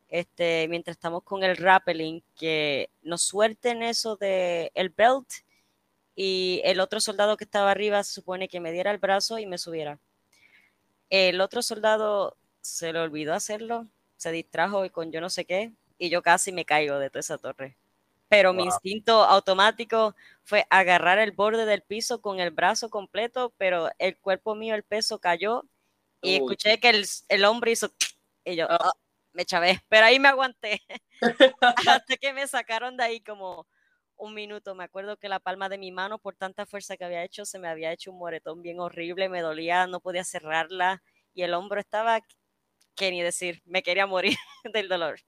este, 0.08 0.66
mientras 0.68 0.96
estamos 0.96 1.22
con 1.22 1.44
el 1.44 1.56
rappelling, 1.56 2.20
que 2.34 2.90
nos 3.02 3.22
suelten 3.22 3.84
eso 3.84 4.16
de 4.16 4.72
el 4.74 4.88
belt 4.88 5.28
y 6.14 6.60
el 6.64 6.80
otro 6.80 7.00
soldado 7.00 7.36
que 7.36 7.44
estaba 7.44 7.70
arriba 7.70 8.02
se 8.04 8.12
supone 8.12 8.48
que 8.48 8.60
me 8.60 8.72
diera 8.72 8.90
el 8.90 8.98
brazo 8.98 9.38
y 9.38 9.46
me 9.46 9.58
subiera. 9.58 9.98
El 11.10 11.40
otro 11.40 11.62
soldado 11.62 12.36
se 12.60 12.92
le 12.92 13.00
olvidó 13.00 13.34
hacerlo, 13.34 13.86
se 14.16 14.32
distrajo 14.32 14.84
y 14.84 14.90
con 14.90 15.12
yo 15.12 15.20
no 15.20 15.30
sé 15.30 15.44
qué, 15.44 15.72
y 15.98 16.10
yo 16.10 16.22
casi 16.22 16.52
me 16.52 16.64
caigo 16.64 16.98
de 16.98 17.10
toda 17.10 17.20
esa 17.20 17.38
torre. 17.38 17.76
Pero 18.28 18.54
mi 18.54 18.64
instinto 18.64 19.24
automático 19.24 20.16
fue 20.42 20.66
agarrar 20.70 21.18
el 21.18 21.32
borde 21.32 21.66
del 21.66 21.82
piso 21.82 22.22
con 22.22 22.40
el 22.40 22.50
brazo 22.50 22.88
completo, 22.88 23.52
pero 23.58 23.90
el 23.98 24.16
cuerpo 24.16 24.54
mío, 24.54 24.74
el 24.74 24.84
peso 24.84 25.18
cayó 25.18 25.64
y 26.22 26.36
escuché 26.36 26.80
que 26.80 26.88
el, 26.88 27.04
el 27.28 27.44
hombre 27.44 27.72
hizo 27.72 27.92
y 28.44 28.56
yo, 28.56 28.66
ah. 28.70 28.78
Ah, 28.80 28.92
me 29.34 29.44
chavé, 29.44 29.82
pero 29.88 30.06
ahí 30.06 30.18
me 30.18 30.28
aguanté. 30.28 30.82
Hasta 32.00 32.16
que 32.16 32.32
me 32.32 32.46
sacaron 32.46 32.96
de 32.96 33.04
ahí 33.04 33.20
como 33.20 33.66
un 34.22 34.34
minuto. 34.34 34.74
Me 34.74 34.84
acuerdo 34.84 35.16
que 35.18 35.28
la 35.28 35.40
palma 35.40 35.68
de 35.68 35.78
mi 35.78 35.92
mano, 35.92 36.18
por 36.18 36.36
tanta 36.36 36.66
fuerza 36.66 36.96
que 36.96 37.04
había 37.04 37.24
hecho, 37.24 37.44
se 37.44 37.58
me 37.58 37.68
había 37.68 37.92
hecho 37.92 38.12
un 38.12 38.18
moretón 38.18 38.62
bien 38.62 38.80
horrible, 38.80 39.28
me 39.28 39.40
dolía, 39.42 39.86
no 39.86 40.00
podía 40.00 40.24
cerrarla 40.24 41.02
y 41.34 41.42
el 41.42 41.54
hombro 41.54 41.80
estaba, 41.80 42.20
que 42.96 43.10
ni 43.10 43.22
decir, 43.22 43.62
me 43.66 43.82
quería 43.82 44.06
morir 44.06 44.36
del 44.74 44.88
dolor. 44.88 45.20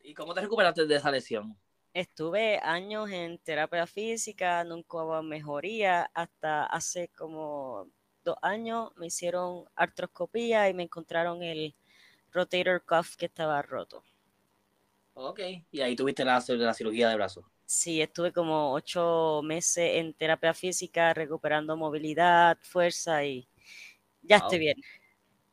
¿Y 0.00 0.14
cómo 0.14 0.34
te 0.34 0.40
recuperaste 0.40 0.86
de 0.86 0.94
esa 0.96 1.10
lesión? 1.10 1.56
Estuve 1.94 2.58
años 2.62 3.10
en 3.10 3.38
terapia 3.38 3.86
física, 3.86 4.62
nunca 4.64 4.98
hubo 4.98 5.22
mejoría, 5.22 6.10
hasta 6.12 6.66
hace 6.66 7.08
como 7.08 7.88
dos 8.22 8.36
años 8.42 8.92
me 8.96 9.06
hicieron 9.06 9.64
artroscopía 9.74 10.68
y 10.68 10.74
me 10.74 10.82
encontraron 10.84 11.42
el 11.42 11.74
rotator 12.32 12.84
cuff 12.84 13.16
que 13.16 13.26
estaba 13.26 13.62
roto. 13.62 14.04
Ok, 15.14 15.40
y 15.70 15.80
ahí 15.80 15.96
tuviste 15.96 16.24
la, 16.24 16.42
la 16.48 16.74
cirugía 16.74 17.08
de 17.08 17.16
brazo. 17.16 17.44
Sí, 17.66 18.02
estuve 18.02 18.32
como 18.32 18.72
ocho 18.72 19.40
meses 19.42 19.92
en 19.94 20.12
terapia 20.14 20.52
física, 20.52 21.14
recuperando 21.14 21.76
movilidad, 21.76 22.58
fuerza 22.62 23.24
y 23.24 23.48
ya 24.22 24.36
estoy 24.36 24.58
bien. 24.58 24.76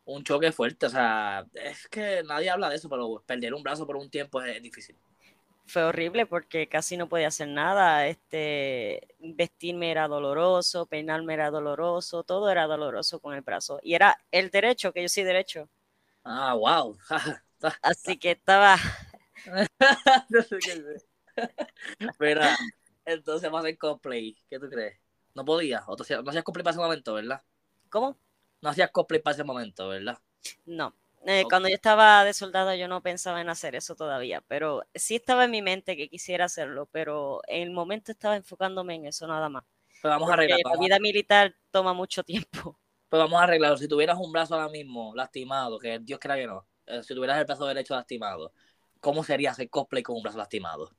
Un 0.04 0.24
choque 0.24 0.52
fuerte, 0.52 0.88
o 0.88 0.90
sea, 0.90 1.46
es 1.54 1.88
que 1.88 2.24
nadie 2.24 2.50
habla 2.50 2.70
de 2.70 2.76
eso, 2.76 2.90
pero 2.90 3.24
perder 3.26 3.54
un 3.54 3.64
brazo 3.64 3.86
por 3.86 3.96
un 3.96 4.10
tiempo 4.10 4.42
es, 4.42 4.62
difícil. 4.62 4.98
Fue 5.66 5.84
horrible 5.84 6.26
porque 6.26 6.68
casi 6.68 6.98
no 6.98 7.08
podía 7.08 7.28
hacer 7.28 7.48
nada. 7.48 8.08
Este, 8.08 9.08
vestirme 9.20 9.92
era 9.92 10.08
doloroso, 10.08 10.86
peinarme 10.88 11.36
era 11.36 11.50
doloroso, 11.50 12.24
todo 12.24 12.50
era 12.50 12.66
doloroso 12.66 13.20
con 13.22 13.36
el 13.36 13.42
brazo. 13.42 13.80
Y 13.84 13.94
era 13.94 14.18
el 14.32 14.50
derecho, 14.50 14.92
que 14.92 15.04
yo 15.04 15.08
soy 15.08 15.24
derecho. 15.24 15.70
Ah, 16.26 16.56
wow. 16.56 16.98
Así 17.82 18.18
que 18.18 18.32
estaba. 18.32 18.76
Mira, 22.20 22.58
entonces 23.06 23.50
vamos 23.50 23.66
a 23.66 23.68
hacer 23.68 23.78
cosplay. 23.78 24.36
¿Qué 24.50 24.60
tú 24.60 24.70
crees? 24.70 25.00
No 25.34 25.46
podía. 25.46 25.84
O 25.88 25.96
no 25.96 26.30
hacías 26.30 26.44
cosplay 26.44 26.64
para 26.64 26.72
ese 26.72 26.80
momento, 26.80 27.14
¿verdad? 27.14 27.42
¿Cómo? 27.90 28.18
No 28.62 28.70
hacías 28.70 28.92
cosplay 28.92 29.22
para 29.22 29.34
ese 29.34 29.44
momento, 29.44 29.90
¿verdad? 29.90 30.18
No. 30.66 30.96
Eh, 31.26 31.44
cuando 31.48 31.70
yo 31.70 31.76
estaba 31.76 32.24
de 32.26 32.34
soldado 32.34 32.74
yo 32.74 32.88
no 32.88 33.04
pensaba 33.04 33.42
en 33.42 33.50
hacer 33.50 33.76
eso 33.76 33.96
todavía, 33.96 34.42
pero 34.48 34.84
sí 34.96 35.16
estaba 35.16 35.46
en 35.46 35.52
mi 35.52 35.62
mente 35.62 35.96
que 35.96 36.10
quisiera 36.10 36.46
hacerlo, 36.46 36.88
pero 36.92 37.42
en 37.48 37.62
el 37.62 37.72
momento 37.72 38.12
estaba 38.12 38.36
enfocándome 38.36 38.96
en 38.96 39.06
eso 39.06 39.28
nada 39.28 39.48
más. 39.48 39.64
Pero 40.02 40.16
vamos 40.16 40.32
a 40.32 40.34
arreglar. 40.34 40.60
La 40.64 40.80
vida 40.80 41.00
militar 41.00 41.56
toma 41.70 41.94
mucho 41.94 42.24
tiempo. 42.24 42.78
Pues 43.12 43.22
vamos 43.22 43.42
a 43.42 43.44
arreglarlo. 43.44 43.76
Si 43.76 43.90
tuvieras 43.90 44.18
un 44.18 44.32
brazo 44.32 44.56
ahora 44.56 44.70
mismo 44.70 45.14
lastimado, 45.14 45.78
que 45.80 46.00
Dios 46.00 46.18
quiera 46.18 46.38
que 46.38 46.48
no, 46.48 46.66
eh, 46.86 47.04
si 47.04 47.14
tuvieras 47.14 47.38
el 47.40 47.44
brazo 47.44 47.66
derecho 47.66 47.94
lastimado, 47.94 48.54
¿cómo 49.02 49.22
sería 49.26 49.52
hacer 49.52 49.70
cosplay 49.70 50.02
con 50.02 50.16
un 50.16 50.24
brazo 50.24 50.38
lastimado? 50.38 50.96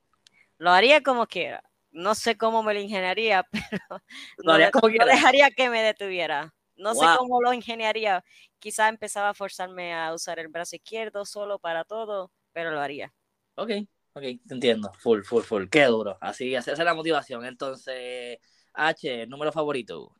Lo 0.57 0.71
haría 0.71 1.01
como 1.01 1.27
quiera. 1.27 1.63
No 1.91 2.15
sé 2.15 2.37
cómo 2.37 2.63
me 2.63 2.73
lo 2.73 2.79
ingeniaría, 2.79 3.45
pero 3.51 4.01
no, 4.43 4.57
dejaría 4.57 5.51
que 5.51 5.69
me 5.69 5.81
detuviera. 5.81 6.53
No 6.75 6.95
sé 6.95 7.05
cómo 7.17 7.41
lo 7.41 7.53
ingeniaría. 7.53 8.23
Quizá 8.59 8.89
empezaba 8.89 9.29
a 9.29 9.33
forzarme 9.33 9.93
a 9.93 10.13
usar 10.13 10.39
el 10.39 10.47
brazo 10.47 10.75
izquierdo 10.75 11.25
solo 11.25 11.59
para 11.59 11.83
todo, 11.83 12.31
pero 12.51 12.71
lo 12.71 12.79
haría. 12.79 13.13
Ok, 13.55 13.69
ok, 14.13 14.21
te 14.47 14.53
entiendo. 14.53 14.91
Full, 14.99 15.21
full, 15.21 15.43
full. 15.43 15.65
Qué 15.69 15.85
duro. 15.85 16.17
Así, 16.19 16.55
esa 16.55 16.71
es 16.71 16.79
la 16.79 16.95
motivación. 16.95 17.45
Entonces, 17.45 18.39
H, 18.73 19.27
número 19.27 19.51
favorito. 19.51 20.15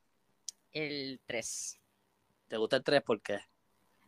El 0.72 1.20
3. 1.26 1.80
¿Te 2.48 2.58
gusta 2.58 2.76
el 2.78 2.84
3? 2.84 3.02
¿Por 3.02 3.22
qué? 3.22 3.40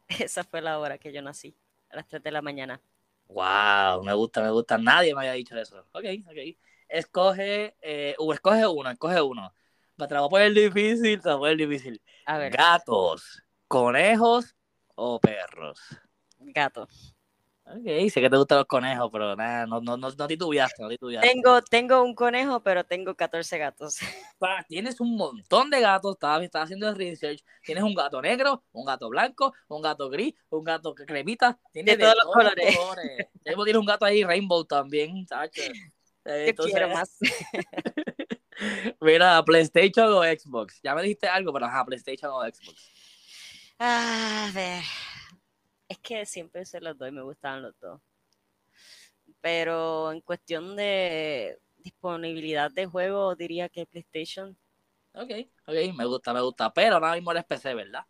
Esa 0.29 0.43
fue 0.43 0.61
la 0.61 0.79
hora 0.79 0.97
que 0.97 1.11
yo 1.11 1.21
nací, 1.21 1.55
a 1.89 1.95
las 1.95 2.07
3 2.07 2.21
de 2.21 2.31
la 2.31 2.41
mañana. 2.41 2.81
Wow, 3.27 4.03
me 4.03 4.13
gusta, 4.13 4.41
me 4.41 4.51
gusta. 4.51 4.77
Nadie 4.77 5.13
me 5.13 5.21
había 5.21 5.33
dicho 5.33 5.57
eso. 5.57 5.79
Ok, 5.91 6.05
ok. 6.27 6.57
Escoge, 6.87 7.75
eh, 7.81 8.15
o 8.19 8.33
escoge 8.33 8.65
uno, 8.67 8.89
escoge 8.89 9.21
uno. 9.21 9.53
Voy 9.97 10.07
a 10.11 10.29
poner 10.29 10.53
difícil, 10.53 11.21
te 11.21 11.29
la 11.29 11.35
voy 11.35 11.49
a 11.49 11.53
poner 11.53 11.67
difícil. 11.69 12.01
A 12.25 12.37
ver. 12.37 12.51
Gatos, 12.51 13.43
conejos 13.67 14.55
o 14.95 15.19
perros. 15.19 15.79
Gatos. 16.39 17.14
Ok, 17.67 18.09
sé 18.11 18.21
que 18.21 18.29
te 18.29 18.37
gustan 18.37 18.59
los 18.59 18.67
conejos, 18.67 19.09
pero 19.11 19.35
nada, 19.35 19.65
no, 19.65 19.81
no, 19.81 19.97
no, 19.97 20.11
no 20.11 20.27
titubeaste, 20.27 20.83
no 20.83 20.89
Tengo, 21.19 21.61
tengo 21.63 22.03
un 22.03 22.13
conejo, 22.13 22.61
pero 22.61 22.83
tengo 22.83 23.15
14 23.15 23.57
gatos. 23.57 23.97
tienes 24.69 24.99
un 25.01 25.15
montón 25.15 25.71
de 25.71 25.81
gatos, 25.81 26.13
estás, 26.13 26.43
estás 26.43 26.63
haciendo 26.65 26.87
el 26.87 26.95
research. 26.95 27.43
Tienes 27.63 27.83
un 27.83 27.95
gato 27.95 28.21
negro, 28.21 28.63
un 28.71 28.85
gato 28.85 29.09
blanco, 29.09 29.51
un 29.67 29.81
gato 29.81 30.09
gris, 30.09 30.35
un 30.49 30.63
gato 30.63 30.93
cremita. 30.93 31.57
Tienes 31.71 31.97
de, 31.97 32.03
todos, 32.03 32.15
los 32.23 32.33
colores. 32.33 32.77
Tienes 33.43 33.75
un 33.75 33.85
gato 33.85 34.05
ahí 34.05 34.23
rainbow 34.23 34.63
también, 34.63 35.25
¿sabes? 35.27 35.49
quiero 36.23 36.89
más. 36.89 37.17
Mira, 39.01 39.43
PlayStation 39.43 40.13
o 40.13 40.21
Xbox. 40.21 40.79
Ya 40.83 40.93
me 40.93 41.01
dijiste 41.01 41.27
algo, 41.27 41.51
pero 41.51 41.65
ajá, 41.65 41.83
PlayStation 41.83 42.31
o 42.31 42.41
Xbox. 42.43 42.91
A 43.79 44.51
ver. 44.53 44.83
Es 45.87 45.99
que 45.99 46.25
siempre 46.25 46.65
se 46.65 46.81
los 46.81 46.97
doy, 46.97 47.11
me 47.11 47.21
gustaban 47.21 47.61
los 47.61 47.79
dos. 47.79 48.01
Pero 49.41 50.11
en 50.11 50.21
cuestión 50.21 50.75
de 50.75 51.59
disponibilidad 51.77 52.71
de 52.71 52.87
juego, 52.87 53.35
diría 53.35 53.69
que 53.69 53.85
PlayStation. 53.85 54.57
Ok, 55.13 55.31
ok, 55.67 55.95
me 55.95 56.05
gusta, 56.05 56.33
me 56.33 56.41
gusta. 56.41 56.73
Pero 56.73 56.95
ahora 56.95 57.13
mismo 57.13 57.31
eres 57.31 57.45
PC, 57.45 57.73
¿verdad? 57.75 58.05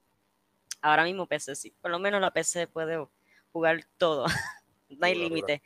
Ahora 0.81 1.03
mismo 1.03 1.27
PC, 1.27 1.55
sí. 1.55 1.75
Por 1.81 1.91
lo 1.91 1.99
menos 1.99 2.21
la 2.21 2.31
PC 2.31 2.67
puede 2.67 3.05
jugar 3.51 3.85
todo. 3.97 4.25
no 4.89 5.05
hay 5.05 5.15
límite. 5.15 5.61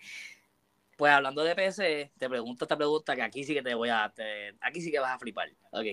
Pues 0.97 1.14
hablando 1.14 1.43
de 1.43 1.55
PC, 1.55 2.12
te 2.18 2.30
pregunto 2.30 2.66
esta 2.66 2.76
pregunta 2.76 3.16
que 3.16 3.22
aquí 3.22 3.43
sí 3.43 3.53
que 3.53 3.62
te 3.62 3.74
voy 3.74 3.89
a. 3.89 4.14
aquí 4.60 4.82
sí 4.82 4.91
que 4.91 4.99
vas 4.99 5.16
a 5.16 5.20
flipar. 5.20 5.49
Ok. 5.72 5.86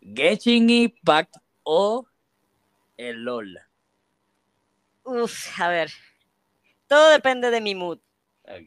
Genshin 0.00 0.70
Impact 0.70 1.36
o 1.62 2.06
el 2.96 3.22
LOL. 3.22 3.69
Uf, 5.04 5.60
a 5.60 5.68
ver. 5.68 5.90
Todo 6.86 7.10
depende 7.10 7.50
de 7.50 7.60
mi 7.60 7.74
mood. 7.74 8.00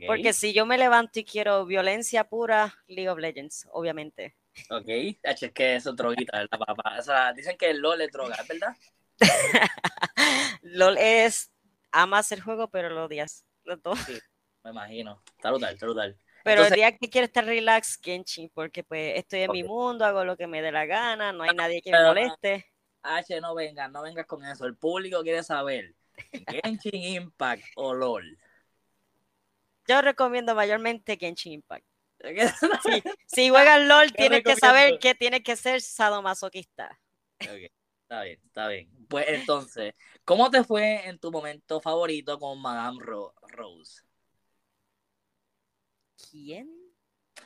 Porque 0.08 0.34
si 0.34 0.54
yo 0.54 0.66
me 0.66 0.78
levanto 0.78 1.20
y 1.20 1.26
quiero 1.26 1.66
violencia 1.66 2.24
pura, 2.24 2.74
League 2.88 3.10
of 3.10 3.20
Legends, 3.20 3.68
obviamente. 3.72 4.36
Ok, 4.70 4.88
es 4.88 5.52
que 5.54 5.76
eso 5.76 5.90
es 5.90 5.96
droguita, 5.96 6.38
¿verdad, 6.38 6.60
papá? 6.60 6.98
O 7.00 7.02
sea, 7.02 7.34
dicen 7.34 7.58
que 7.58 7.72
el 7.72 7.80
LOL 7.80 8.02
es 8.02 8.12
droga, 8.12 8.38
¿verdad? 8.48 8.76
LOL 10.62 10.98
es. 10.98 11.52
Amas 11.92 12.32
el 12.32 12.42
juego, 12.42 12.70
pero 12.70 12.90
lo 12.90 13.06
odias. 13.06 13.46
Los 13.64 13.82
dos. 13.82 14.00
Sí, 14.00 14.18
me 14.64 14.72
imagino. 14.72 15.22
Está 15.38 15.52
brutal, 15.52 15.74
está 15.74 15.86
brutal. 15.86 16.18
Pero 16.44 16.66
el 16.66 16.74
día 16.74 16.98
que 16.98 17.10
quiero 17.10 17.26
estar 17.26 17.46
relax, 17.46 18.00
Genshin, 18.02 18.50
porque 18.54 18.84
pues 18.84 19.18
estoy 19.18 19.42
en 19.42 19.52
mi 19.52 19.64
mundo, 19.64 20.06
hago 20.06 20.26
lo 20.26 20.36
que 20.36 20.48
me 20.48 20.62
dé 20.62 20.72
la 20.72 20.86
gana, 20.86 21.32
no 21.32 21.44
hay 21.44 21.56
nadie 21.56 21.82
que 21.82 21.92
me 21.92 22.04
moleste. 22.04 22.66
H, 23.02 23.40
no 23.42 23.56
vengas, 23.56 23.92
no 23.92 24.02
vengas 24.02 24.26
con 24.26 24.44
eso. 24.46 24.66
El 24.66 24.76
público 24.76 25.22
quiere 25.24 25.44
saber 25.44 25.94
Genshin 26.32 27.22
Impact 27.22 27.64
o 27.76 27.94
LOL. 27.94 28.38
Yo 29.88 30.02
recomiendo 30.02 30.56
mayormente 30.56 31.18
Genshin 31.18 31.54
Impact. 31.54 31.86
Si 33.28 33.50
juegas 33.50 33.86
LOL, 33.86 34.14
tienes 34.14 34.44
que 34.44 34.56
saber 34.56 34.98
que 35.00 35.14
tienes 35.16 35.42
que 35.42 35.56
ser 35.56 35.82
sadomasoquista. 35.82 37.00
está 37.40 38.24
bien, 38.24 38.40
está 38.46 38.68
bien. 38.68 38.90
Pues 39.10 39.26
entonces, 39.28 39.94
¿cómo 40.24 40.50
te 40.50 40.64
fue 40.64 41.08
en 41.08 41.20
tu 41.20 41.32
momento 41.32 41.82
favorito 41.82 42.40
con 42.40 42.62
Madame 42.62 43.00
Rose? 43.02 44.02
¿Quién? 46.32 46.84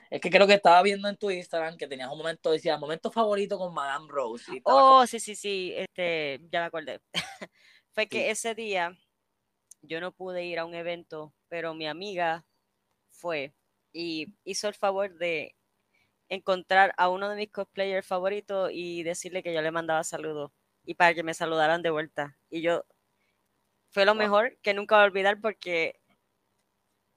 Es 0.10 0.22
que 0.22 0.30
creo 0.30 0.48
que 0.48 0.54
estaba 0.54 0.82
viendo 0.84 1.10
en 1.10 1.18
tu 1.18 1.30
Instagram 1.30 1.78
que 1.78 1.88
tenías 1.88 2.10
un 2.10 2.18
momento, 2.18 2.52
decía, 2.52 2.78
momento 2.78 3.12
favorito 3.12 3.58
con 3.58 3.74
Madame 3.74 4.06
Rose. 4.10 4.62
oh, 4.64 5.06
sí, 5.06 5.20
sí, 5.20 5.36
sí, 5.36 5.74
este, 5.76 6.40
ya 6.52 6.62
me 6.62 6.66
acordé. 6.68 7.02
fue 7.98 8.08
que 8.08 8.30
ese 8.30 8.54
día 8.54 8.96
yo 9.82 10.00
no 10.02 10.12
pude 10.12 10.46
ir 10.46 10.60
a 10.60 10.66
un 10.66 10.76
evento, 10.76 11.34
pero 11.48 11.74
mi 11.74 11.88
amiga 11.88 12.46
fue 13.10 13.56
y 13.92 14.36
hizo 14.44 14.68
el 14.68 14.76
favor 14.76 15.18
de 15.18 15.56
encontrar 16.30 16.94
a 16.98 17.10
uno 17.10 17.28
de 17.28 17.38
mis 17.38 17.52
cosplayers 17.52 18.06
favoritos 18.06 18.70
y 18.72 19.02
decirle 19.02 19.42
que 19.42 19.52
yo 19.52 19.64
le 19.64 19.72
mandaba 19.72 20.04
saludos 20.04 20.52
y 20.86 20.94
para 20.94 21.16
que 21.16 21.24
me 21.24 21.34
saludaran 21.34 21.82
de 21.82 21.90
vuelta. 21.90 22.38
Y 22.52 22.62
yo 22.62 22.86
fue 23.90 24.06
lo 24.06 24.14
mejor 24.14 24.60
que 24.62 24.76
nunca 24.76 24.98
voy 24.98 25.02
a 25.02 25.08
olvidar 25.08 25.42
porque 25.42 26.00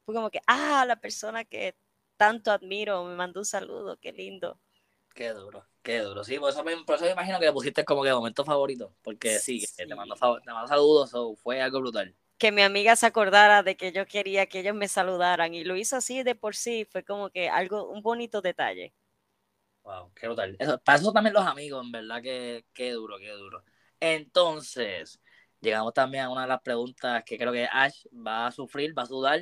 fue 0.06 0.14
como 0.14 0.30
que, 0.30 0.40
ah, 0.46 0.86
la 0.86 0.96
persona 0.96 1.44
que 1.44 1.76
tanto 2.16 2.52
admiro 2.52 3.04
me 3.04 3.16
mandó 3.16 3.40
un 3.40 3.44
saludo, 3.44 3.98
qué 4.00 4.12
lindo. 4.12 4.58
Qué 5.14 5.34
duro, 5.34 5.66
qué 5.82 6.00
duro. 6.00 6.24
Sí, 6.24 6.38
por 6.38 6.50
eso, 6.50 6.62
me, 6.64 6.76
por 6.84 6.96
eso 6.96 7.04
me 7.04 7.12
imagino 7.12 7.38
que 7.38 7.46
le 7.46 7.52
pusiste 7.52 7.84
como 7.84 8.02
que 8.02 8.12
momento 8.12 8.44
favorito, 8.44 8.94
porque 9.02 9.38
sí, 9.38 9.64
te 9.76 9.86
mando, 9.94 10.14
te 10.14 10.52
mando 10.52 10.68
saludos, 10.68 11.12
o 11.14 11.34
fue 11.36 11.60
algo 11.60 11.80
brutal. 11.80 12.14
Que 12.38 12.52
mi 12.52 12.62
amiga 12.62 12.96
se 12.96 13.06
acordara 13.06 13.62
de 13.62 13.76
que 13.76 13.92
yo 13.92 14.06
quería 14.06 14.46
que 14.46 14.60
ellos 14.60 14.74
me 14.74 14.88
saludaran 14.88 15.52
y 15.54 15.64
lo 15.64 15.76
hizo 15.76 15.96
así 15.96 16.22
de 16.22 16.34
por 16.34 16.56
sí, 16.56 16.86
fue 16.90 17.04
como 17.04 17.30
que 17.30 17.48
algo, 17.48 17.88
un 17.88 18.02
bonito 18.02 18.40
detalle. 18.40 18.94
Wow, 19.82 20.12
qué 20.14 20.26
brutal. 20.26 20.56
para 20.84 20.98
eso 20.98 21.12
también 21.12 21.34
los 21.34 21.46
amigos, 21.46 21.84
en 21.84 21.92
verdad, 21.92 22.22
que 22.22 22.64
qué 22.72 22.92
duro, 22.92 23.18
qué 23.18 23.30
duro. 23.30 23.62
Entonces, 23.98 25.20
llegamos 25.60 25.92
también 25.92 26.24
a 26.24 26.30
una 26.30 26.42
de 26.42 26.48
las 26.48 26.62
preguntas 26.62 27.22
que 27.24 27.36
creo 27.36 27.52
que 27.52 27.68
Ash 27.70 28.04
va 28.14 28.46
a 28.46 28.52
sufrir, 28.52 28.96
va 28.96 29.02
a 29.02 29.06
sudar. 29.06 29.40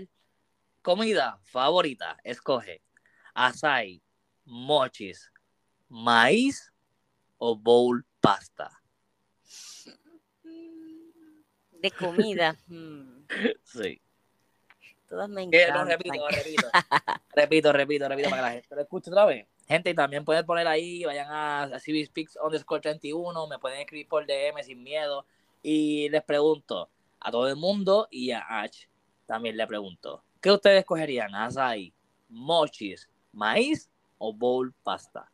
Comida 0.83 1.39
favorita, 1.43 2.17
escoge 2.25 2.83
açaí, 3.39 4.03
mochis, 4.45 5.31
maíz 5.89 6.73
o 7.39 7.57
bowl 7.57 8.05
pasta. 8.21 8.71
De 11.81 11.91
comida. 11.91 12.57
Hmm. 12.69 13.27
Sí. 13.63 14.01
Todas 15.09 15.29
me 15.29 15.43
encantan. 15.43 15.87
repito, 15.87 16.29
repito. 16.29 16.69
repito, 17.35 17.73
repito, 17.73 18.09
repito 18.09 18.31
para 18.31 18.43
que 18.43 18.49
la 18.49 18.53
gente 18.53 18.75
lo 18.75 18.81
escuche 18.81 19.11
otra 19.11 19.27
vez. 19.27 19.47
Gente, 19.67 19.95
también 19.95 20.25
pueden 20.25 20.47
poner 20.47 20.67
ahí, 20.67 21.05
vayan 21.05 21.31
a, 21.31 21.65
a 21.65 21.79
CBSpeaks 21.79 22.39
underscore 22.43 22.81
31, 22.81 23.47
me 23.47 23.59
pueden 23.59 23.81
escribir 23.81 24.09
por 24.09 24.27
DM 24.27 24.63
sin 24.63 24.83
miedo. 24.83 25.27
Y 25.63 26.09
les 26.09 26.23
pregunto 26.23 26.91
a 27.21 27.31
todo 27.31 27.49
el 27.49 27.57
mundo 27.57 28.09
y 28.11 28.31
a 28.31 28.41
Ash 28.41 28.87
también 29.27 29.57
le 29.57 29.67
pregunto, 29.67 30.25
¿qué 30.41 30.51
ustedes 30.51 30.81
escogerían? 30.81 31.35
¿Azai, 31.35 31.93
mochis, 32.29 33.11
maíz 33.33 33.91
o 34.17 34.33
bowl 34.33 34.73
pasta? 34.83 35.31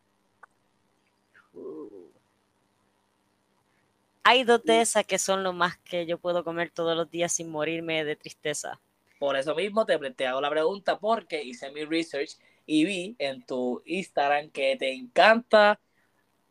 Hay 4.22 4.44
dos 4.44 4.64
de 4.64 4.80
esas 4.80 5.04
que 5.04 5.18
son 5.18 5.42
lo 5.44 5.52
más 5.52 5.76
que 5.78 6.06
yo 6.06 6.18
puedo 6.18 6.44
comer 6.44 6.70
todos 6.70 6.96
los 6.96 7.10
días 7.10 7.32
sin 7.32 7.50
morirme 7.50 8.04
de 8.04 8.16
tristeza. 8.16 8.80
Por 9.18 9.36
eso 9.36 9.54
mismo 9.54 9.84
te, 9.84 9.98
te 10.12 10.26
hago 10.26 10.40
la 10.40 10.50
pregunta 10.50 10.98
porque 10.98 11.42
hice 11.42 11.70
mi 11.70 11.84
research 11.84 12.38
y 12.66 12.84
vi 12.84 13.16
en 13.18 13.44
tu 13.44 13.82
Instagram 13.84 14.50
que 14.50 14.76
te 14.76 14.92
encanta 14.92 15.78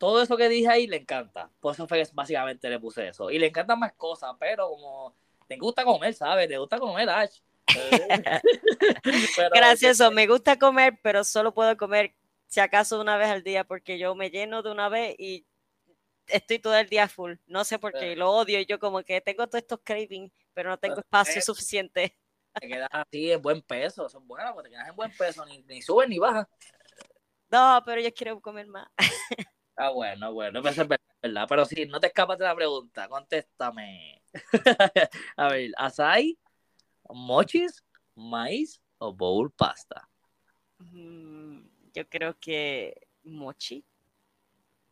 todo 0.04 0.22
eso 0.22 0.36
que 0.36 0.50
dije 0.50 0.68
ahí, 0.68 0.86
le 0.86 0.98
encanta. 0.98 1.50
Por 1.62 1.74
eso 1.74 1.88
fue 1.88 2.04
que 2.04 2.10
básicamente 2.14 2.70
le 2.70 2.78
puse 2.78 3.08
eso. 3.08 3.32
Y 3.32 3.40
le 3.40 3.48
encantan 3.48 3.80
más 3.80 3.94
cosas, 3.94 4.32
pero 4.38 4.70
como 4.70 5.16
te 5.48 5.56
gusta 5.58 5.86
comer, 5.86 6.14
¿sabes? 6.14 6.50
Te 6.50 6.58
gusta 6.58 6.78
comer, 6.78 7.10
Ash. 7.10 7.40
Gracioso, 9.56 10.12
me 10.12 10.28
gusta 10.28 10.60
comer, 10.60 11.00
pero 11.02 11.24
solo 11.24 11.54
puedo 11.54 11.78
comer 11.78 12.14
si 12.54 12.60
acaso 12.60 13.02
una 13.02 13.18
vez 13.18 13.30
al 13.30 13.42
día, 13.42 13.64
porque 13.64 13.98
yo 13.98 14.14
me 14.14 14.30
lleno 14.30 14.62
de 14.62 14.72
una 14.72 14.88
vez 14.88 15.16
y 15.18 15.48
estoy 16.28 16.60
todo 16.60 16.76
el 16.78 16.88
día 16.88 17.08
full. 17.08 17.34
No 17.48 17.64
sé 17.64 17.80
por 17.80 17.94
qué, 17.94 18.16
lo 18.16 18.30
odio. 18.30 18.60
Y 18.60 18.68
yo 18.68 18.78
como 18.78 19.02
que 19.02 19.22
tengo 19.22 19.48
todos 19.48 19.64
estos 19.64 19.80
cravings, 19.84 20.32
pero 20.54 20.70
no 20.70 20.78
tengo 20.78 21.00
espacio 21.00 21.42
suficiente 21.42 22.16
te 22.60 22.68
quedas 22.68 22.90
así 22.92 23.32
en 23.32 23.42
buen 23.42 23.64
peso, 23.64 24.06
eso 24.06 24.20
es 24.20 24.28
bueno, 24.28 24.54
porque 24.54 24.70
te 24.70 24.76
quedas 24.76 24.90
en 24.90 24.96
buen 24.96 25.12
peso, 25.18 25.44
ni, 25.48 25.64
ni 25.64 25.82
subes 25.82 26.08
ni 26.08 26.20
bajas. 26.20 26.48
No, 27.50 27.82
pero 27.84 28.00
yo 28.00 28.14
quiero 28.14 28.40
comer 28.40 28.68
más. 28.68 28.88
Ah, 29.76 29.90
bueno, 29.90 30.32
bueno, 30.32 30.60
es 30.60 30.88
verdad, 30.88 31.48
pero 31.50 31.66
sí, 31.66 31.88
no 31.88 32.00
te 32.00 32.06
escapas 32.06 32.38
de 32.38 32.46
la 32.46 32.54
pregunta, 32.54 33.08
contéstame. 33.08 34.22
A 35.36 35.50
ver, 35.50 35.72
¿asai, 35.78 36.38
mochis, 37.10 37.84
maíz 38.14 38.80
o 39.00 39.12
bowl 39.12 39.52
pasta? 39.52 40.08
Mm, 40.78 41.63
yo 41.94 42.08
creo 42.10 42.38
que 42.40 43.08
mochi. 43.24 43.84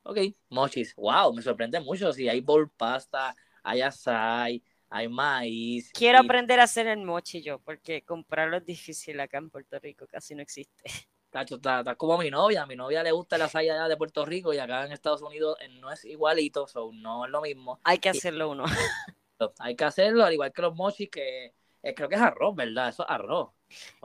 Ok, 0.03 0.17
mochis. 0.49 0.95
Wow, 0.95 1.33
me 1.33 1.41
sorprende 1.41 1.79
mucho. 1.79 2.11
Si 2.13 2.27
hay 2.27 2.41
bowl 2.41 2.69
pasta, 2.69 3.35
hay 3.63 3.81
asai, 3.81 4.63
hay 4.89 5.07
maíz. 5.07 5.91
Quiero 5.93 6.19
aprender 6.19 6.59
a 6.59 6.63
hacer 6.63 6.87
el 6.87 7.03
mochi 7.03 7.41
yo, 7.41 7.59
porque 7.59 8.03
comprarlo 8.03 8.57
es 8.57 8.65
difícil 8.65 9.19
acá 9.19 9.37
en 9.37 9.49
Puerto 9.49 9.79
Rico, 9.79 10.07
casi 10.07 10.35
no 10.35 10.41
existe. 10.41 10.83
Cacho, 11.31 11.55
está, 11.55 11.95
como 11.95 12.17
mi 12.17 12.29
novia, 12.29 12.63
a 12.63 12.65
mi 12.65 12.75
novia 12.75 13.01
le 13.03 13.11
gusta 13.13 13.37
la 13.37 13.47
saya 13.47 13.87
de 13.87 13.95
Puerto 13.95 14.25
Rico 14.25 14.53
y 14.53 14.57
acá 14.57 14.85
en 14.85 14.91
Estados 14.91 15.21
Unidos 15.21 15.57
eh, 15.61 15.69
no 15.69 15.89
es 15.89 16.03
igualito, 16.03 16.67
so 16.67 16.91
no 16.93 17.23
es 17.23 17.31
lo 17.31 17.41
mismo. 17.41 17.79
Hay 17.85 17.99
que 17.99 18.09
hacerlo 18.09 18.49
uno. 18.49 18.65
Hay 19.59 19.75
que 19.75 19.85
hacerlo, 19.85 20.25
al 20.25 20.33
igual 20.33 20.51
que 20.51 20.61
los 20.61 20.75
mochis, 20.75 21.09
que 21.09 21.53
eh, 21.81 21.93
creo 21.95 22.09
que 22.09 22.15
es 22.15 22.21
arroz, 22.21 22.53
¿verdad? 22.53 22.89
Eso 22.89 23.03
es 23.03 23.09
arroz. 23.09 23.51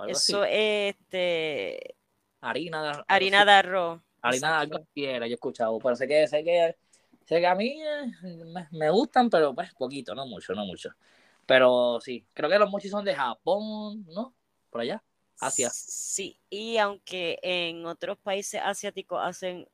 Eso 0.06 0.44
es 0.44 0.94
este... 0.94 1.95
harina 2.50 2.82
de 2.82 2.88
arroz. 2.90 3.04
Harina 3.08 3.44
de 3.44 3.52
arroz. 3.52 4.00
Harina 4.22 4.48
de 4.48 4.54
arroz, 4.54 4.86
yo 4.94 5.02
he 5.04 5.32
escuchado, 5.32 5.78
pero 5.78 5.96
sé 5.96 6.06
que, 6.06 6.26
sé 6.26 6.42
que 6.42 6.76
Sé 7.26 7.40
que 7.40 7.46
a 7.46 7.56
mí 7.56 7.82
eh, 7.82 8.64
me, 8.70 8.90
gustan, 8.90 9.28
pero 9.28 9.52
pues 9.52 9.74
poquito, 9.74 10.14
no 10.14 10.26
mucho, 10.26 10.54
no 10.54 10.64
mucho. 10.64 10.90
Pero 11.44 11.98
sí, 12.00 12.24
creo 12.32 12.48
que 12.48 12.58
los 12.58 12.70
mochis 12.70 12.92
son 12.92 13.04
de 13.04 13.16
Japón, 13.16 14.06
¿no? 14.06 14.32
Por 14.70 14.82
allá, 14.82 15.02
Asia. 15.40 15.70
Sí, 15.70 16.38
y 16.48 16.76
aunque 16.78 17.38
en 17.42 17.84
otros 17.84 18.16
países 18.18 18.60
asiáticos 18.62 19.20
hacen 19.20 19.68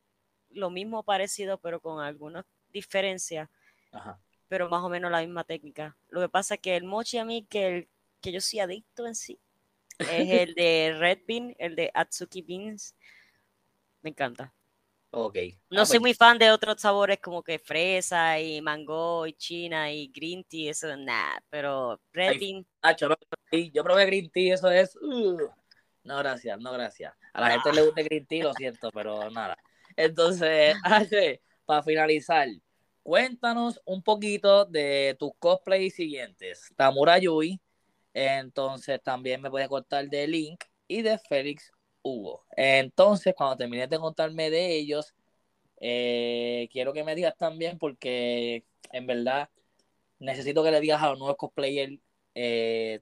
lo 0.51 0.71
mismo 0.71 1.03
parecido, 1.03 1.59
pero 1.59 1.81
con 1.81 2.01
algunas 2.01 2.47
diferencias, 2.73 3.51
pero 4.49 4.71
más 4.71 4.83
o 4.83 4.89
menos 4.89 5.11
la 5.11 5.21
misma 5.21 5.45
técnica. 5.45 5.95
Lo 6.09 6.23
que 6.23 6.31
pasa 6.31 6.55
es 6.55 6.61
que 6.61 6.77
el 6.77 6.85
mochi 6.85 7.19
a 7.19 7.25
mí, 7.27 7.45
que, 7.45 7.67
el, 7.67 7.89
que 8.23 8.33
yo 8.33 8.41
soy 8.41 8.61
adicto 8.61 9.07
en 9.07 9.15
sí, 9.15 9.39
es 9.99 10.31
el 10.31 10.55
de 10.55 10.97
Red 10.99 11.21
Bean, 11.27 11.55
el 11.59 11.77
de 11.77 11.91
Atsuki 11.95 12.43
Beans. 12.43 12.95
Me 14.03 14.11
encanta. 14.11 14.53
Ok. 15.15 15.37
No 15.69 15.83
ah, 15.83 15.87
soy 15.87 15.99
pues 15.99 16.01
muy 16.01 16.15
fan 16.15 16.39
de 16.39 16.51
otros 16.51 16.81
sabores 16.81 17.19
como 17.21 17.43
que 17.43 17.59
fresa 17.59 18.41
y 18.41 18.63
mango 18.63 19.27
y 19.27 19.35
china 19.35 19.93
y 19.93 20.09
green 20.09 20.43
tea, 20.43 20.71
eso 20.71 20.97
nada, 20.97 21.43
pero 21.51 22.01
red 22.15 22.41
bean. 22.41 22.67
yo 23.73 23.85
probé 23.85 24.07
green 24.07 24.31
tea, 24.31 24.55
eso 24.55 24.71
es. 24.71 24.97
Uh, 24.97 25.51
no, 26.05 26.19
gracias, 26.19 26.59
no, 26.59 26.73
gracias. 26.73 27.13
A 27.35 27.43
la 27.43 27.51
gente 27.51 27.75
le 27.75 27.83
gusta 27.83 28.03
green 28.03 28.27
tea, 28.27 28.45
lo 28.45 28.55
siento, 28.55 28.91
pero 28.91 29.31
nada. 29.31 29.57
Entonces, 29.97 30.77
para 31.67 31.83
finalizar, 31.83 32.49
cuéntanos 33.03 33.83
un 33.85 34.03
poquito 34.03 34.65
de 34.65 35.15
tus 35.19 35.33
cosplays 35.39 35.95
siguientes. 35.95 36.73
Tamura 36.75 37.19
Yui, 37.19 37.61
entonces 38.15 39.01
también 39.03 39.41
me 39.41 39.51
puedes 39.51 39.69
contar 39.69 40.09
de 40.09 40.27
Link 40.27 40.65
y 40.89 41.03
de 41.03 41.19
Félix 41.19 41.73
Hugo. 42.03 42.45
Entonces, 42.57 43.35
cuando 43.37 43.57
termines 43.57 43.89
de 43.89 43.99
contarme 43.99 44.51
de 44.51 44.77
ellos, 44.77 45.15
eh, 45.81 46.69
quiero 46.73 46.93
que 46.93 47.05
me 47.05 47.15
digas 47.15 47.37
también, 47.37 47.79
porque 47.79 48.65
en 48.93 49.07
verdad 49.07 49.49
necesito 50.19 50.63
que 50.63 50.71
le 50.71 50.81
digas 50.81 51.03
a 51.03 51.11
los 51.11 51.19
nuevos 51.19 51.37
cosplayers 51.37 51.99
eh, 52.35 53.01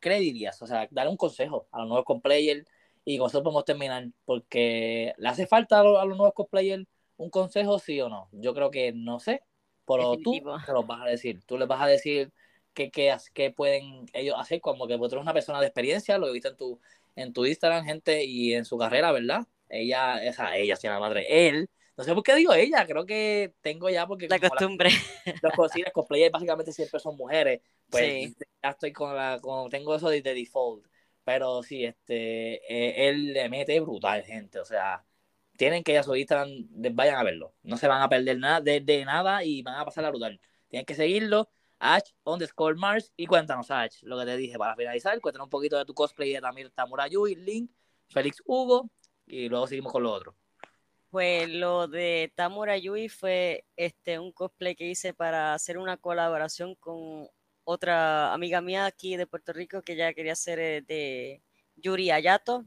qué 0.00 0.08
le 0.08 0.20
dirías, 0.20 0.60
o 0.62 0.66
sea, 0.66 0.88
darle 0.90 1.10
un 1.10 1.16
consejo 1.16 1.68
a 1.70 1.80
los 1.80 1.88
nuevos 1.88 2.04
cosplayers 2.04 2.66
y 3.04 3.18
con 3.18 3.28
eso 3.28 3.42
podemos 3.42 3.64
terminar, 3.64 4.08
porque 4.24 5.14
le 5.16 5.28
hace 5.28 5.46
falta 5.46 5.80
a 5.80 5.84
los, 5.84 6.06
nuevos 6.08 6.34
cosplayers 6.34 6.84
un 7.16 7.30
consejo, 7.30 7.78
sí 7.78 8.00
o 8.00 8.08
no. 8.08 8.28
Yo 8.32 8.52
creo 8.52 8.70
que 8.70 8.92
no 8.92 9.20
sé, 9.20 9.42
pero 9.86 10.16
tú 10.22 10.32
te 10.32 10.72
los 10.72 10.86
vas 10.86 11.02
a 11.02 11.04
decir, 11.04 11.40
tú 11.46 11.56
les 11.56 11.68
vas 11.68 11.80
a 11.80 11.86
decir 11.86 12.32
qué, 12.76 13.16
qué, 13.32 13.50
pueden 13.50 14.06
ellos 14.12 14.36
hacer, 14.38 14.60
como 14.60 14.86
que 14.86 14.94
eres 14.94 15.12
una 15.14 15.32
persona 15.32 15.60
de 15.60 15.66
experiencia, 15.66 16.18
lo 16.18 16.28
he 16.28 16.32
visto 16.32 16.50
en 16.50 16.56
tu, 16.56 16.80
en 17.16 17.32
tu 17.32 17.46
Instagram, 17.46 17.84
gente, 17.84 18.24
y 18.24 18.54
en 18.54 18.64
su 18.64 18.76
carrera, 18.78 19.10
¿verdad? 19.12 19.46
Ella, 19.68 20.22
esa, 20.22 20.56
ella, 20.56 20.76
si 20.76 20.86
la 20.86 21.00
madre, 21.00 21.48
él, 21.48 21.68
no 21.96 22.04
sé 22.04 22.14
por 22.14 22.22
qué 22.22 22.34
digo 22.34 22.52
ella, 22.52 22.86
creo 22.86 23.06
que 23.06 23.54
tengo 23.62 23.88
ya 23.88 24.06
porque... 24.06 24.28
La 24.28 24.38
costumbre. 24.38 24.90
los 25.42 25.52
cocinas, 25.54 25.92
cosplayers 25.92 26.30
básicamente 26.30 26.72
siempre 26.72 27.00
son 27.00 27.16
mujeres, 27.16 27.62
pues 27.90 28.36
ya 28.62 28.70
estoy 28.70 28.92
con 28.92 29.16
la, 29.16 29.40
con, 29.40 29.70
tengo 29.70 29.96
eso 29.96 30.10
de, 30.10 30.20
default, 30.20 30.86
pero 31.24 31.62
sí, 31.62 31.84
este, 31.84 32.56
eh, 32.72 33.08
él 33.08 33.32
le 33.32 33.48
mete 33.48 33.80
brutal, 33.80 34.22
gente, 34.22 34.60
o 34.60 34.64
sea, 34.64 35.04
tienen 35.56 35.82
que 35.82 35.92
ir 35.92 35.98
a 35.98 36.02
su 36.02 36.14
Instagram, 36.14 36.50
vayan 36.92 37.16
a 37.16 37.24
verlo, 37.24 37.54
no 37.62 37.78
se 37.78 37.88
van 37.88 38.02
a 38.02 38.08
perder 38.10 38.38
nada, 38.38 38.60
de, 38.60 38.80
de 38.80 39.04
nada 39.06 39.42
y 39.42 39.62
van 39.62 39.76
a 39.76 39.84
pasar 39.86 40.04
la 40.04 40.10
brutal, 40.10 40.38
tienen 40.68 40.84
que 40.84 40.94
seguirlo, 40.94 41.48
Ash 41.78 42.10
underscore 42.24 42.76
Mars. 42.76 43.12
Y 43.16 43.26
cuéntanos, 43.26 43.70
Ash, 43.70 44.02
lo 44.02 44.18
que 44.18 44.24
te 44.24 44.36
dije 44.36 44.58
para 44.58 44.76
finalizar. 44.76 45.20
Cuéntanos 45.20 45.46
un 45.46 45.50
poquito 45.50 45.76
de 45.78 45.84
tu 45.84 45.94
cosplay 45.94 46.32
de 46.32 46.40
Tamir 46.40 46.70
Tamurayui, 46.70 47.34
Link, 47.34 47.70
Félix 48.08 48.42
Hugo. 48.44 48.90
Y 49.26 49.48
luego 49.48 49.66
seguimos 49.66 49.92
con 49.92 50.02
lo 50.02 50.12
otro. 50.12 50.36
Pues 51.10 51.48
lo 51.48 51.88
de 51.88 52.32
Tamurayui 52.34 53.08
fue 53.08 53.64
este, 53.76 54.18
un 54.18 54.32
cosplay 54.32 54.74
que 54.74 54.88
hice 54.88 55.14
para 55.14 55.54
hacer 55.54 55.78
una 55.78 55.96
colaboración 55.96 56.74
con 56.76 57.28
otra 57.64 58.32
amiga 58.32 58.60
mía 58.60 58.86
aquí 58.86 59.16
de 59.16 59.26
Puerto 59.26 59.52
Rico 59.52 59.82
que 59.82 59.96
ya 59.96 60.14
quería 60.14 60.32
hacer 60.32 60.58
eh, 60.58 60.82
de 60.82 61.42
Yuri 61.76 62.10
Ayato. 62.10 62.64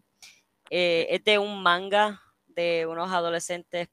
Eh, 0.70 1.08
es 1.10 1.24
de 1.24 1.40
un 1.40 1.64
manga 1.64 2.22
de 2.48 2.86
unos 2.86 3.12
adolescentes 3.12 3.88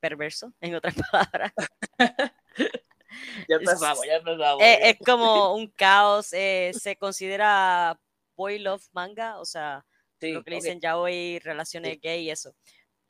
perversos, 0.00 0.52
en 0.60 0.74
otras 0.74 0.94
palabras. 1.12 1.52
ya 3.48 3.56
empezamos, 3.56 4.06
ya 4.06 4.16
empezamos. 4.16 4.62
Es, 4.62 4.96
como 5.04 5.54
un 5.54 5.68
caos, 5.68 6.32
eh, 6.32 6.72
se 6.74 6.96
considera 6.96 7.98
boy 8.36 8.58
love 8.58 8.86
manga, 8.92 9.38
o 9.38 9.44
sea, 9.44 9.84
lo 10.20 10.42
que 10.42 10.50
le 10.50 10.56
dicen 10.56 10.80
ya 10.80 10.98
hoy 10.98 11.38
relaciones 11.40 12.00
gay 12.00 12.24
y 12.24 12.30
eso. 12.30 12.54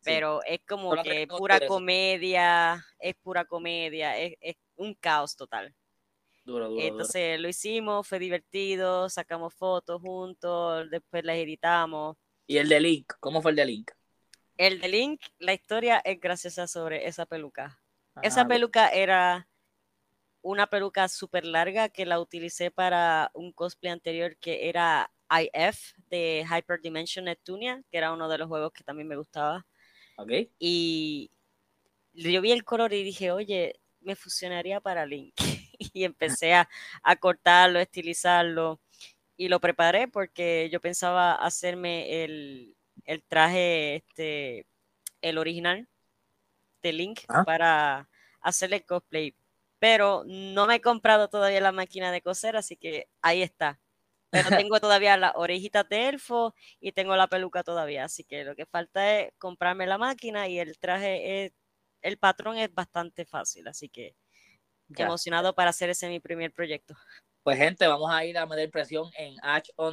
Pero 0.03 0.43
es 0.45 0.61
como 0.67 1.03
que 1.03 1.27
pura 1.27 1.61
comedia, 1.67 2.85
es 2.99 3.15
pura 3.23 3.45
comedia, 3.45 4.19
es, 4.19 4.35
es 4.41 4.57
un 4.77 4.95
caos 4.95 5.37
total. 5.37 5.75
Entonces 6.79 7.39
lo 7.39 7.49
hicimos, 7.49 8.07
fue 8.07 8.19
divertido, 8.19 9.09
sacamos 9.09 9.55
fotos 9.55 10.01
juntos, 10.01 10.89
después 10.91 11.25
las 11.25 11.37
editamos. 11.37 12.17
¿Y 12.47 12.59
el 12.59 12.69
de 12.69 12.81
Link? 12.81 13.13
¿Cómo 13.21 13.43
fue 13.43 13.53
el 13.53 13.57
de 13.57 13.67
Link? 13.67 13.91
El 14.57 14.81
de 14.81 14.89
Link, 14.89 15.21
la 15.39 15.55
historia 15.55 15.99
es 16.05 16.21
graciosa 16.21 16.67
sobre 16.67 17.07
esa 17.07 17.27
peluca. 17.27 17.81
esa 18.23 18.47
peluca 18.47 18.89
era 18.89 19.49
una 20.43 20.69
peluca 20.69 21.09
súper 21.09 21.45
larga 21.45 21.89
que 21.89 22.07
la 22.07 22.21
utilicé 22.21 22.71
para 22.71 23.31
un 23.35 23.53
cosplay 23.53 23.93
anterior 23.93 24.37
que 24.37 24.69
era 24.69 25.11
IF 25.31 25.93
de 26.09 26.45
Hyperdimension 26.49 27.27
Neptunia, 27.27 27.83
que 27.91 27.99
era 27.99 28.13
uno 28.13 28.29
de 28.29 28.39
los 28.39 28.49
juegos 28.49 28.73
que 28.73 28.85
también 28.85 29.09
me 29.09 29.17
gustaba. 29.17 29.67
Okay. 30.17 30.51
Y 30.59 31.31
yo 32.15 32.41
vi 32.41 32.53
el 32.53 32.65
color 32.65 32.93
y 32.93 33.03
dije, 33.03 33.31
oye, 33.31 33.81
me 34.01 34.17
fusionaría 34.17 34.81
para 34.81 35.07
Link. 35.07 35.35
y 35.93 36.05
empecé 36.05 36.55
a, 36.55 36.69
cortarlo, 37.19 37.81
estilizarlo 37.81 38.81
y 39.37 39.49
lo 39.49 39.61
preparé 39.61 40.09
porque 40.09 40.69
yo 40.71 40.81
pensaba 40.81 41.35
hacerme 41.35 42.25
el, 42.25 42.77
traje, 43.29 43.97
este, 43.97 44.67
el 45.23 45.39
original 45.39 45.89
de 46.83 46.93
Link 46.93 47.21
ah. 47.29 47.45
para 47.45 48.09
hacerle 48.41 48.85
cosplay. 48.85 49.35
Pero 49.81 50.23
no 50.27 50.67
me 50.69 50.77
he 50.77 50.81
comprado 50.81 51.29
todavía 51.29 51.61
la 51.61 51.73
máquina 51.73 52.13
de 52.13 52.23
coser, 52.23 52.57
así 52.57 52.77
que 52.77 53.09
ahí 53.23 53.43
está. 53.43 53.81
Pero 54.31 54.45
tengo 54.69 54.79
todavía 54.79 55.17
la 55.17 55.33
orejita 55.35 55.83
de 55.83 56.09
elfo 56.09 56.55
y 56.79 56.93
tengo 56.93 57.17
la 57.17 57.27
peluca 57.27 57.65
todavía, 57.65 58.05
así 58.05 58.23
que 58.23 58.45
lo 58.45 58.55
que 58.55 58.67
falta 58.67 59.19
es 59.19 59.33
comprarme 59.39 59.89
la 59.89 59.99
máquina 59.99 60.47
y 60.47 60.61
el 60.61 60.79
traje 60.79 61.47
es, 61.47 61.53
el 62.03 62.17
patrón 62.19 62.57
es 62.57 62.73
bastante 62.73 63.25
fácil, 63.25 63.67
así 63.67 63.89
que 63.89 64.15
emocionado 64.97 65.55
para 65.55 65.71
hacer 65.71 65.91
ese 65.91 66.09
mi 66.09 66.21
primer 66.21 66.53
proyecto. 66.53 66.95
Pues 67.43 67.57
gente, 67.57 67.87
vamos 67.87 68.11
a 68.13 68.25
ir 68.25 68.37
a 68.37 68.45
meter 68.45 68.71
presión 68.71 69.11
en 69.17 69.37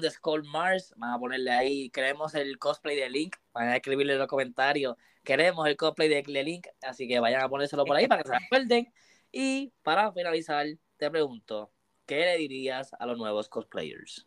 the 0.01 0.11
Skull 0.11 0.43
Mars. 0.43 0.93
Van 0.97 1.13
a 1.13 1.19
ponerle 1.19 1.51
ahí, 1.51 1.89
queremos 1.91 2.35
el 2.35 2.59
cosplay 2.59 2.97
de 2.97 3.09
Link. 3.09 3.37
Van 3.53 3.69
a 3.69 3.77
escribirle 3.77 4.13
en 4.13 4.19
los 4.19 4.27
comentarios, 4.27 4.97
queremos 5.23 5.65
el 5.65 5.77
cosplay 5.77 6.09
de 6.09 6.23
Link. 6.43 6.67
Así 6.81 7.07
que 7.07 7.21
vayan 7.21 7.41
a 7.41 7.49
ponérselo 7.49 7.85
por 7.85 7.95
ahí 7.95 8.07
para 8.07 8.23
que 8.23 8.29
se 8.29 8.35
acuerden. 8.45 8.93
Y 9.39 9.71
para 9.83 10.11
finalizar, 10.11 10.65
te 10.97 11.11
pregunto, 11.11 11.71
¿qué 12.07 12.15
le 12.15 12.37
dirías 12.37 12.91
a 12.97 13.05
los 13.05 13.19
nuevos 13.19 13.47
cosplayers? 13.47 14.25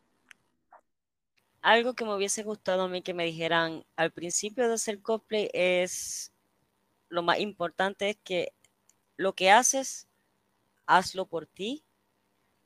Algo 1.63 1.95
que 1.95 2.05
me 2.05 2.15
hubiese 2.15 2.45
gustado 2.45 2.83
a 2.83 2.89
mí 2.89 3.03
que 3.03 3.13
me 3.13 3.25
dijeran 3.25 3.85
al 3.97 4.13
principio 4.13 4.69
de 4.69 4.75
hacer 4.75 5.03
cosplay 5.03 5.51
es 5.53 6.33
lo 7.09 7.25
más 7.25 7.41
importante 7.41 8.11
es 8.11 8.19
que 8.23 8.53
lo 9.17 9.35
que 9.35 9.51
haces 9.51 10.07
hazlo 10.87 11.27
por 11.27 11.45
ti. 11.45 11.85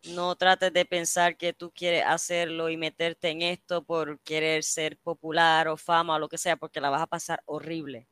No 0.03 0.37
trates 0.37 0.71
de 0.71 0.85
pensar 0.85 1.39
que 1.39 1.55
tú 1.55 1.73
quieres 1.73 2.05
hacerlo 2.07 2.69
y 2.69 2.77
meterte 2.77 3.31
en 3.31 3.41
esto 3.41 3.85
por 3.85 4.21
querer 4.21 4.65
ser 4.65 4.99
popular 4.99 5.67
o 5.69 5.79
fama 5.79 6.17
o 6.17 6.19
lo 6.19 6.29
que 6.29 6.37
sea, 6.37 6.59
porque 6.59 6.83
la 6.83 6.91
vas 6.91 7.01
a 7.01 7.07
pasar 7.07 7.43
horrible, 7.47 8.07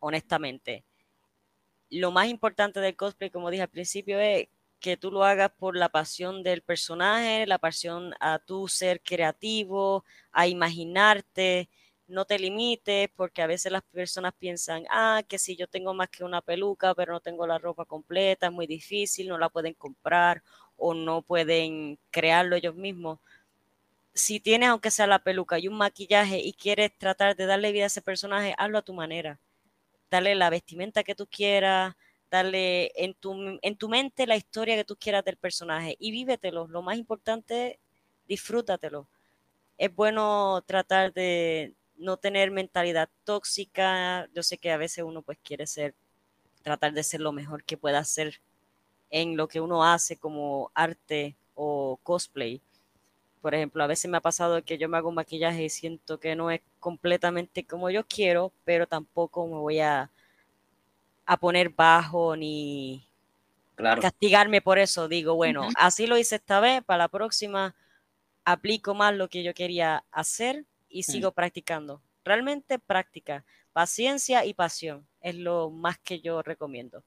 honestamente. 0.00 0.84
Lo 1.90 2.10
más 2.10 2.28
importante 2.28 2.80
del 2.80 2.96
cosplay, 2.96 3.30
como 3.30 3.50
dije 3.50 3.62
al 3.62 3.68
principio, 3.68 4.18
es 4.20 4.48
que 4.80 4.96
tú 4.96 5.10
lo 5.10 5.24
hagas 5.24 5.50
por 5.52 5.76
la 5.76 5.88
pasión 5.88 6.42
del 6.42 6.62
personaje, 6.62 7.46
la 7.46 7.58
pasión 7.58 8.14
a 8.20 8.38
tu 8.38 8.68
ser 8.68 9.00
creativo, 9.00 10.04
a 10.32 10.46
imaginarte, 10.48 11.68
no 12.08 12.24
te 12.24 12.38
limites, 12.38 13.08
porque 13.16 13.42
a 13.42 13.46
veces 13.46 13.72
las 13.72 13.82
personas 13.82 14.32
piensan, 14.38 14.84
ah, 14.90 15.22
que 15.28 15.38
si 15.38 15.56
yo 15.56 15.66
tengo 15.68 15.94
más 15.94 16.08
que 16.08 16.24
una 16.24 16.40
peluca, 16.40 16.94
pero 16.94 17.12
no 17.12 17.20
tengo 17.20 17.46
la 17.46 17.58
ropa 17.58 17.84
completa, 17.84 18.46
es 18.46 18.52
muy 18.52 18.66
difícil, 18.66 19.28
no 19.28 19.38
la 19.38 19.48
pueden 19.48 19.74
comprar 19.74 20.42
o 20.76 20.94
no 20.94 21.22
pueden 21.22 21.98
crearlo 22.10 22.56
ellos 22.56 22.74
mismos. 22.74 23.18
Si 24.14 24.40
tienes, 24.40 24.70
aunque 24.70 24.90
sea 24.90 25.06
la 25.06 25.20
peluca 25.20 25.58
y 25.58 25.68
un 25.68 25.76
maquillaje 25.78 26.38
y 26.40 26.52
quieres 26.54 26.92
tratar 26.98 27.36
de 27.36 27.46
darle 27.46 27.72
vida 27.72 27.84
a 27.84 27.86
ese 27.88 28.02
personaje, 28.02 28.54
hazlo 28.58 28.78
a 28.78 28.82
tu 28.82 28.94
manera. 28.94 29.38
Dale 30.10 30.34
la 30.34 30.50
vestimenta 30.50 31.04
que 31.04 31.14
tú 31.14 31.26
quieras, 31.26 31.94
dale 32.30 32.92
en 32.94 33.14
tu, 33.14 33.58
en 33.62 33.76
tu 33.76 33.88
mente 33.88 34.26
la 34.26 34.36
historia 34.36 34.76
que 34.76 34.84
tú 34.84 34.96
quieras 34.96 35.24
del 35.24 35.36
personaje 35.36 35.96
y 35.98 36.10
vívetelo. 36.10 36.66
Lo 36.68 36.82
más 36.82 36.96
importante, 36.96 37.78
disfrútatelo. 38.28 39.08
Es 39.78 39.94
bueno 39.94 40.62
tratar 40.66 41.12
de, 41.12 41.74
no 41.98 42.16
tener 42.16 42.50
mentalidad 42.50 43.08
tóxica. 43.24 44.28
Yo 44.34 44.42
sé 44.42 44.58
que 44.58 44.70
a 44.70 44.76
veces 44.76 45.04
uno 45.04 45.22
pues 45.22 45.38
quiere 45.42 45.66
ser, 45.66 45.94
tratar 46.62 46.92
de 46.92 47.02
ser 47.02 47.20
lo 47.20 47.32
mejor 47.32 47.64
que 47.64 47.76
pueda 47.76 47.98
hacer 47.98 48.40
en 49.10 49.36
lo 49.36 49.48
que 49.48 49.60
uno 49.60 49.84
hace 49.84 50.16
como 50.16 50.70
arte 50.74 51.36
o 51.54 51.98
cosplay. 52.02 52.60
Por 53.46 53.54
ejemplo, 53.54 53.84
a 53.84 53.86
veces 53.86 54.10
me 54.10 54.16
ha 54.16 54.20
pasado 54.20 54.64
que 54.64 54.76
yo 54.76 54.88
me 54.88 54.96
hago 54.96 55.08
un 55.08 55.14
maquillaje 55.14 55.62
y 55.62 55.70
siento 55.70 56.18
que 56.18 56.34
no 56.34 56.50
es 56.50 56.62
completamente 56.80 57.64
como 57.64 57.90
yo 57.90 58.04
quiero, 58.04 58.52
pero 58.64 58.88
tampoco 58.88 59.46
me 59.46 59.54
voy 59.54 59.78
a, 59.78 60.10
a 61.26 61.36
poner 61.36 61.68
bajo 61.68 62.34
ni 62.34 63.06
castigarme 63.76 64.60
por 64.60 64.80
eso. 64.80 65.06
Digo, 65.06 65.36
bueno, 65.36 65.68
así 65.76 66.08
lo 66.08 66.18
hice 66.18 66.34
esta 66.34 66.58
vez, 66.58 66.82
para 66.82 67.04
la 67.04 67.08
próxima 67.08 67.76
aplico 68.44 68.94
más 68.94 69.14
lo 69.14 69.28
que 69.28 69.44
yo 69.44 69.54
quería 69.54 70.02
hacer 70.10 70.64
y 70.88 71.02
mm. 71.02 71.04
sigo 71.04 71.30
practicando. 71.30 72.02
Realmente 72.24 72.80
práctica, 72.80 73.44
paciencia 73.72 74.44
y 74.44 74.54
pasión 74.54 75.06
es 75.20 75.36
lo 75.36 75.70
más 75.70 76.00
que 76.00 76.20
yo 76.20 76.42
recomiendo. 76.42 77.04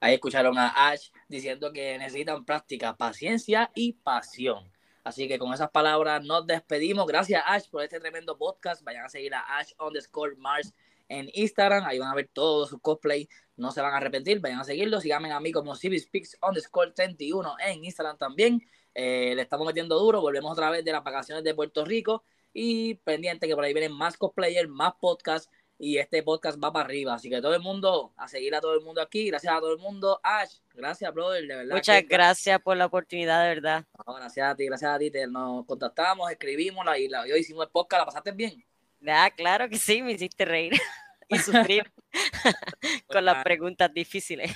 Ahí 0.00 0.14
escucharon 0.14 0.56
a 0.56 0.68
Ash 0.88 1.10
diciendo 1.28 1.70
que 1.70 1.98
necesitan 1.98 2.46
práctica, 2.46 2.96
paciencia 2.96 3.70
y 3.74 3.92
pasión. 3.92 4.71
Así 5.04 5.26
que 5.26 5.38
con 5.38 5.52
esas 5.52 5.70
palabras 5.70 6.24
nos 6.24 6.46
despedimos. 6.46 7.06
Gracias 7.06 7.42
Ash 7.46 7.68
por 7.68 7.82
este 7.82 7.98
tremendo 7.98 8.38
podcast. 8.38 8.82
Vayan 8.84 9.04
a 9.04 9.08
seguir 9.08 9.34
a 9.34 9.40
Ash 9.58 9.72
underscore 9.80 10.36
Mars 10.36 10.72
en 11.08 11.28
Instagram. 11.32 11.84
Ahí 11.84 11.98
van 11.98 12.10
a 12.10 12.14
ver 12.14 12.30
todos 12.32 12.70
sus 12.70 12.80
cosplay. 12.80 13.28
No 13.56 13.72
se 13.72 13.80
van 13.80 13.94
a 13.94 13.96
arrepentir. 13.96 14.40
Vayan 14.40 14.60
a 14.60 14.64
seguirlo. 14.64 15.00
Síganme 15.00 15.32
a 15.32 15.40
mí 15.40 15.50
como 15.50 15.74
CiviSpeaks 15.74 16.38
underscore 16.40 16.92
31 16.92 17.56
en 17.66 17.84
Instagram 17.84 18.16
también. 18.16 18.62
Eh, 18.94 19.32
le 19.34 19.42
estamos 19.42 19.66
metiendo 19.66 19.98
duro. 19.98 20.20
Volvemos 20.20 20.52
otra 20.52 20.70
vez 20.70 20.84
de 20.84 20.92
las 20.92 21.02
vacaciones 21.02 21.42
de 21.42 21.54
Puerto 21.54 21.84
Rico. 21.84 22.22
Y 22.52 22.94
pendiente 22.96 23.48
que 23.48 23.54
por 23.54 23.64
ahí 23.64 23.72
vienen 23.72 23.92
más 23.92 24.16
cosplayers, 24.16 24.68
más 24.68 24.92
podcasts 25.00 25.50
y 25.82 25.98
este 25.98 26.22
podcast 26.22 26.62
va 26.62 26.72
para 26.72 26.84
arriba. 26.84 27.14
Así 27.14 27.28
que 27.28 27.42
todo 27.42 27.56
el 27.56 27.60
mundo, 27.60 28.12
a 28.16 28.28
seguir 28.28 28.54
a 28.54 28.60
todo 28.60 28.74
el 28.74 28.82
mundo 28.82 29.02
aquí. 29.02 29.26
Gracias 29.26 29.52
a 29.52 29.58
todo 29.58 29.72
el 29.72 29.78
mundo. 29.78 30.20
Ash, 30.22 30.58
gracias, 30.74 31.12
brother, 31.12 31.44
de 31.44 31.56
verdad. 31.56 31.74
Muchas 31.74 32.04
gracias 32.06 32.60
por 32.60 32.76
la 32.76 32.86
oportunidad, 32.86 33.42
de 33.42 33.48
verdad. 33.48 33.84
gracias 34.06 34.48
a 34.48 34.54
ti, 34.54 34.66
gracias 34.66 34.94
a 34.94 34.98
ti. 35.00 35.10
nos 35.28 35.66
contactamos, 35.66 36.30
escribimos 36.30 36.86
la, 36.86 36.96
y, 36.96 37.08
la, 37.08 37.22
hoy 37.22 37.32
hicimos 37.32 37.66
el 37.66 37.72
podcast. 37.72 38.02
¿La 38.02 38.06
pasaste 38.06 38.30
bien? 38.30 38.64
Ah, 39.08 39.28
claro 39.36 39.68
que 39.68 39.76
sí, 39.76 40.02
me 40.02 40.12
hiciste 40.12 40.44
reír 40.44 40.72
y 41.28 41.36
sufrir 41.38 41.92
con 43.08 43.24
las 43.24 43.42
preguntas 43.42 43.92
difíciles. 43.92 44.52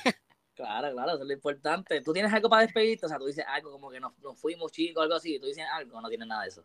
Claro, 0.54 0.92
claro, 0.92 1.14
eso 1.14 1.22
es 1.22 1.26
lo 1.26 1.32
importante. 1.34 2.02
¿Tú 2.02 2.12
tienes 2.12 2.32
algo 2.32 2.48
para 2.48 2.62
despedirte? 2.62 3.04
O 3.04 3.08
sea, 3.08 3.18
tú 3.18 3.26
dices 3.26 3.44
algo 3.48 3.72
como 3.72 3.90
que 3.90 3.98
nos, 3.98 4.16
nos 4.20 4.38
fuimos 4.38 4.70
chicos, 4.70 5.02
algo 5.02 5.16
así. 5.16 5.40
¿Tú 5.40 5.46
dices 5.46 5.64
algo? 5.72 6.00
No 6.00 6.08
tienes 6.08 6.28
nada 6.28 6.42
de 6.42 6.50
eso 6.50 6.64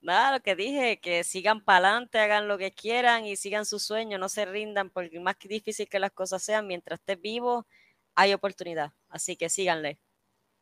nada, 0.00 0.32
lo 0.32 0.40
que 0.40 0.56
dije, 0.56 1.00
que 1.00 1.24
sigan 1.24 1.64
para 1.64 1.88
adelante, 1.88 2.18
hagan 2.18 2.48
lo 2.48 2.58
que 2.58 2.72
quieran 2.72 3.24
y 3.26 3.36
sigan 3.36 3.66
su 3.66 3.78
sueño, 3.78 4.18
no 4.18 4.28
se 4.28 4.44
rindan, 4.44 4.90
porque 4.90 5.20
más 5.20 5.36
que 5.36 5.48
difícil 5.48 5.88
que 5.88 5.98
las 5.98 6.12
cosas 6.12 6.42
sean, 6.42 6.66
mientras 6.66 7.00
estés 7.00 7.20
vivo, 7.20 7.66
hay 8.14 8.32
oportunidad. 8.32 8.92
Así 9.08 9.36
que 9.36 9.48
síganle. 9.48 9.98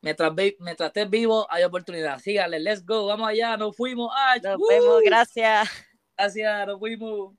Mientras, 0.02 0.32
mientras 0.60 0.88
estés 0.88 1.08
vivo, 1.08 1.46
hay 1.50 1.64
oportunidad. 1.64 2.18
Síganle, 2.18 2.60
let's 2.60 2.84
go, 2.84 3.06
vamos 3.06 3.28
allá, 3.28 3.56
nos 3.56 3.76
fuimos. 3.76 4.12
nos 4.42 4.58
vemos, 4.68 5.02
gracias. 5.04 5.68
Gracias, 6.16 6.66
nos 6.66 6.78
fuimos. 6.78 7.34